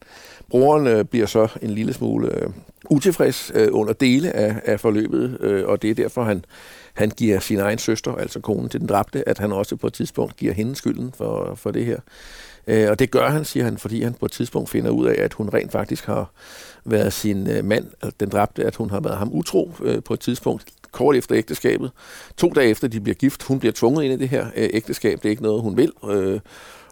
Broren 0.48 0.86
øh, 0.86 1.04
bliver 1.04 1.26
så 1.26 1.48
en 1.62 1.70
lille 1.70 1.92
smule 1.92 2.34
øh, 2.34 2.50
utilfreds 2.90 3.52
øh, 3.54 3.68
under 3.72 3.92
dele 3.92 4.32
af, 4.36 4.56
af 4.64 4.80
forløbet, 4.80 5.38
øh, 5.40 5.68
og 5.68 5.82
det 5.82 5.90
er 5.90 5.94
derfor, 5.94 6.24
han, 6.24 6.44
han 6.94 7.10
giver 7.10 7.40
sin 7.40 7.58
egen 7.58 7.78
søster, 7.78 8.14
altså 8.14 8.40
konen 8.40 8.68
til 8.68 8.80
den 8.80 8.88
dræbte, 8.88 9.28
at 9.28 9.38
han 9.38 9.52
også 9.52 9.76
på 9.76 9.86
et 9.86 9.92
tidspunkt 9.92 10.36
giver 10.36 10.52
hende 10.52 10.76
skylden 10.76 11.12
for, 11.16 11.54
for 11.54 11.70
det 11.70 11.86
her. 11.86 11.98
Øh, 12.66 12.90
og 12.90 12.98
det 12.98 13.10
gør 13.10 13.28
han, 13.28 13.44
siger 13.44 13.64
han, 13.64 13.78
fordi 13.78 14.02
han 14.02 14.14
på 14.14 14.26
et 14.26 14.32
tidspunkt 14.32 14.70
finder 14.70 14.90
ud 14.90 15.06
af, 15.06 15.22
at 15.22 15.32
hun 15.32 15.48
rent 15.48 15.72
faktisk 15.72 16.06
har 16.06 16.30
været 16.84 17.12
sin 17.12 17.50
øh, 17.50 17.64
mand, 17.64 17.84
altså, 18.02 18.16
den 18.20 18.28
dræbte, 18.28 18.64
at 18.64 18.76
hun 18.76 18.90
har 18.90 19.00
været 19.00 19.16
ham 19.16 19.30
utro 19.32 19.72
øh, 19.82 20.02
på 20.02 20.14
et 20.14 20.20
tidspunkt, 20.20 20.64
kort 20.92 21.16
efter 21.16 21.36
ægteskabet. 21.36 21.90
To 22.36 22.48
dage 22.48 22.68
efter 22.68 22.88
de 22.88 23.00
bliver 23.00 23.14
gift, 23.14 23.42
hun 23.42 23.58
bliver 23.58 23.72
tvunget 23.72 24.04
ind 24.04 24.12
i 24.12 24.16
det 24.16 24.28
her 24.28 24.46
øh, 24.56 24.68
ægteskab, 24.72 25.18
det 25.18 25.24
er 25.24 25.30
ikke 25.30 25.42
noget, 25.42 25.62
hun 25.62 25.76
vil 25.76 25.92
øh, 26.10 26.40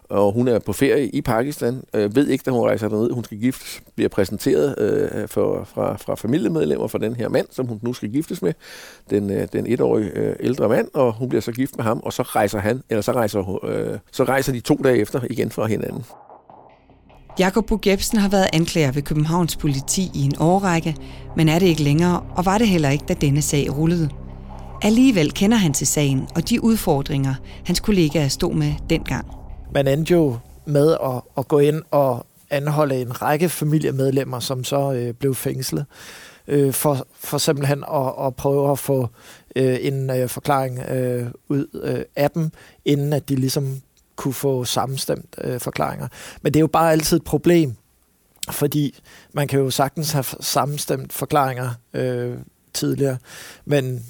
og 0.09 0.31
hun 0.31 0.47
er 0.47 0.59
på 0.59 0.73
ferie 0.73 1.07
i 1.07 1.21
Pakistan, 1.21 1.83
øh, 1.93 2.15
ved 2.15 2.27
ikke, 2.27 2.43
da 2.45 2.51
hun 2.51 2.61
rejser 2.61 2.87
derned, 2.87 3.11
hun 3.11 3.23
skal 3.23 3.39
giftes, 3.39 3.81
bliver 3.95 4.09
præsenteret 4.09 4.79
øh, 4.79 5.27
for, 5.27 5.63
fra, 5.63 5.97
fra 5.97 6.15
familiemedlemmer 6.15 6.87
for 6.87 6.97
den 6.97 7.15
her 7.15 7.29
mand, 7.29 7.47
som 7.51 7.67
hun 7.67 7.79
nu 7.81 7.93
skal 7.93 8.11
giftes 8.11 8.41
med, 8.41 8.53
den, 9.09 9.31
øh, 9.31 9.47
den 9.53 9.67
etårige 9.67 10.09
øh, 10.15 10.35
ældre 10.39 10.69
mand, 10.69 10.87
og 10.93 11.13
hun 11.13 11.29
bliver 11.29 11.41
så 11.41 11.51
gift 11.51 11.77
med 11.77 11.83
ham, 11.83 11.99
og 12.03 12.13
så 12.13 12.23
rejser 12.23 12.59
han, 12.59 12.83
eller 12.89 13.01
så 13.01 13.11
rejser, 13.11 13.65
øh, 13.65 13.99
så 14.11 14.23
rejser 14.23 14.53
de 14.53 14.59
to 14.59 14.75
dage 14.83 14.97
efter 14.97 15.21
igen 15.29 15.51
fra 15.51 15.65
hinanden. 15.65 16.05
Jakob 17.39 17.65
Bug 17.65 17.87
Jebsen 17.87 18.17
har 18.17 18.29
været 18.29 18.49
anklager 18.53 18.91
ved 18.91 19.01
Københavns 19.01 19.55
politi 19.55 20.11
i 20.13 20.21
en 20.21 20.33
årrække, 20.39 20.95
men 21.35 21.49
er 21.49 21.59
det 21.59 21.65
ikke 21.65 21.83
længere, 21.83 22.23
og 22.35 22.45
var 22.45 22.57
det 22.57 22.67
heller 22.67 22.89
ikke, 22.89 23.05
da 23.07 23.13
denne 23.13 23.41
sag 23.41 23.77
rullede. 23.77 24.09
Alligevel 24.81 25.31
kender 25.31 25.57
han 25.57 25.73
til 25.73 25.87
sagen 25.87 26.27
og 26.35 26.49
de 26.49 26.63
udfordringer, 26.63 27.33
hans 27.65 27.79
kollegaer 27.79 28.27
stod 28.27 28.53
med 28.53 28.73
dengang 28.89 29.39
man 29.71 29.87
endte 29.87 30.13
jo 30.13 30.37
med 30.65 30.97
at, 31.03 31.21
at 31.37 31.47
gå 31.47 31.59
ind 31.59 31.81
og 31.91 32.25
anholde 32.49 33.01
en 33.01 33.21
række 33.21 33.49
familiemedlemmer, 33.49 34.39
som 34.39 34.63
så 34.63 34.93
øh, 34.93 35.13
blev 35.13 35.35
fængslet, 35.35 35.85
øh, 36.47 36.73
for, 36.73 37.07
for 37.15 37.37
simpelthen 37.37 37.83
at, 37.93 38.13
at 38.25 38.35
prøve 38.35 38.71
at 38.71 38.79
få 38.79 39.07
øh, 39.55 39.77
en 39.81 40.09
øh, 40.09 40.29
forklaring 40.29 40.79
øh, 40.79 41.27
ud 41.49 41.81
øh, 41.83 42.01
af 42.15 42.31
dem, 42.31 42.49
inden 42.85 43.13
at 43.13 43.29
de 43.29 43.35
ligesom 43.35 43.81
kunne 44.19 44.33
få 44.33 44.63
sammenstemt 44.63 45.35
øh, 45.43 45.59
forklaringer. 45.59 46.07
Men 46.41 46.53
det 46.53 46.59
er 46.59 46.61
jo 46.61 46.67
bare 46.67 46.91
altid 46.91 47.17
et 47.17 47.23
problem, 47.23 47.75
fordi 48.51 48.99
man 49.33 49.47
kan 49.47 49.59
jo 49.59 49.69
sagtens 49.69 50.11
have 50.11 50.25
sammenstemt 50.39 51.13
forklaringer 51.13 51.69
øh, 51.93 52.37
tidligere, 52.73 53.17
men 53.65 54.05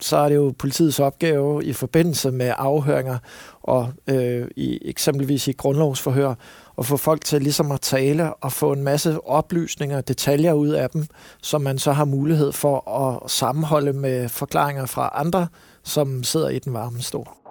så 0.00 0.16
er 0.16 0.28
det 0.28 0.36
jo 0.36 0.54
politiets 0.58 1.00
opgave 1.00 1.64
i 1.64 1.72
forbindelse 1.72 2.30
med 2.30 2.52
afhøringer 2.56 3.18
og 3.62 3.92
øh, 4.06 4.48
i, 4.56 4.78
eksempelvis 4.82 5.48
i 5.48 5.52
grundlovsforhør 5.52 6.34
at 6.78 6.86
få 6.86 6.96
folk 6.96 7.24
til 7.24 7.42
ligesom 7.42 7.72
at 7.72 7.80
tale 7.80 8.34
og 8.34 8.52
få 8.52 8.72
en 8.72 8.82
masse 8.82 9.26
oplysninger 9.26 9.96
og 9.96 10.08
detaljer 10.08 10.52
ud 10.52 10.68
af 10.68 10.90
dem, 10.90 11.06
som 11.42 11.60
man 11.60 11.78
så 11.78 11.92
har 11.92 12.04
mulighed 12.04 12.52
for 12.52 12.90
at 12.90 13.30
sammenholde 13.30 13.92
med 13.92 14.28
forklaringer 14.28 14.86
fra 14.86 15.12
andre, 15.14 15.46
som 15.82 16.24
sidder 16.24 16.48
i 16.48 16.58
den 16.58 16.72
varme 16.72 17.02
stol. 17.02 17.43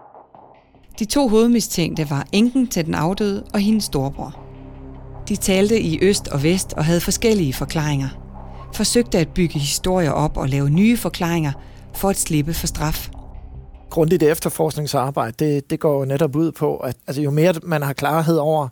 De 0.99 1.05
to 1.05 1.27
hovedmistænkte 1.27 2.09
var 2.09 2.27
enken 2.31 2.67
til 2.67 2.85
den 2.85 2.95
afdøde 2.95 3.43
og 3.53 3.59
hendes 3.59 3.83
storebror. 3.83 4.39
De 5.29 5.35
talte 5.35 5.81
i 5.81 5.99
øst 6.01 6.27
og 6.27 6.43
vest 6.43 6.73
og 6.73 6.85
havde 6.85 7.01
forskellige 7.01 7.53
forklaringer. 7.53 8.09
Forsøgte 8.73 9.19
at 9.19 9.29
bygge 9.29 9.59
historier 9.59 10.11
op 10.11 10.37
og 10.37 10.49
lave 10.49 10.69
nye 10.69 10.97
forklaringer 10.97 11.51
for 11.93 12.09
at 12.09 12.17
slippe 12.17 12.53
for 12.53 12.67
straf. 12.67 13.09
grundigt 13.89 14.23
efterforskningsarbejde, 14.23 15.45
det, 15.45 15.69
det 15.69 15.79
går 15.79 15.99
jo 15.99 16.05
netop 16.05 16.35
ud 16.35 16.51
på, 16.51 16.77
at 16.77 16.97
altså, 17.07 17.21
jo 17.21 17.31
mere 17.31 17.53
man 17.63 17.81
har 17.81 17.93
klarhed 17.93 18.37
over, 18.37 18.67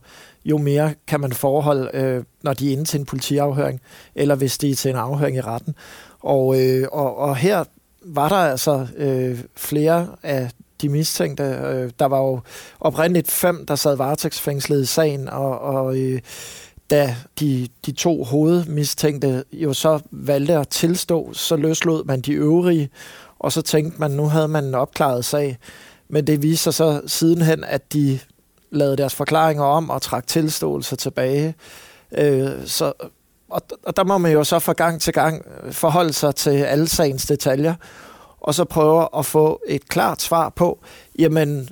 jo 0.46 0.58
mere 0.58 0.94
kan 1.08 1.20
man 1.20 1.34
forholde, 1.34 1.90
øh, 1.94 2.24
når 2.44 2.54
de 2.54 2.68
er 2.68 2.72
inde 2.72 2.86
til 2.86 3.00
en 3.00 3.06
politiafhøring, 3.06 3.82
eller 4.16 4.36
hvis 4.36 4.58
de 4.58 4.72
er 4.72 4.76
til 4.76 4.92
en 4.92 4.98
afhøring 4.98 5.38
i 5.38 5.42
retten. 5.42 5.76
Og, 6.20 6.62
øh, 6.62 6.88
og, 6.92 7.18
og 7.18 7.36
her 7.36 7.64
var 8.06 8.30
der 8.30 8.36
altså 8.36 8.88
øh, 8.98 9.40
flere 9.56 10.08
af 10.24 10.50
de 10.82 10.90
mistænkte. 10.90 11.44
Øh, 11.44 11.92
der 12.00 12.06
var 12.06 12.18
jo 12.18 12.40
oprindeligt 12.80 13.32
fem, 13.32 13.66
der 13.66 13.76
sad 13.76 13.96
varetægtsfængslet 13.96 14.82
i 14.82 14.86
sagen, 14.86 15.30
og, 15.30 15.60
og 15.60 15.98
øh, 15.98 16.20
da 16.90 17.16
de, 17.40 17.68
de 17.86 17.92
to 17.92 18.24
hovedmistænkte 18.24 19.44
jo 19.54 19.74
så 19.74 20.00
valgte 20.12 20.54
at 20.54 20.68
tilstå, 20.68 21.34
så 21.34 21.56
løslod 21.56 22.04
man 22.04 22.22
de 22.22 22.34
øvrige, 22.34 22.90
og 23.40 23.52
så 23.52 23.62
tænkte 23.62 24.00
man, 24.00 24.12
nu 24.12 24.26
havde 24.26 24.48
man 24.48 24.64
en 24.64 24.76
opklaret 24.76 25.26
sag. 25.26 25.58
Men 26.10 26.28
det 26.28 26.42
viser 26.42 26.72
sig 26.72 26.74
så 26.74 27.02
sidenhen, 27.08 27.64
at 27.64 27.94
de 27.94 28.20
lavede 28.72 28.98
deres 28.98 29.16
forklaringer 29.16 29.64
om 29.64 29.90
og 29.90 30.02
trak 30.02 30.28
tilståelser 30.28 30.96
tilbage. 30.96 31.56
Øh, 32.18 32.50
så, 32.66 32.94
og, 33.50 33.62
og 33.84 33.98
der 33.98 34.04
må 34.04 34.18
man 34.18 34.32
jo 34.32 34.44
så 34.44 34.60
fra 34.60 34.74
gang 34.74 35.02
til 35.02 35.14
gang 35.14 35.46
forholde 35.72 36.14
sig 36.14 36.36
til 36.36 36.50
alle 36.50 36.88
sagens 36.88 37.26
detaljer, 37.26 37.76
og 38.42 38.56
så 38.56 38.66
prøver 38.66 39.18
at 39.20 39.26
få 39.26 39.62
et 39.68 39.90
klart 39.90 40.22
svar 40.22 40.50
på, 40.50 40.80
jamen, 41.20 41.70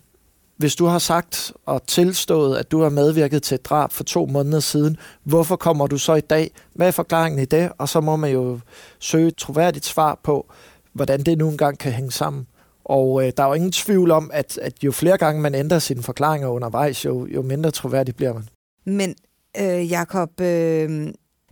hvis 0.57 0.75
du 0.75 0.85
har 0.85 0.99
sagt 0.99 1.53
og 1.65 1.87
tilstået, 1.87 2.57
at 2.57 2.71
du 2.71 2.81
har 2.81 2.89
medvirket 2.89 3.43
til 3.43 3.55
et 3.55 3.65
drab 3.65 3.91
for 3.91 4.03
to 4.03 4.25
måneder 4.25 4.59
siden, 4.59 4.97
hvorfor 5.23 5.55
kommer 5.55 5.87
du 5.87 5.97
så 5.97 6.15
i 6.15 6.21
dag? 6.21 6.51
Hvad 6.75 6.87
er 6.87 6.91
forklaringen 6.91 7.41
i 7.41 7.45
det? 7.45 7.71
Og 7.77 7.89
så 7.89 8.01
må 8.01 8.15
man 8.15 8.31
jo 8.31 8.59
søge 8.99 9.27
et 9.27 9.35
troværdigt 9.35 9.85
svar 9.85 10.19
på, 10.23 10.51
hvordan 10.93 11.23
det 11.23 11.37
nu 11.37 11.49
engang 11.49 11.79
kan 11.79 11.91
hænge 11.91 12.11
sammen. 12.11 12.47
Og 12.85 13.25
øh, 13.25 13.31
der 13.37 13.43
er 13.43 13.47
jo 13.47 13.53
ingen 13.53 13.71
tvivl 13.71 14.11
om, 14.11 14.31
at, 14.33 14.57
at 14.57 14.83
jo 14.83 14.91
flere 14.91 15.17
gange 15.17 15.41
man 15.41 15.55
ændrer 15.55 15.79
sine 15.79 16.03
forklaringer 16.03 16.47
undervejs, 16.47 17.05
jo, 17.05 17.27
jo 17.27 17.41
mindre 17.41 17.71
troværdig 17.71 18.15
bliver 18.15 18.33
man. 18.33 18.43
Men 18.85 19.15
øh, 19.61 19.91
Jakob, 19.91 20.41
øh, 20.41 21.07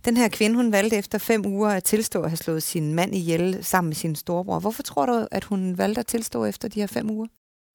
den 0.08 0.16
her 0.16 0.28
kvinde, 0.28 0.56
hun 0.56 0.72
valgte 0.72 0.96
efter 0.96 1.18
fem 1.18 1.46
uger 1.46 1.68
at 1.68 1.84
tilstå 1.84 2.22
at 2.22 2.30
have 2.30 2.36
slået 2.36 2.62
sin 2.62 2.94
mand 2.94 3.14
ihjel 3.14 3.58
sammen 3.62 3.88
med 3.88 3.96
sin 3.96 4.16
storebror. 4.16 4.58
Hvorfor 4.58 4.82
tror 4.82 5.06
du, 5.06 5.26
at 5.30 5.44
hun 5.44 5.78
valgte 5.78 5.98
at 5.98 6.06
tilstå 6.06 6.44
efter 6.44 6.68
de 6.68 6.80
her 6.80 6.86
fem 6.86 7.10
uger? 7.10 7.26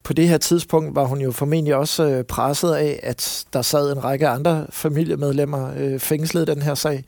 På 0.03 0.13
det 0.13 0.27
her 0.27 0.37
tidspunkt 0.37 0.95
var 0.95 1.05
hun 1.05 1.21
jo 1.21 1.31
formentlig 1.31 1.75
også 1.75 2.03
øh, 2.03 2.23
presset 2.23 2.73
af, 2.73 2.99
at 3.03 3.45
der 3.53 3.61
sad 3.61 3.91
en 3.91 4.03
række 4.03 4.27
andre 4.27 4.67
familiemedlemmer 4.69 5.73
øh, 5.77 5.99
fængslet 5.99 6.49
i 6.49 6.51
den 6.51 6.61
her 6.61 6.75
sag. 6.75 7.03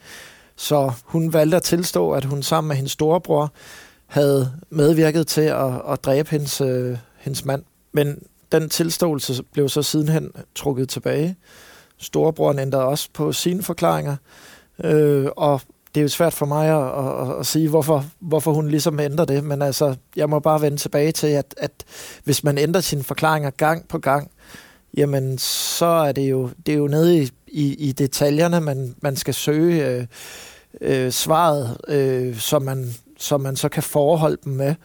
Så 0.56 0.92
hun 1.04 1.34
valgte 1.34 1.58
at 1.58 1.64
tilstå, 1.64 2.12
at 2.12 2.26
hun 2.26 2.44
sammen 2.44 2.68
med 2.68 2.76
hendes 2.76 2.92
storebror 2.92 3.54
havde 4.06 4.52
medvirket 4.70 5.28
til 5.28 5.42
at, 5.42 5.82
at 5.90 6.06
dræbe 6.06 6.30
hendes, 6.32 6.62
øh, 6.62 6.98
hendes 7.18 7.46
mand. 7.46 7.64
Men 7.92 8.24
den 8.52 8.70
tilståelse 8.70 9.44
blev 9.44 9.70
så 9.70 9.82
sidenhen 9.82 10.32
trukket 10.56 10.90
tilbage. 10.90 11.36
Storebroren 11.98 12.60
ændrede 12.60 12.84
også 12.84 13.10
på 13.14 13.32
sine 13.32 13.64
forklaringer, 13.64 14.16
øh, 14.84 15.28
og 15.38 15.62
det 15.96 16.02
er 16.02 16.04
jo 16.04 16.10
svært 16.10 16.34
for 16.34 16.46
mig 16.46 16.68
at, 16.70 17.32
at, 17.32 17.40
at 17.40 17.46
sige, 17.46 17.70
hvorfor, 17.70 18.06
hvorfor 18.20 18.54
hun 18.54 18.68
ligesom 18.68 19.00
ændrer 19.00 19.26
det, 19.26 19.44
men 19.44 19.62
altså, 19.62 19.96
jeg 20.16 20.30
må 20.30 20.40
bare 20.40 20.62
vende 20.62 20.78
tilbage 20.78 21.12
til, 21.12 21.28
at, 21.28 21.56
at 21.58 21.72
hvis 22.24 22.44
man 22.44 22.58
ændrer 22.58 22.82
sine 22.82 23.04
forklaringer 23.04 23.50
gang 23.50 23.88
på 23.88 24.00
gang, 24.00 24.32
jamen, 24.98 25.38
så 25.38 25.86
er 25.86 26.12
det 26.12 26.30
jo, 26.30 26.50
det 26.66 26.74
er 26.74 26.78
jo 26.78 26.88
nede 26.88 27.24
i, 27.24 27.30
i, 27.48 27.74
i 27.74 27.92
detaljerne, 27.92 28.62
man, 28.62 28.96
man 29.02 29.16
skal 29.16 29.34
søge 29.34 29.88
øh, 29.88 30.08
øh, 30.82 31.12
svaret, 31.12 31.78
øh, 31.88 32.38
som, 32.38 32.62
man 32.62 32.94
som 33.18 33.42
man 33.42 33.56
så 33.56 33.70
kan 33.70 33.84
forholde 33.84 34.38
dem 34.44 34.54
med, 34.54 34.76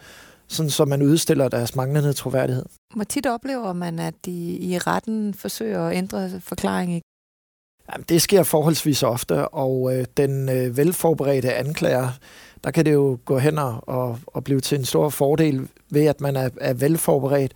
sådan 0.47 0.69
så 0.69 0.85
man 0.85 1.01
udstiller 1.01 1.49
deres 1.49 1.75
manglende 1.75 2.13
troværdighed. 2.13 2.65
Hvor 2.95 3.03
tit 3.03 3.27
oplever 3.27 3.73
man, 3.73 3.99
at 3.99 4.13
de 4.25 4.57
i 4.57 4.77
retten 4.77 5.33
forsøger 5.33 5.87
at 5.87 5.97
ændre 5.97 6.29
forklaringen 6.39 7.01
Jamen, 7.93 8.05
det 8.09 8.21
sker 8.21 8.43
forholdsvis 8.43 9.03
ofte, 9.03 9.47
og 9.47 9.95
øh, 9.95 10.05
den 10.17 10.49
øh, 10.49 10.77
velforberedte 10.77 11.53
anklager, 11.53 12.09
der 12.63 12.71
kan 12.71 12.85
det 12.85 12.93
jo 12.93 13.19
gå 13.25 13.37
hen 13.37 13.57
og, 13.57 14.19
og 14.27 14.43
blive 14.43 14.59
til 14.59 14.79
en 14.79 14.85
stor 14.85 15.09
fordel 15.09 15.67
ved, 15.89 16.05
at 16.05 16.21
man 16.21 16.35
er, 16.35 16.49
er 16.61 16.73
velforberedt 16.73 17.53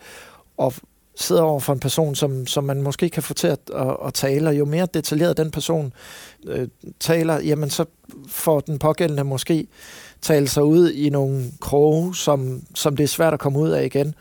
og 0.58 0.74
sidder 1.16 1.42
over 1.42 1.60
for 1.60 1.74
en 1.74 1.80
person, 1.80 2.16
som, 2.16 2.48
som 2.48 2.64
man 2.64 2.82
måske 2.82 3.10
kan 3.10 3.24
få 3.24 3.34
til 3.34 3.48
at, 3.48 3.60
at, 3.76 3.98
at 4.06 4.14
tale, 4.14 4.50
og 4.50 4.58
jo 4.58 4.66
mere 4.66 4.88
detaljeret 4.94 5.38
den 5.38 5.52
person 5.52 5.94
øh, 6.48 6.68
taler, 7.00 7.40
jamen 7.40 7.70
så 7.70 7.86
får 8.28 8.60
den 8.60 8.80
pågældende 8.80 9.24
måske 9.24 9.68
tale 10.22 10.48
sig 10.48 10.64
ud 10.64 10.92
i 10.92 11.10
nogle 11.10 11.44
kroge, 11.62 12.16
som, 12.16 12.62
som 12.76 12.98
det 12.98 13.04
er 13.04 13.08
svært 13.08 13.34
at 13.34 13.40
komme 13.40 13.60
ud 13.60 13.70
af 13.70 13.86
igen. 13.86 14.16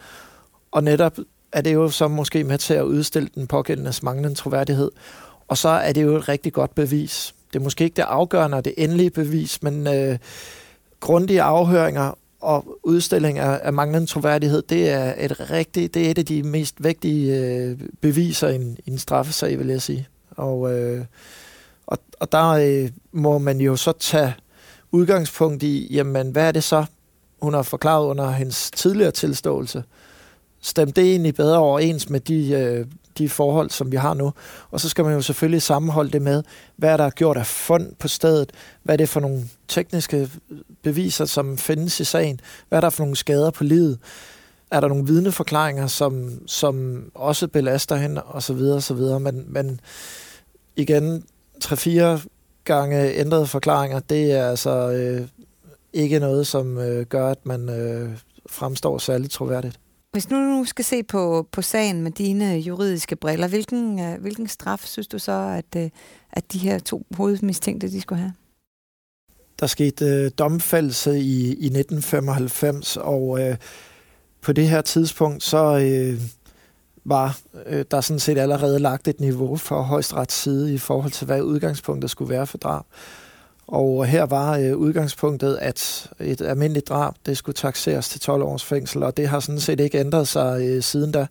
Og 0.70 0.84
netop 0.84 1.18
er 1.52 1.60
det 1.60 1.74
jo 1.74 1.88
så 1.88 2.08
måske 2.08 2.44
med 2.44 2.58
til 2.58 2.74
at 2.74 2.82
udstille 2.82 3.28
den 3.34 3.46
pågældendes 3.46 4.02
manglende 4.02 4.34
troværdighed. 4.34 4.90
Og 5.49 5.59
så 5.59 5.68
er 5.68 5.92
det 5.92 6.03
jo 6.03 6.16
et 6.16 6.28
rigtig 6.28 6.53
godt 6.53 6.74
bevis. 6.74 7.34
Det 7.53 7.59
er 7.59 7.62
måske 7.62 7.84
ikke 7.84 7.97
det 7.97 8.03
afgørende 8.03 8.57
og 8.57 8.64
det 8.64 8.74
endelige 8.76 9.11
bevis, 9.11 9.62
men 9.62 9.86
øh, 9.86 10.18
grundige 11.01 11.42
afhøringer 11.42 12.18
og 12.40 12.78
udstilling 12.82 13.38
af, 13.38 13.61
af 13.62 13.72
manglende 13.72 14.07
troværdighed, 14.07 14.62
det 14.62 14.90
er 14.90 15.14
et 15.18 15.51
rigtigt, 15.51 15.95
det 15.95 16.07
er 16.07 16.11
et 16.11 16.18
af 16.18 16.26
de 16.26 16.42
mest 16.42 16.84
vigtige 16.84 17.36
øh, 17.36 17.78
beviser 18.01 18.49
i 18.49 18.55
en, 18.55 18.78
i 18.86 18.90
en 18.90 18.99
straffesag, 18.99 19.59
vil 19.59 19.66
jeg 19.66 19.82
sige. 19.82 20.09
Og, 20.30 20.72
øh, 20.72 21.05
og, 21.86 21.99
og 22.20 22.32
der 22.32 22.49
øh, 22.49 22.90
må 23.12 23.38
man 23.38 23.61
jo 23.61 23.76
så 23.76 23.92
tage 23.92 24.34
udgangspunkt 24.92 25.62
i, 25.62 25.95
jamen 25.95 26.30
hvad 26.30 26.49
er 26.49 26.53
det 26.53 26.64
så, 26.64 26.84
hun 27.42 27.55
har 27.55 27.62
forklaret 27.62 28.07
under 28.07 28.30
hendes 28.30 28.70
tidligere 28.70 29.11
tilståelse? 29.11 29.84
Stem 30.61 30.92
det 30.92 31.05
egentlig 31.05 31.34
bedre 31.34 31.59
overens 31.59 32.11
med 32.11 32.20
de, 32.20 32.51
øh, 32.51 32.86
de 33.18 33.28
forhold, 33.28 33.70
som 33.70 33.92
vi 33.92 33.96
har 33.96 34.14
nu? 34.14 34.32
Og 34.70 34.80
så 34.80 34.88
skal 34.88 35.04
man 35.04 35.14
jo 35.14 35.22
selvfølgelig 35.22 35.62
sammenholde 35.62 36.10
det 36.10 36.22
med, 36.22 36.42
hvad 36.76 36.90
er 36.90 36.96
der 36.96 37.10
gjort 37.10 37.36
af 37.36 37.46
fund 37.46 37.94
på 37.98 38.08
stedet? 38.08 38.52
Hvad 38.82 38.94
er 38.94 38.96
det 38.96 39.08
for 39.08 39.20
nogle 39.20 39.42
tekniske 39.68 40.30
beviser, 40.82 41.24
som 41.24 41.58
findes 41.58 42.00
i 42.00 42.04
sagen? 42.04 42.40
Hvad 42.68 42.78
er 42.78 42.80
der 42.80 42.90
for 42.90 43.02
nogle 43.02 43.16
skader 43.16 43.50
på 43.50 43.64
livet? 43.64 43.98
Er 44.70 44.80
der 44.80 44.88
nogle 44.88 45.06
vidneforklaringer, 45.06 45.86
som, 45.86 46.40
som 46.46 47.04
også 47.14 47.48
belaster 47.48 47.96
hende, 47.96 48.22
og 48.22 48.42
så 48.42 48.52
videre, 48.52 48.76
og 48.76 48.82
så 48.82 48.94
videre. 48.94 49.20
Men, 49.20 49.44
men 49.48 49.80
igen, 50.76 51.24
tre-fire 51.60 52.20
gange 52.64 53.14
ændrede 53.14 53.46
forklaringer, 53.46 54.00
det 54.00 54.32
er 54.32 54.50
altså 54.50 54.90
øh, 54.90 55.28
ikke 55.92 56.18
noget, 56.18 56.46
som 56.46 56.78
øh, 56.78 57.06
gør, 57.06 57.28
at 57.30 57.46
man 57.46 57.68
øh, 57.68 58.10
fremstår 58.46 58.98
særligt 58.98 59.32
troværdigt. 59.32 59.80
Hvis 60.14 60.30
nu 60.30 60.36
nu 60.36 60.64
skal 60.64 60.84
se 60.84 61.02
på, 61.02 61.48
på 61.52 61.62
sagen 61.62 62.02
med 62.02 62.10
dine 62.10 62.58
juridiske 62.58 63.16
briller, 63.16 63.48
hvilken, 63.48 64.00
øh, 64.00 64.20
hvilken 64.20 64.48
straf 64.48 64.80
synes 64.84 65.08
du 65.08 65.18
så, 65.18 65.32
at, 65.32 65.84
øh, 65.84 65.90
at 66.32 66.52
de 66.52 66.58
her 66.58 66.78
to 66.78 67.06
hovedmistænkte, 67.16 67.90
de 67.90 68.00
skulle 68.00 68.20
have? 68.20 68.32
Der 69.60 69.66
skete 69.66 70.04
øh, 70.04 70.30
domfældelse 70.38 71.18
i, 71.18 71.46
i 71.46 71.66
1995, 71.66 72.96
og 72.96 73.40
øh, 73.40 73.56
på 74.40 74.52
det 74.52 74.68
her 74.68 74.80
tidspunkt, 74.80 75.42
så 75.42 75.78
øh, 75.78 76.20
var 77.04 77.38
øh, 77.66 77.84
der 77.90 78.00
sådan 78.00 78.20
set 78.20 78.38
allerede 78.38 78.78
lagt 78.78 79.08
et 79.08 79.20
niveau 79.20 79.56
for 79.56 79.82
højesterets 79.82 80.34
side 80.34 80.74
i 80.74 80.78
forhold 80.78 81.12
til, 81.12 81.26
hvad 81.26 81.42
udgangspunktet 81.42 82.10
skulle 82.10 82.30
være 82.30 82.46
for 82.46 82.58
drab. 82.58 82.84
Og 83.66 84.06
her 84.06 84.22
var 84.22 84.58
øh, 84.58 84.76
udgangspunktet, 84.76 85.58
at 85.60 86.10
et 86.20 86.40
almindeligt 86.40 86.88
drab, 86.88 87.14
det 87.26 87.36
skulle 87.36 87.56
taxeres 87.56 88.08
til 88.08 88.20
12 88.20 88.42
års 88.42 88.64
fængsel, 88.64 89.02
og 89.02 89.16
det 89.16 89.28
har 89.28 89.40
sådan 89.40 89.60
set 89.60 89.80
ikke 89.80 90.00
ændret 90.00 90.28
sig 90.28 90.62
øh, 90.62 90.82
siden 90.82 91.12
da. 91.12 91.26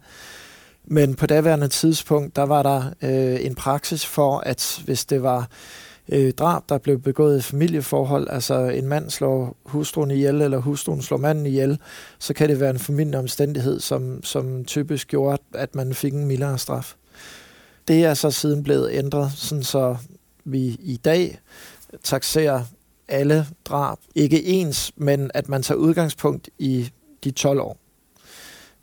Men 0.86 1.16
på 1.16 1.28
daværende 1.28 1.68
tidspunkt, 1.68 2.36
der 2.36 2.44
var 2.44 2.64
der 2.64 2.84
øh, 3.02 3.46
en 3.46 3.56
praksis 3.56 4.06
for, 4.06 4.38
at 4.38 4.82
hvis 4.86 5.06
det 5.06 5.24
var 5.24 5.48
øh, 6.10 6.34
drab, 6.34 6.64
der 6.70 6.78
blev 6.78 7.00
begået 7.00 7.40
i 7.40 7.42
familieforhold, 7.42 8.28
altså 8.30 8.60
en 8.60 8.88
mand 8.88 9.10
slår 9.10 9.58
hustruen 9.66 10.12
ihjel, 10.12 10.42
eller 10.42 10.58
hustruen 10.58 11.02
slår 11.02 11.18
manden 11.18 11.46
ihjel, 11.46 11.80
så 12.20 12.34
kan 12.34 12.50
det 12.50 12.60
være 12.60 12.70
en 12.70 12.80
formindende 12.80 13.18
omstændighed, 13.18 13.80
som, 13.80 14.24
som 14.24 14.66
typisk 14.66 15.08
gjorde, 15.08 15.38
at 15.54 15.76
man 15.76 15.94
fik 15.94 16.14
en 16.14 16.26
mildere 16.26 16.58
straf. 16.58 16.94
Det 17.88 18.06
er 18.06 18.14
så 18.14 18.32
siden 18.32 18.64
blevet 18.64 18.90
ændret, 18.92 19.32
sådan 19.36 19.64
så 19.64 19.96
vi 20.46 20.78
i 20.80 21.00
dag 21.06 21.40
taxerer 22.04 22.64
alle 23.08 23.48
drab, 23.66 23.98
ikke 24.16 24.44
ens, 24.44 24.92
men 24.96 25.32
at 25.34 25.50
man 25.50 25.64
tager 25.64 25.78
udgangspunkt 25.78 26.50
i 26.60 26.92
de 27.24 27.32
12 27.32 27.60
år. 27.60 27.78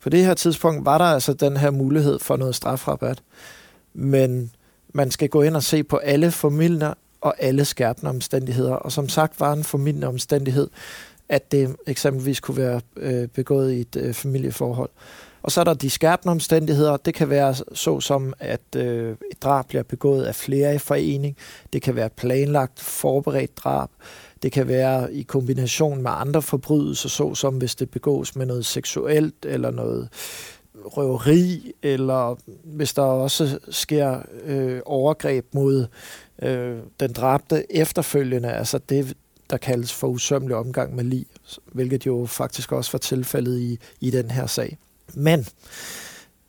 På 0.01 0.09
det 0.09 0.25
her 0.25 0.35
tidspunkt 0.35 0.85
var 0.85 0.99
der 0.99 1.05
altså 1.05 1.33
den 1.33 1.57
her 1.57 1.71
mulighed 1.71 2.19
for 2.19 2.37
noget 2.37 2.55
strafrabat, 2.55 3.23
men 3.95 4.53
man 4.95 5.11
skal 5.11 5.29
gå 5.29 5.43
ind 5.43 5.57
og 5.57 5.63
se 5.63 5.83
på 5.83 5.97
alle 5.97 6.31
familier 6.31 6.95
og 7.21 7.35
alle 7.39 7.65
skærpende 7.65 8.11
omstændigheder. 8.11 8.73
Og 8.73 8.93
som 8.93 9.09
sagt 9.09 9.41
var 9.41 9.53
en 9.53 9.65
formidlende 9.65 10.07
omstændighed, 10.07 10.69
at 11.29 11.53
det 11.53 11.77
eksempelvis 11.87 12.41
kunne 12.41 12.57
være 12.57 12.81
øh, 12.97 13.29
begået 13.29 13.73
i 13.73 13.81
et 13.81 13.97
øh, 13.97 14.15
familieforhold. 14.15 14.91
Og 15.43 15.53
så 15.53 15.61
er 15.61 15.65
der 15.65 15.75
de 15.75 15.91
skærpende 15.91 16.31
omstændigheder. 16.31 16.97
Det 16.97 17.15
kan 17.15 17.31
være 17.31 17.55
så 17.55 18.01
som, 18.01 18.35
at 18.39 18.77
øh, 18.77 19.17
et 19.31 19.43
drab 19.43 19.69
bliver 19.69 19.83
begået 19.83 20.25
af 20.25 20.35
flere 20.35 20.75
i 20.75 20.79
forening. 20.79 21.37
Det 21.73 21.83
kan 21.83 21.97
være 21.97 22.11
planlagt, 22.11 22.81
forberedt 22.81 23.57
drab. 23.57 23.89
Det 24.43 24.53
kan 24.53 24.69
være 24.69 25.15
i 25.15 25.23
kombination 25.23 26.03
med 26.03 26.11
andre 26.15 26.43
forbrydelser, 26.43 27.09
såsom 27.09 27.55
hvis 27.55 27.75
det 27.75 27.91
begås 27.91 28.37
med 28.37 28.47
noget 28.47 28.67
seksuelt 28.67 29.45
eller 29.45 29.71
noget 29.71 30.09
røveri, 30.85 31.73
eller 31.83 32.37
hvis 32.65 32.95
der 32.95 33.03
også 33.03 33.59
sker 33.71 34.23
øh, 34.45 34.81
overgreb 34.87 35.47
mod 35.55 35.87
øh, 36.43 36.79
den 37.01 37.13
dræbte 37.13 37.77
efterfølgende, 37.77 38.53
altså 38.53 38.79
det, 38.79 39.17
der 39.51 39.57
kaldes 39.57 39.93
for 39.93 40.09
usømmelig 40.09 40.57
omgang 40.57 40.97
med 40.97 41.05
lig, 41.05 41.27
hvilket 41.73 42.07
jo 42.07 42.27
faktisk 42.27 42.73
også 42.73 42.93
var 42.93 42.99
tilfældet 42.99 43.59
i, 43.59 43.79
i 44.01 44.11
den 44.11 44.31
her 44.31 44.47
sag. 44.47 44.79
Men 45.15 45.47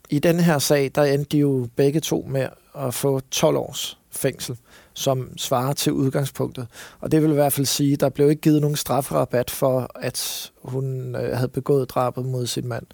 i 0.09 0.20
den 0.20 0.39
her 0.39 0.59
sag, 0.59 0.91
der 0.95 1.03
endte 1.03 1.30
de 1.32 1.38
jo 1.38 1.68
begge 1.76 1.99
to 1.99 2.26
med 2.30 2.47
at 2.78 2.93
få 2.93 3.20
12 3.20 3.57
års 3.57 3.97
fængsel, 4.09 4.57
som 4.93 5.38
svarer 5.38 5.74
til 5.74 5.93
udgangspunktet. 5.93 6.68
Og 6.99 7.12
det 7.12 7.22
vil 7.22 7.32
i 7.32 7.34
hvert 7.34 7.53
fald 7.53 7.66
sige, 7.66 7.93
at 7.93 7.99
der 7.99 8.09
blev 8.09 8.30
ikke 8.30 8.41
givet 8.41 8.62
nogen 8.62 8.76
strafrabat 8.76 9.49
for, 9.49 9.91
at 9.95 10.51
hun 10.64 11.16
øh, 11.16 11.38
havde 11.38 11.47
begået 11.47 11.89
drabet 11.89 12.26
mod 12.26 12.47
sin 12.47 12.68
mand. 12.68 12.86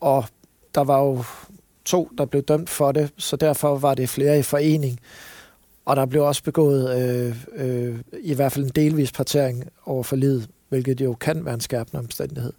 Og 0.00 0.24
der 0.74 0.80
var 0.80 0.98
jo 0.98 1.24
to, 1.84 2.10
der 2.18 2.24
blev 2.24 2.42
dømt 2.42 2.70
for 2.70 2.92
det, 2.92 3.12
så 3.16 3.36
derfor 3.36 3.78
var 3.78 3.94
det 3.94 4.08
flere 4.08 4.38
i 4.38 4.42
forening. 4.42 5.00
Og 5.84 5.96
der 5.96 6.06
blev 6.06 6.24
også 6.24 6.42
begået 6.42 7.00
øh, 7.00 7.36
øh, 7.56 7.98
i 8.22 8.34
hvert 8.34 8.52
fald 8.52 8.64
en 8.64 8.72
delvis 8.74 9.12
partering 9.12 9.64
over 9.86 10.02
for 10.02 10.16
livet, 10.16 10.48
hvilket 10.68 11.00
jo 11.00 11.14
kan 11.14 11.44
være 11.44 11.54
en 11.54 11.60
skærpende 11.60 11.98
omstændighed. 11.98 12.52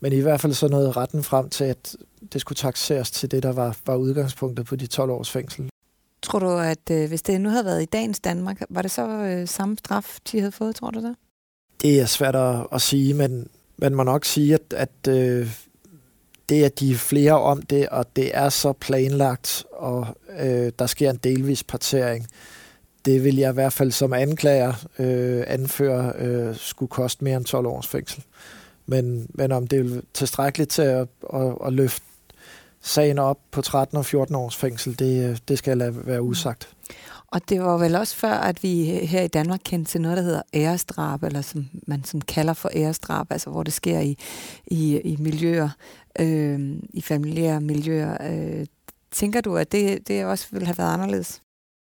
Men 0.00 0.12
i 0.12 0.20
hvert 0.20 0.40
fald 0.40 0.52
så 0.52 0.68
nåede 0.68 0.90
retten 0.90 1.22
frem 1.22 1.50
til, 1.50 1.64
at 1.64 1.96
det 2.32 2.40
skulle 2.40 2.56
taxeres 2.56 3.10
til 3.10 3.30
det, 3.30 3.42
der 3.42 3.52
var, 3.52 3.76
var 3.86 3.96
udgangspunktet 3.96 4.66
på 4.66 4.76
de 4.76 4.86
12 4.86 5.10
års 5.10 5.30
fængsel. 5.30 5.70
Tror 6.22 6.38
du, 6.38 6.50
at 6.50 6.90
øh, 6.90 7.08
hvis 7.08 7.22
det 7.22 7.40
nu 7.40 7.48
havde 7.48 7.64
været 7.64 7.82
i 7.82 7.84
dagens 7.84 8.20
Danmark, 8.20 8.62
var 8.70 8.82
det 8.82 8.90
så 8.90 9.08
øh, 9.08 9.48
samme 9.48 9.76
straf, 9.76 10.18
de 10.32 10.38
havde 10.38 10.52
fået, 10.52 10.76
tror 10.76 10.90
du 10.90 11.00
det? 11.00 11.16
Det 11.82 12.00
er 12.00 12.06
svært 12.06 12.36
at, 12.36 12.66
at 12.72 12.82
sige, 12.82 13.14
men 13.14 13.48
man 13.76 13.94
må 13.94 14.02
nok 14.02 14.24
sige, 14.24 14.54
at, 14.54 14.72
at 14.76 15.08
øh, 15.08 15.50
det, 16.48 16.64
at 16.64 16.80
de 16.80 16.90
er 16.90 16.96
flere 16.96 17.40
om 17.40 17.62
det, 17.62 17.88
og 17.88 18.16
det 18.16 18.36
er 18.36 18.48
så 18.48 18.72
planlagt, 18.72 19.64
og 19.72 20.06
øh, 20.40 20.72
der 20.78 20.86
sker 20.86 21.10
en 21.10 21.16
delvis 21.16 21.64
partering, 21.64 22.26
det 23.04 23.24
vil 23.24 23.36
jeg 23.36 23.50
i 23.50 23.54
hvert 23.54 23.72
fald 23.72 23.90
som 23.90 24.12
anklager 24.12 24.72
øh, 24.98 25.44
anføre 25.46 26.12
øh, 26.18 26.56
skulle 26.56 26.90
koste 26.90 27.24
mere 27.24 27.36
end 27.36 27.44
12 27.44 27.66
års 27.66 27.86
fængsel. 27.86 28.24
Men, 28.90 29.26
men 29.34 29.52
om 29.52 29.66
det 29.66 29.78
er 29.78 30.00
tilstrækkeligt 30.14 30.70
til 30.70 30.82
at, 30.82 31.08
at, 31.34 31.56
at 31.66 31.72
løfte 31.72 32.06
sagen 32.82 33.18
op 33.18 33.38
på 33.50 33.62
13 33.62 33.98
og 33.98 34.06
14 34.06 34.34
års 34.34 34.56
fængsel, 34.56 34.98
det, 34.98 35.42
det 35.48 35.58
skal 35.58 35.78
lade 35.78 36.06
være 36.06 36.22
usagt. 36.22 36.68
Mm. 36.70 36.94
Og 37.32 37.48
det 37.48 37.60
var 37.60 37.78
vel 37.78 37.96
også 37.96 38.16
før, 38.16 38.32
at 38.32 38.62
vi 38.62 38.84
her 38.84 39.22
i 39.22 39.28
Danmark 39.28 39.60
kendte 39.64 39.90
til 39.90 40.00
noget, 40.00 40.16
der 40.16 40.22
hedder 40.22 40.42
æresdrab, 40.54 41.22
eller 41.22 41.42
som 41.42 41.68
man 41.86 42.04
som 42.04 42.20
kalder 42.20 42.52
for 42.52 42.70
æresdrab, 42.74 43.26
altså 43.30 43.50
hvor 43.50 43.62
det 43.62 43.72
sker 43.72 44.00
i, 44.00 44.18
i, 44.66 45.00
i 45.00 45.16
miljøer, 45.16 45.68
øh, 46.18 46.76
i 46.90 47.00
familiære 47.00 47.60
miljøer. 47.60 48.16
Øh, 48.30 48.66
tænker 49.10 49.40
du, 49.40 49.56
at 49.56 49.72
det, 49.72 50.08
det 50.08 50.24
også 50.24 50.46
ville 50.50 50.66
have 50.66 50.78
været 50.78 50.92
anderledes? 50.92 51.42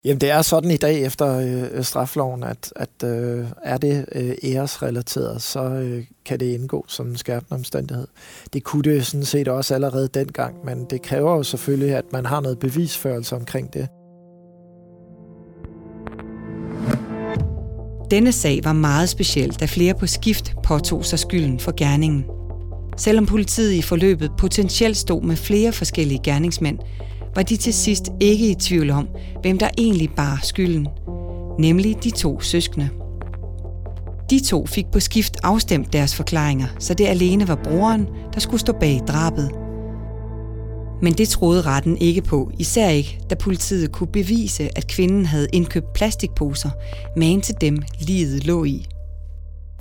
Jamen 0.04 0.20
det 0.20 0.30
er 0.30 0.42
sådan 0.42 0.70
i 0.70 0.76
dag 0.76 1.02
efter 1.02 1.38
øh, 1.38 1.84
strafloven, 1.84 2.42
at, 2.42 2.72
at 2.76 3.04
øh, 3.04 3.46
er 3.64 3.76
det 3.76 4.04
øh, 4.12 4.34
æresrelateret, 4.44 5.42
så 5.42 5.64
øh, 5.64 6.04
kan 6.24 6.40
det 6.40 6.46
indgå 6.46 6.84
som 6.88 7.08
en 7.08 7.16
skærpende 7.16 7.54
omstændighed. 7.54 8.06
Det 8.52 8.64
kunne 8.64 8.82
det 8.82 9.06
sådan 9.06 9.24
set 9.24 9.48
også 9.48 9.74
allerede 9.74 10.08
dengang, 10.08 10.64
men 10.64 10.86
det 10.90 11.02
kræver 11.02 11.36
jo 11.36 11.42
selvfølgelig, 11.42 11.94
at 11.94 12.04
man 12.12 12.26
har 12.26 12.40
noget 12.40 12.58
bevisførelse 12.58 13.36
omkring 13.36 13.74
det. 13.74 13.88
Denne 18.10 18.32
sag 18.32 18.60
var 18.64 18.72
meget 18.72 19.08
speciel, 19.08 19.50
da 19.60 19.66
flere 19.66 19.94
på 19.94 20.06
skift 20.06 20.54
påtog 20.64 21.04
sig 21.04 21.18
skylden 21.18 21.60
for 21.60 21.72
gerningen. 21.76 22.24
Selvom 22.96 23.26
politiet 23.26 23.72
i 23.72 23.82
forløbet 23.82 24.30
potentielt 24.38 24.96
stod 24.96 25.22
med 25.22 25.36
flere 25.36 25.72
forskellige 25.72 26.20
gerningsmænd, 26.24 26.78
var 27.34 27.42
de 27.42 27.56
til 27.56 27.74
sidst 27.74 28.08
ikke 28.20 28.50
i 28.50 28.54
tvivl 28.54 28.90
om, 28.90 29.08
hvem 29.42 29.58
der 29.58 29.68
egentlig 29.78 30.10
bar 30.16 30.40
skylden, 30.42 30.88
nemlig 31.58 32.04
de 32.04 32.10
to 32.10 32.40
søskende. 32.40 32.88
De 34.30 34.40
to 34.40 34.66
fik 34.66 34.86
på 34.92 35.00
skift 35.00 35.36
afstemt 35.42 35.92
deres 35.92 36.14
forklaringer, 36.14 36.66
så 36.78 36.94
det 36.94 37.06
alene 37.06 37.48
var 37.48 37.58
broren, 37.64 38.06
der 38.34 38.40
skulle 38.40 38.60
stå 38.60 38.72
bag 38.72 39.00
drabet. 39.08 39.50
Men 41.02 41.12
det 41.12 41.28
troede 41.28 41.62
retten 41.62 41.96
ikke 41.96 42.22
på, 42.22 42.50
især 42.58 42.88
ikke, 42.88 43.20
da 43.30 43.34
politiet 43.34 43.92
kunne 43.92 44.12
bevise, 44.12 44.78
at 44.78 44.86
kvinden 44.86 45.26
havde 45.26 45.48
indkøbt 45.52 45.92
plastikposer, 45.92 46.70
men 47.16 47.40
til 47.40 47.54
dem 47.60 47.82
livet 48.00 48.46
lå 48.46 48.64
i 48.64 48.86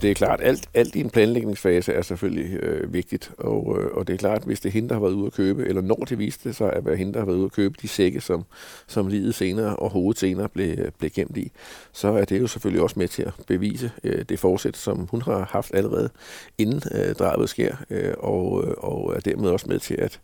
det 0.02 0.12
er 0.12 0.14
klart, 0.14 0.40
alt, 0.44 0.70
alt 0.74 0.96
i 0.96 1.00
en 1.00 1.10
planlægningsfase 1.10 1.94
er 1.94 2.02
selvfølgelig 2.02 2.54
øh, 2.60 2.94
vigtigt, 2.94 3.32
og, 3.38 3.80
øh, 3.80 3.92
og 3.92 4.08
det 4.08 4.14
er 4.14 4.18
klart, 4.18 4.44
hvis 4.44 4.60
det 4.60 4.70
er 4.70 4.74
hende, 4.74 4.90
der 4.90 4.96
har 4.96 5.02
været 5.02 5.14
ude 5.14 5.26
at 5.26 5.34
købe, 5.34 5.66
eller 5.66 5.82
når 5.82 5.96
det 5.96 6.20
viste 6.20 6.54
sig 6.54 6.74
at 6.74 6.86
være 6.86 6.96
hende, 6.96 7.14
der 7.14 7.20
har 7.20 7.26
været 7.26 7.38
ude 7.38 7.46
at 7.46 7.52
købe 7.52 7.76
de 7.82 7.88
sække, 7.88 8.22
som, 8.22 8.46
som 8.88 9.08
livet 9.08 9.36
senere 9.36 9.76
og 9.76 9.90
hovedet 9.90 10.20
senere 10.20 10.50
blev, 10.50 10.92
blev 11.00 11.12
gemt 11.12 11.38
i, 11.38 11.52
så 11.92 12.08
er 12.08 12.26
det 12.26 12.40
jo 12.40 12.48
selvfølgelig 12.48 12.84
også 12.84 13.00
med 13.00 13.08
til 13.08 13.24
at 13.24 13.34
bevise 13.48 13.92
øh, 14.04 14.26
det 14.30 14.40
forsæt, 14.40 14.78
som 14.78 15.08
hun 15.12 15.22
har 15.22 15.50
haft 15.52 15.74
allerede 15.74 16.10
inden 16.58 16.82
øh, 16.96 17.16
drabet 17.16 17.50
sker, 17.50 17.76
øh, 17.90 18.14
og, 18.18 18.64
øh, 18.68 18.74
og 18.78 19.16
er 19.16 19.20
dermed 19.20 19.50
også 19.50 19.66
med 19.70 19.80
til, 19.80 19.96
at, 20.00 20.20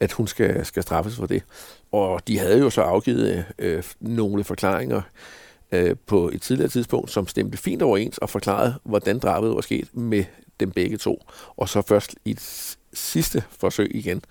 at 0.00 0.12
hun 0.12 0.26
skal, 0.26 0.64
skal 0.64 0.82
straffes 0.82 1.16
for 1.16 1.26
det. 1.26 1.42
Og 1.92 2.20
de 2.28 2.38
havde 2.38 2.58
jo 2.58 2.70
så 2.70 2.82
afgivet 2.82 3.44
øh, 3.58 3.82
nogle 4.00 4.44
forklaringer, 4.44 5.02
øh, 5.72 5.96
på 6.06 6.28
et 6.28 6.42
tidligere 6.42 6.70
tidspunkt, 6.70 7.10
som 7.10 7.26
stemte 7.26 7.58
fint 7.58 7.82
overens 7.82 8.18
og 8.18 8.30
forklarede, 8.30 8.74
hvordan 8.84 9.18
drabet 9.18 9.54
var 9.54 9.60
sket 9.60 9.96
med 9.96 10.24
dem 10.60 10.70
begge 10.70 10.96
to. 10.96 11.22
Og 11.56 11.68
så 11.68 11.82
først 11.82 12.14
i 12.24 12.30
et 12.30 12.76
sidste 12.92 13.42
forsøg 13.50 13.90
igen, 13.94 14.22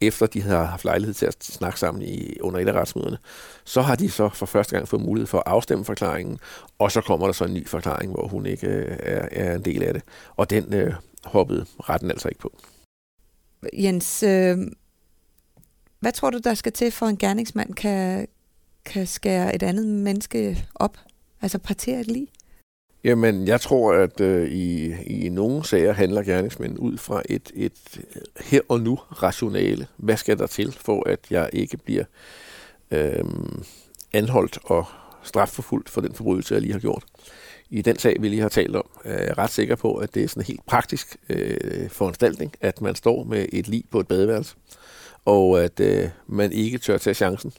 efter 0.00 0.26
de 0.26 0.42
havde 0.42 0.66
haft 0.66 0.84
lejlighed 0.84 1.14
til 1.14 1.26
at 1.26 1.36
snakke 1.40 1.80
sammen 1.80 2.02
i, 2.02 2.36
under 2.40 2.60
et 2.60 2.68
af 2.68 2.72
retsmøderne, 2.72 3.18
så 3.64 3.82
har 3.82 3.96
de 3.96 4.10
så 4.10 4.28
for 4.28 4.46
første 4.46 4.76
gang 4.76 4.88
fået 4.88 5.02
mulighed 5.02 5.26
for 5.26 5.38
at 5.38 5.44
afstemme 5.46 5.84
forklaringen, 5.84 6.38
og 6.78 6.92
så 6.92 7.00
kommer 7.00 7.26
der 7.26 7.32
så 7.32 7.44
en 7.44 7.54
ny 7.54 7.68
forklaring, 7.68 8.12
hvor 8.12 8.26
hun 8.26 8.46
ikke 8.46 8.66
øh, 8.66 8.96
er, 9.00 9.28
er 9.32 9.54
en 9.54 9.64
del 9.64 9.82
af 9.82 9.94
det. 9.94 10.02
Og 10.36 10.50
den 10.50 10.74
øh, 10.74 10.94
hoppede 11.24 11.66
retten 11.80 12.10
altså 12.10 12.28
ikke 12.28 12.40
på. 12.40 12.52
Jens, 13.72 14.22
øh, 14.22 14.58
hvad 16.00 16.12
tror 16.12 16.30
du, 16.30 16.38
der 16.44 16.54
skal 16.54 16.72
til, 16.72 16.90
for 16.90 17.06
en 17.06 17.16
gerningsmand 17.16 17.74
kan, 17.74 18.26
kan 18.90 19.06
skære 19.06 19.54
et 19.54 19.62
andet 19.62 19.86
menneske 19.86 20.64
op? 20.74 20.96
Altså 21.42 21.58
partere 21.58 22.00
et 22.00 22.06
lige? 22.06 22.28
Jamen, 23.04 23.48
jeg 23.48 23.60
tror, 23.60 23.92
at 23.92 24.20
øh, 24.20 24.50
i, 24.50 24.94
i 25.02 25.28
nogle 25.28 25.64
sager 25.64 25.92
handler 25.92 26.22
gerningsmænd 26.22 26.78
ud 26.78 26.98
fra 26.98 27.22
et, 27.28 27.52
et 27.54 28.00
øh, 28.16 28.22
her 28.40 28.60
og 28.68 28.80
nu 28.80 28.96
rationale. 28.96 29.86
Hvad 29.96 30.16
skal 30.16 30.38
der 30.38 30.46
til, 30.46 30.72
for 30.72 31.08
at 31.08 31.18
jeg 31.30 31.50
ikke 31.52 31.76
bliver 31.76 32.04
øh, 32.90 33.24
anholdt 34.12 34.58
og 34.64 34.84
strafforfulgt 35.22 35.88
for 35.88 36.00
den 36.00 36.14
forbrydelse, 36.14 36.54
jeg 36.54 36.62
lige 36.62 36.72
har 36.72 36.80
gjort? 36.80 37.04
I 37.70 37.82
den 37.82 37.98
sag, 37.98 38.16
vi 38.20 38.28
lige 38.28 38.42
har 38.42 38.48
talt 38.48 38.76
om, 38.76 38.90
er 39.04 39.24
jeg 39.24 39.38
ret 39.38 39.50
sikker 39.50 39.76
på, 39.76 39.94
at 39.94 40.14
det 40.14 40.24
er 40.24 40.28
sådan 40.28 40.40
en 40.40 40.46
helt 40.46 40.66
praktisk 40.66 41.16
øh, 41.28 41.90
foranstaltning, 41.90 42.52
at 42.60 42.80
man 42.80 42.94
står 42.94 43.24
med 43.24 43.46
et 43.52 43.68
lig 43.68 43.84
på 43.90 44.00
et 44.00 44.08
badeværelse, 44.08 44.56
og 45.30 45.62
at 45.64 45.80
øh, 45.80 46.08
man 46.26 46.52
ikke 46.52 46.78
tør 46.78 46.98
tage 46.98 47.14
chancen 47.14 47.52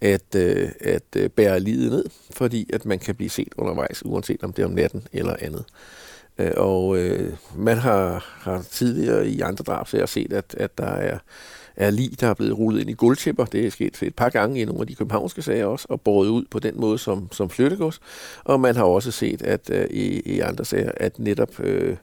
at, 0.00 0.34
øh, 0.36 0.68
at 0.80 1.02
øh, 1.16 1.30
bære 1.30 1.60
livet 1.60 1.92
ned, 1.92 2.04
fordi 2.30 2.70
at 2.72 2.84
man 2.84 2.98
kan 2.98 3.14
blive 3.14 3.30
set 3.30 3.48
undervejs, 3.56 4.04
uanset 4.04 4.44
om 4.44 4.52
det 4.52 4.62
er 4.62 4.66
om 4.66 4.72
natten 4.72 5.06
eller 5.12 5.36
andet. 5.40 5.64
Øh, 6.38 6.52
og 6.56 6.98
øh, 6.98 7.32
man 7.56 7.78
har, 7.78 8.26
har 8.38 8.62
tidligere 8.70 9.28
i 9.28 9.40
andre 9.40 9.64
drabsager 9.64 10.06
set, 10.06 10.32
at, 10.32 10.54
at 10.58 10.78
der 10.78 10.86
er, 10.86 11.18
er 11.76 11.90
lige 11.90 12.16
der 12.20 12.26
er 12.28 12.34
blevet 12.34 12.58
rullet 12.58 12.80
ind 12.80 12.90
i 12.90 12.94
guldtæpper. 12.94 13.44
Det 13.44 13.66
er 13.66 13.70
sket 13.70 14.02
et 14.02 14.14
par 14.14 14.28
gange 14.28 14.60
i 14.60 14.64
nogle 14.64 14.80
af 14.80 14.86
de 14.86 14.94
københavnske 14.94 15.42
sager 15.42 15.66
også, 15.66 15.86
og 15.90 16.00
båret 16.00 16.28
ud 16.28 16.44
på 16.50 16.58
den 16.58 16.80
måde 16.80 16.98
som, 16.98 17.28
som 17.32 17.50
flyttegods. 17.50 18.00
Og 18.44 18.60
man 18.60 18.76
har 18.76 18.84
også 18.84 19.10
set, 19.10 19.42
at 19.42 19.70
øh, 19.70 19.86
i, 19.90 20.20
i 20.20 20.40
andre 20.40 20.64
sager, 20.64 20.92
at 20.96 21.18
netop 21.18 21.60
øh, 21.60 21.96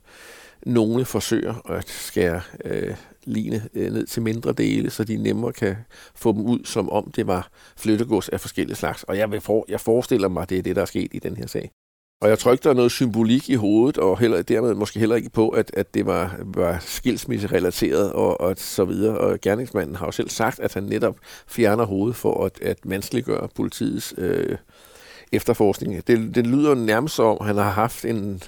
nogle 0.65 1.05
forsøger 1.05 1.71
at 1.71 1.89
skære 1.89 2.41
øh, 2.65 2.95
line 3.25 3.69
øh, 3.73 3.93
ned 3.93 4.05
til 4.05 4.21
mindre 4.21 4.51
dele, 4.51 4.89
så 4.89 5.03
de 5.03 5.17
nemmere 5.17 5.53
kan 5.53 5.75
få 6.15 6.33
dem 6.33 6.41
ud, 6.41 6.59
som 6.65 6.89
om 6.89 7.11
det 7.15 7.27
var 7.27 7.49
flyttegods 7.77 8.29
af 8.29 8.41
forskellige 8.41 8.75
slags. 8.75 9.03
Og 9.03 9.17
jeg, 9.17 9.31
vil 9.31 9.41
for, 9.41 9.65
jeg 9.69 9.79
forestiller 9.79 10.27
mig, 10.27 10.41
at 10.41 10.49
det 10.49 10.57
er 10.57 10.61
det, 10.61 10.75
der 10.75 10.81
er 10.81 10.85
sket 10.85 11.11
i 11.13 11.19
den 11.19 11.37
her 11.37 11.47
sag. 11.47 11.71
Og 12.21 12.29
jeg 12.29 12.39
tror 12.39 12.51
ikke, 12.51 12.63
der 12.63 12.69
er 12.69 12.73
noget 12.73 12.91
symbolik 12.91 13.49
i 13.49 13.55
hovedet, 13.55 13.97
og 13.97 14.19
heller, 14.19 14.41
dermed 14.41 14.73
måske 14.73 14.99
heller 14.99 15.15
ikke 15.15 15.29
på, 15.29 15.49
at, 15.49 15.71
at 15.73 15.93
det 15.93 16.05
var, 16.05 16.35
var 16.39 16.77
skilsmisserelateret 16.79 18.13
og, 18.13 18.41
og 18.41 18.55
så 18.57 18.85
videre. 18.85 19.17
Og 19.17 19.39
gerningsmanden 19.41 19.95
har 19.95 20.05
jo 20.05 20.11
selv 20.11 20.29
sagt, 20.29 20.59
at 20.59 20.73
han 20.73 20.83
netop 20.83 21.15
fjerner 21.47 21.85
hovedet 21.85 22.15
for 22.15 22.45
at, 22.45 22.61
at 22.61 22.77
vanskeliggøre 22.83 23.47
politiets 23.55 24.13
øh, 24.17 24.57
efterforskning. 25.31 26.07
Det, 26.07 26.35
det 26.35 26.47
lyder 26.47 26.75
nærmest 26.75 27.15
som, 27.15 27.37
han 27.41 27.55
har 27.55 27.69
haft 27.69 28.05
en, 28.05 28.43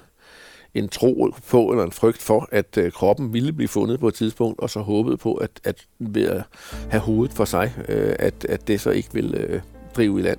en 0.76 0.88
tro 0.88 1.34
på 1.50 1.72
eller 1.72 1.84
en 1.84 1.92
frygt 1.92 2.22
for, 2.22 2.48
at 2.52 2.78
øh, 2.78 2.92
kroppen 2.92 3.34
ville 3.34 3.54
blive 3.54 3.68
fundet 3.68 4.00
på 4.00 4.08
et 4.08 4.14
tidspunkt, 4.14 4.60
og 4.60 4.70
så 4.70 4.80
håbede 4.80 5.18
på, 5.18 5.34
at, 5.34 5.52
at 5.64 5.86
ved 6.00 6.28
at 6.28 6.44
have 6.90 7.02
hovedet 7.02 7.36
for 7.36 7.46
sig, 7.46 7.74
øh, 7.90 8.16
at, 8.20 8.46
at 8.50 8.68
det 8.68 8.82
så 8.82 8.90
ikke 8.90 9.10
ville 9.14 9.38
øh, 9.38 9.62
drive 9.96 10.20
i 10.20 10.22
land. 10.22 10.38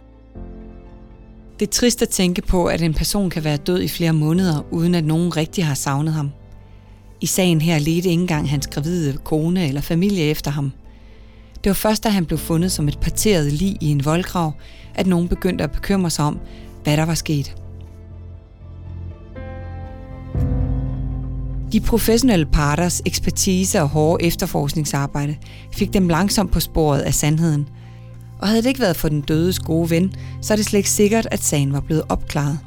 Det 1.60 1.68
er 1.68 1.72
trist 1.72 2.02
at 2.02 2.08
tænke 2.08 2.42
på, 2.42 2.66
at 2.66 2.82
en 2.82 2.94
person 2.94 3.30
kan 3.30 3.44
være 3.44 3.56
død 3.56 3.82
i 3.82 3.88
flere 3.88 4.12
måneder, 4.12 4.66
uden 4.70 4.94
at 4.94 5.04
nogen 5.04 5.36
rigtig 5.36 5.66
har 5.66 5.74
savnet 5.74 6.14
ham. 6.14 6.30
I 7.20 7.26
sagen 7.26 7.60
her 7.60 7.78
ledte 7.78 8.08
ikke 8.08 8.10
engang 8.10 8.50
hans 8.50 8.66
gravide 8.66 9.18
kone 9.24 9.68
eller 9.68 9.80
familie 9.80 10.24
efter 10.24 10.50
ham. 10.50 10.72
Det 11.64 11.70
var 11.70 11.74
først, 11.74 12.04
da 12.04 12.08
han 12.08 12.26
blev 12.26 12.38
fundet 12.38 12.72
som 12.72 12.88
et 12.88 12.98
parteret 13.00 13.52
lig 13.52 13.76
i 13.80 13.86
en 13.86 14.04
voldgrav, 14.04 14.52
at 14.94 15.06
nogen 15.06 15.28
begyndte 15.28 15.64
at 15.64 15.72
bekymre 15.72 16.10
sig 16.10 16.24
om, 16.24 16.38
hvad 16.82 16.96
der 16.96 17.04
var 17.04 17.14
sket. 17.14 17.56
De 21.72 21.80
professionelle 21.80 22.46
parters 22.46 23.02
ekspertise 23.06 23.82
og 23.82 23.88
hårde 23.88 24.24
efterforskningsarbejde 24.24 25.36
fik 25.72 25.92
dem 25.92 26.08
langsomt 26.08 26.52
på 26.52 26.60
sporet 26.60 27.00
af 27.00 27.14
sandheden. 27.14 27.68
Og 28.38 28.48
havde 28.48 28.62
det 28.62 28.68
ikke 28.68 28.80
været 28.80 28.96
for 28.96 29.08
den 29.08 29.20
dødes 29.20 29.58
gode 29.58 29.90
ven, 29.90 30.12
så 30.40 30.54
er 30.54 30.56
det 30.56 30.66
slet 30.66 30.78
ikke 30.78 30.90
sikkert, 30.90 31.28
at 31.30 31.44
sagen 31.44 31.72
var 31.72 31.80
blevet 31.80 32.02
opklaret. 32.08 32.58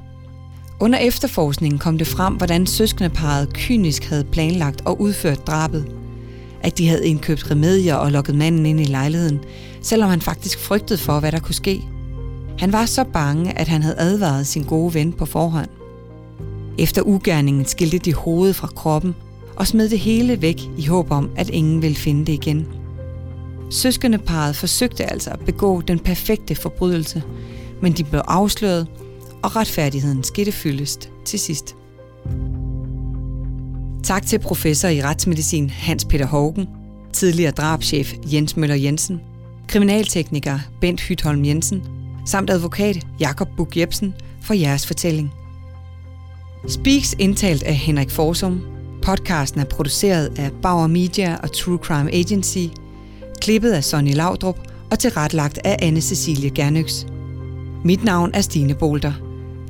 Under 0.80 1.00
efterforskningen 1.00 1.80
kom 1.80 1.98
det 1.98 2.08
frem, 2.08 2.34
hvordan 2.34 2.68
søskendeparet 2.68 3.54
kynisk 3.54 4.04
havde 4.04 4.24
planlagt 4.24 4.82
og 4.86 5.02
udført 5.02 5.48
drabet. 5.48 5.92
At 6.62 6.78
de 6.78 6.88
havde 6.88 7.08
indkøbt 7.08 7.52
remedier 7.52 7.96
og 7.96 8.12
lukket 8.12 8.36
manden 8.36 8.66
ind 8.66 8.82
i 8.82 8.84
lejligheden, 8.84 9.40
selvom 9.82 10.10
han 10.10 10.22
faktisk 10.22 10.60
frygtede 10.60 11.00
for, 11.00 11.20
hvad 11.20 11.32
der 11.32 11.40
kunne 11.40 11.56
ske. 11.56 11.84
Han 12.60 12.74
var 12.74 12.86
så 12.86 13.04
bange, 13.04 13.60
at 13.60 13.68
han 13.68 13.84
havde 13.84 14.00
advaret 14.00 14.48
sin 14.48 14.64
gode 14.64 14.94
ven 14.94 15.14
på 15.14 15.26
forhånd. 15.26 15.70
Efter 16.80 17.02
ugerningen 17.06 17.66
skilte 17.66 17.98
de 17.98 18.14
hovedet 18.14 18.56
fra 18.56 18.68
kroppen 18.68 19.16
og 19.56 19.68
smed 19.68 19.90
det 19.90 20.00
hele 20.00 20.42
væk 20.42 20.62
i 20.78 20.86
håb 20.86 21.12
om, 21.12 21.30
at 21.36 21.50
ingen 21.50 21.82
ville 21.82 21.98
finde 21.98 22.26
det 22.26 22.34
igen. 22.34 22.68
Søskendeparet 23.70 24.56
forsøgte 24.56 25.12
altså 25.12 25.30
at 25.30 25.40
begå 25.40 25.82
den 25.82 26.00
perfekte 26.00 26.56
forbrydelse, 26.56 27.24
men 27.82 27.94
de 27.94 28.04
blev 28.04 28.22
afsløret, 28.28 28.88
og 29.44 29.56
retfærdigheden 29.56 30.24
skete 30.24 30.52
fyldest 30.52 31.10
til 31.26 31.40
sidst. 31.40 31.76
Tak 34.04 34.26
til 34.26 34.40
professor 34.40 34.88
i 34.88 35.02
retsmedicin 35.02 35.70
Hans 35.70 36.06
Peter 36.06 36.26
Hågen, 36.26 36.68
tidligere 37.14 37.52
drabschef 37.52 38.14
Jens 38.34 38.58
Møller 38.58 38.76
Jensen, 38.76 39.22
kriminaltekniker 39.68 40.60
Bent 40.82 41.02
Hytholm 41.02 41.46
Jensen, 41.46 41.84
samt 42.26 42.50
advokat 42.50 43.08
Jakob 43.20 43.48
Buk 43.58 43.78
Jebsen 43.78 44.14
for 44.42 44.54
jeres 44.54 44.88
fortælling. 44.88 45.32
Speaks 46.70 47.16
indtalt 47.20 47.64
af 47.64 47.76
Henrik 47.76 48.10
Forsum. 48.10 48.62
Podcasten 49.02 49.62
er 49.62 49.66
produceret 49.66 50.40
af 50.40 50.52
Bauer 50.62 50.88
Media 50.88 51.36
og 51.36 51.52
True 51.52 51.78
Crime 51.78 52.14
Agency. 52.14 52.58
Klippet 53.42 53.72
af 53.72 53.84
Sonny 53.84 54.14
Laudrup 54.14 54.60
og 54.92 55.00
tilrettelagt 55.00 55.60
af 55.64 55.78
anne 55.82 56.02
Cecilie 56.02 56.50
Gernøks. 56.50 57.08
Mit 57.86 58.04
navn 58.04 58.32
er 58.34 58.42
Stine 58.42 58.76
Bolter. 58.76 59.14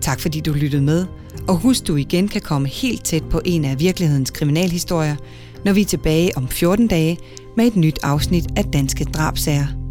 Tak 0.02 0.20
fordi 0.20 0.40
du 0.40 0.54
lyttede 0.54 0.82
med, 0.82 1.06
og 1.48 1.56
husk 1.58 1.88
du 1.88 1.96
igen 1.96 2.28
kan 2.28 2.42
komme 2.42 2.68
helt 2.68 3.06
tæt 3.06 3.24
på 3.30 3.42
en 3.46 3.66
af 3.66 3.80
virkelighedens 3.80 4.32
kriminalhistorier, 4.32 5.16
når 5.66 5.74
vi 5.74 5.82
er 5.82 5.86
tilbage 5.86 6.38
om 6.38 6.48
14 6.48 6.88
dage 6.88 7.18
med 7.58 7.68
et 7.68 7.76
nyt 7.76 8.00
afsnit 8.04 8.46
af 8.56 8.66
Danske 8.66 9.04
Drabsager. 9.04 9.87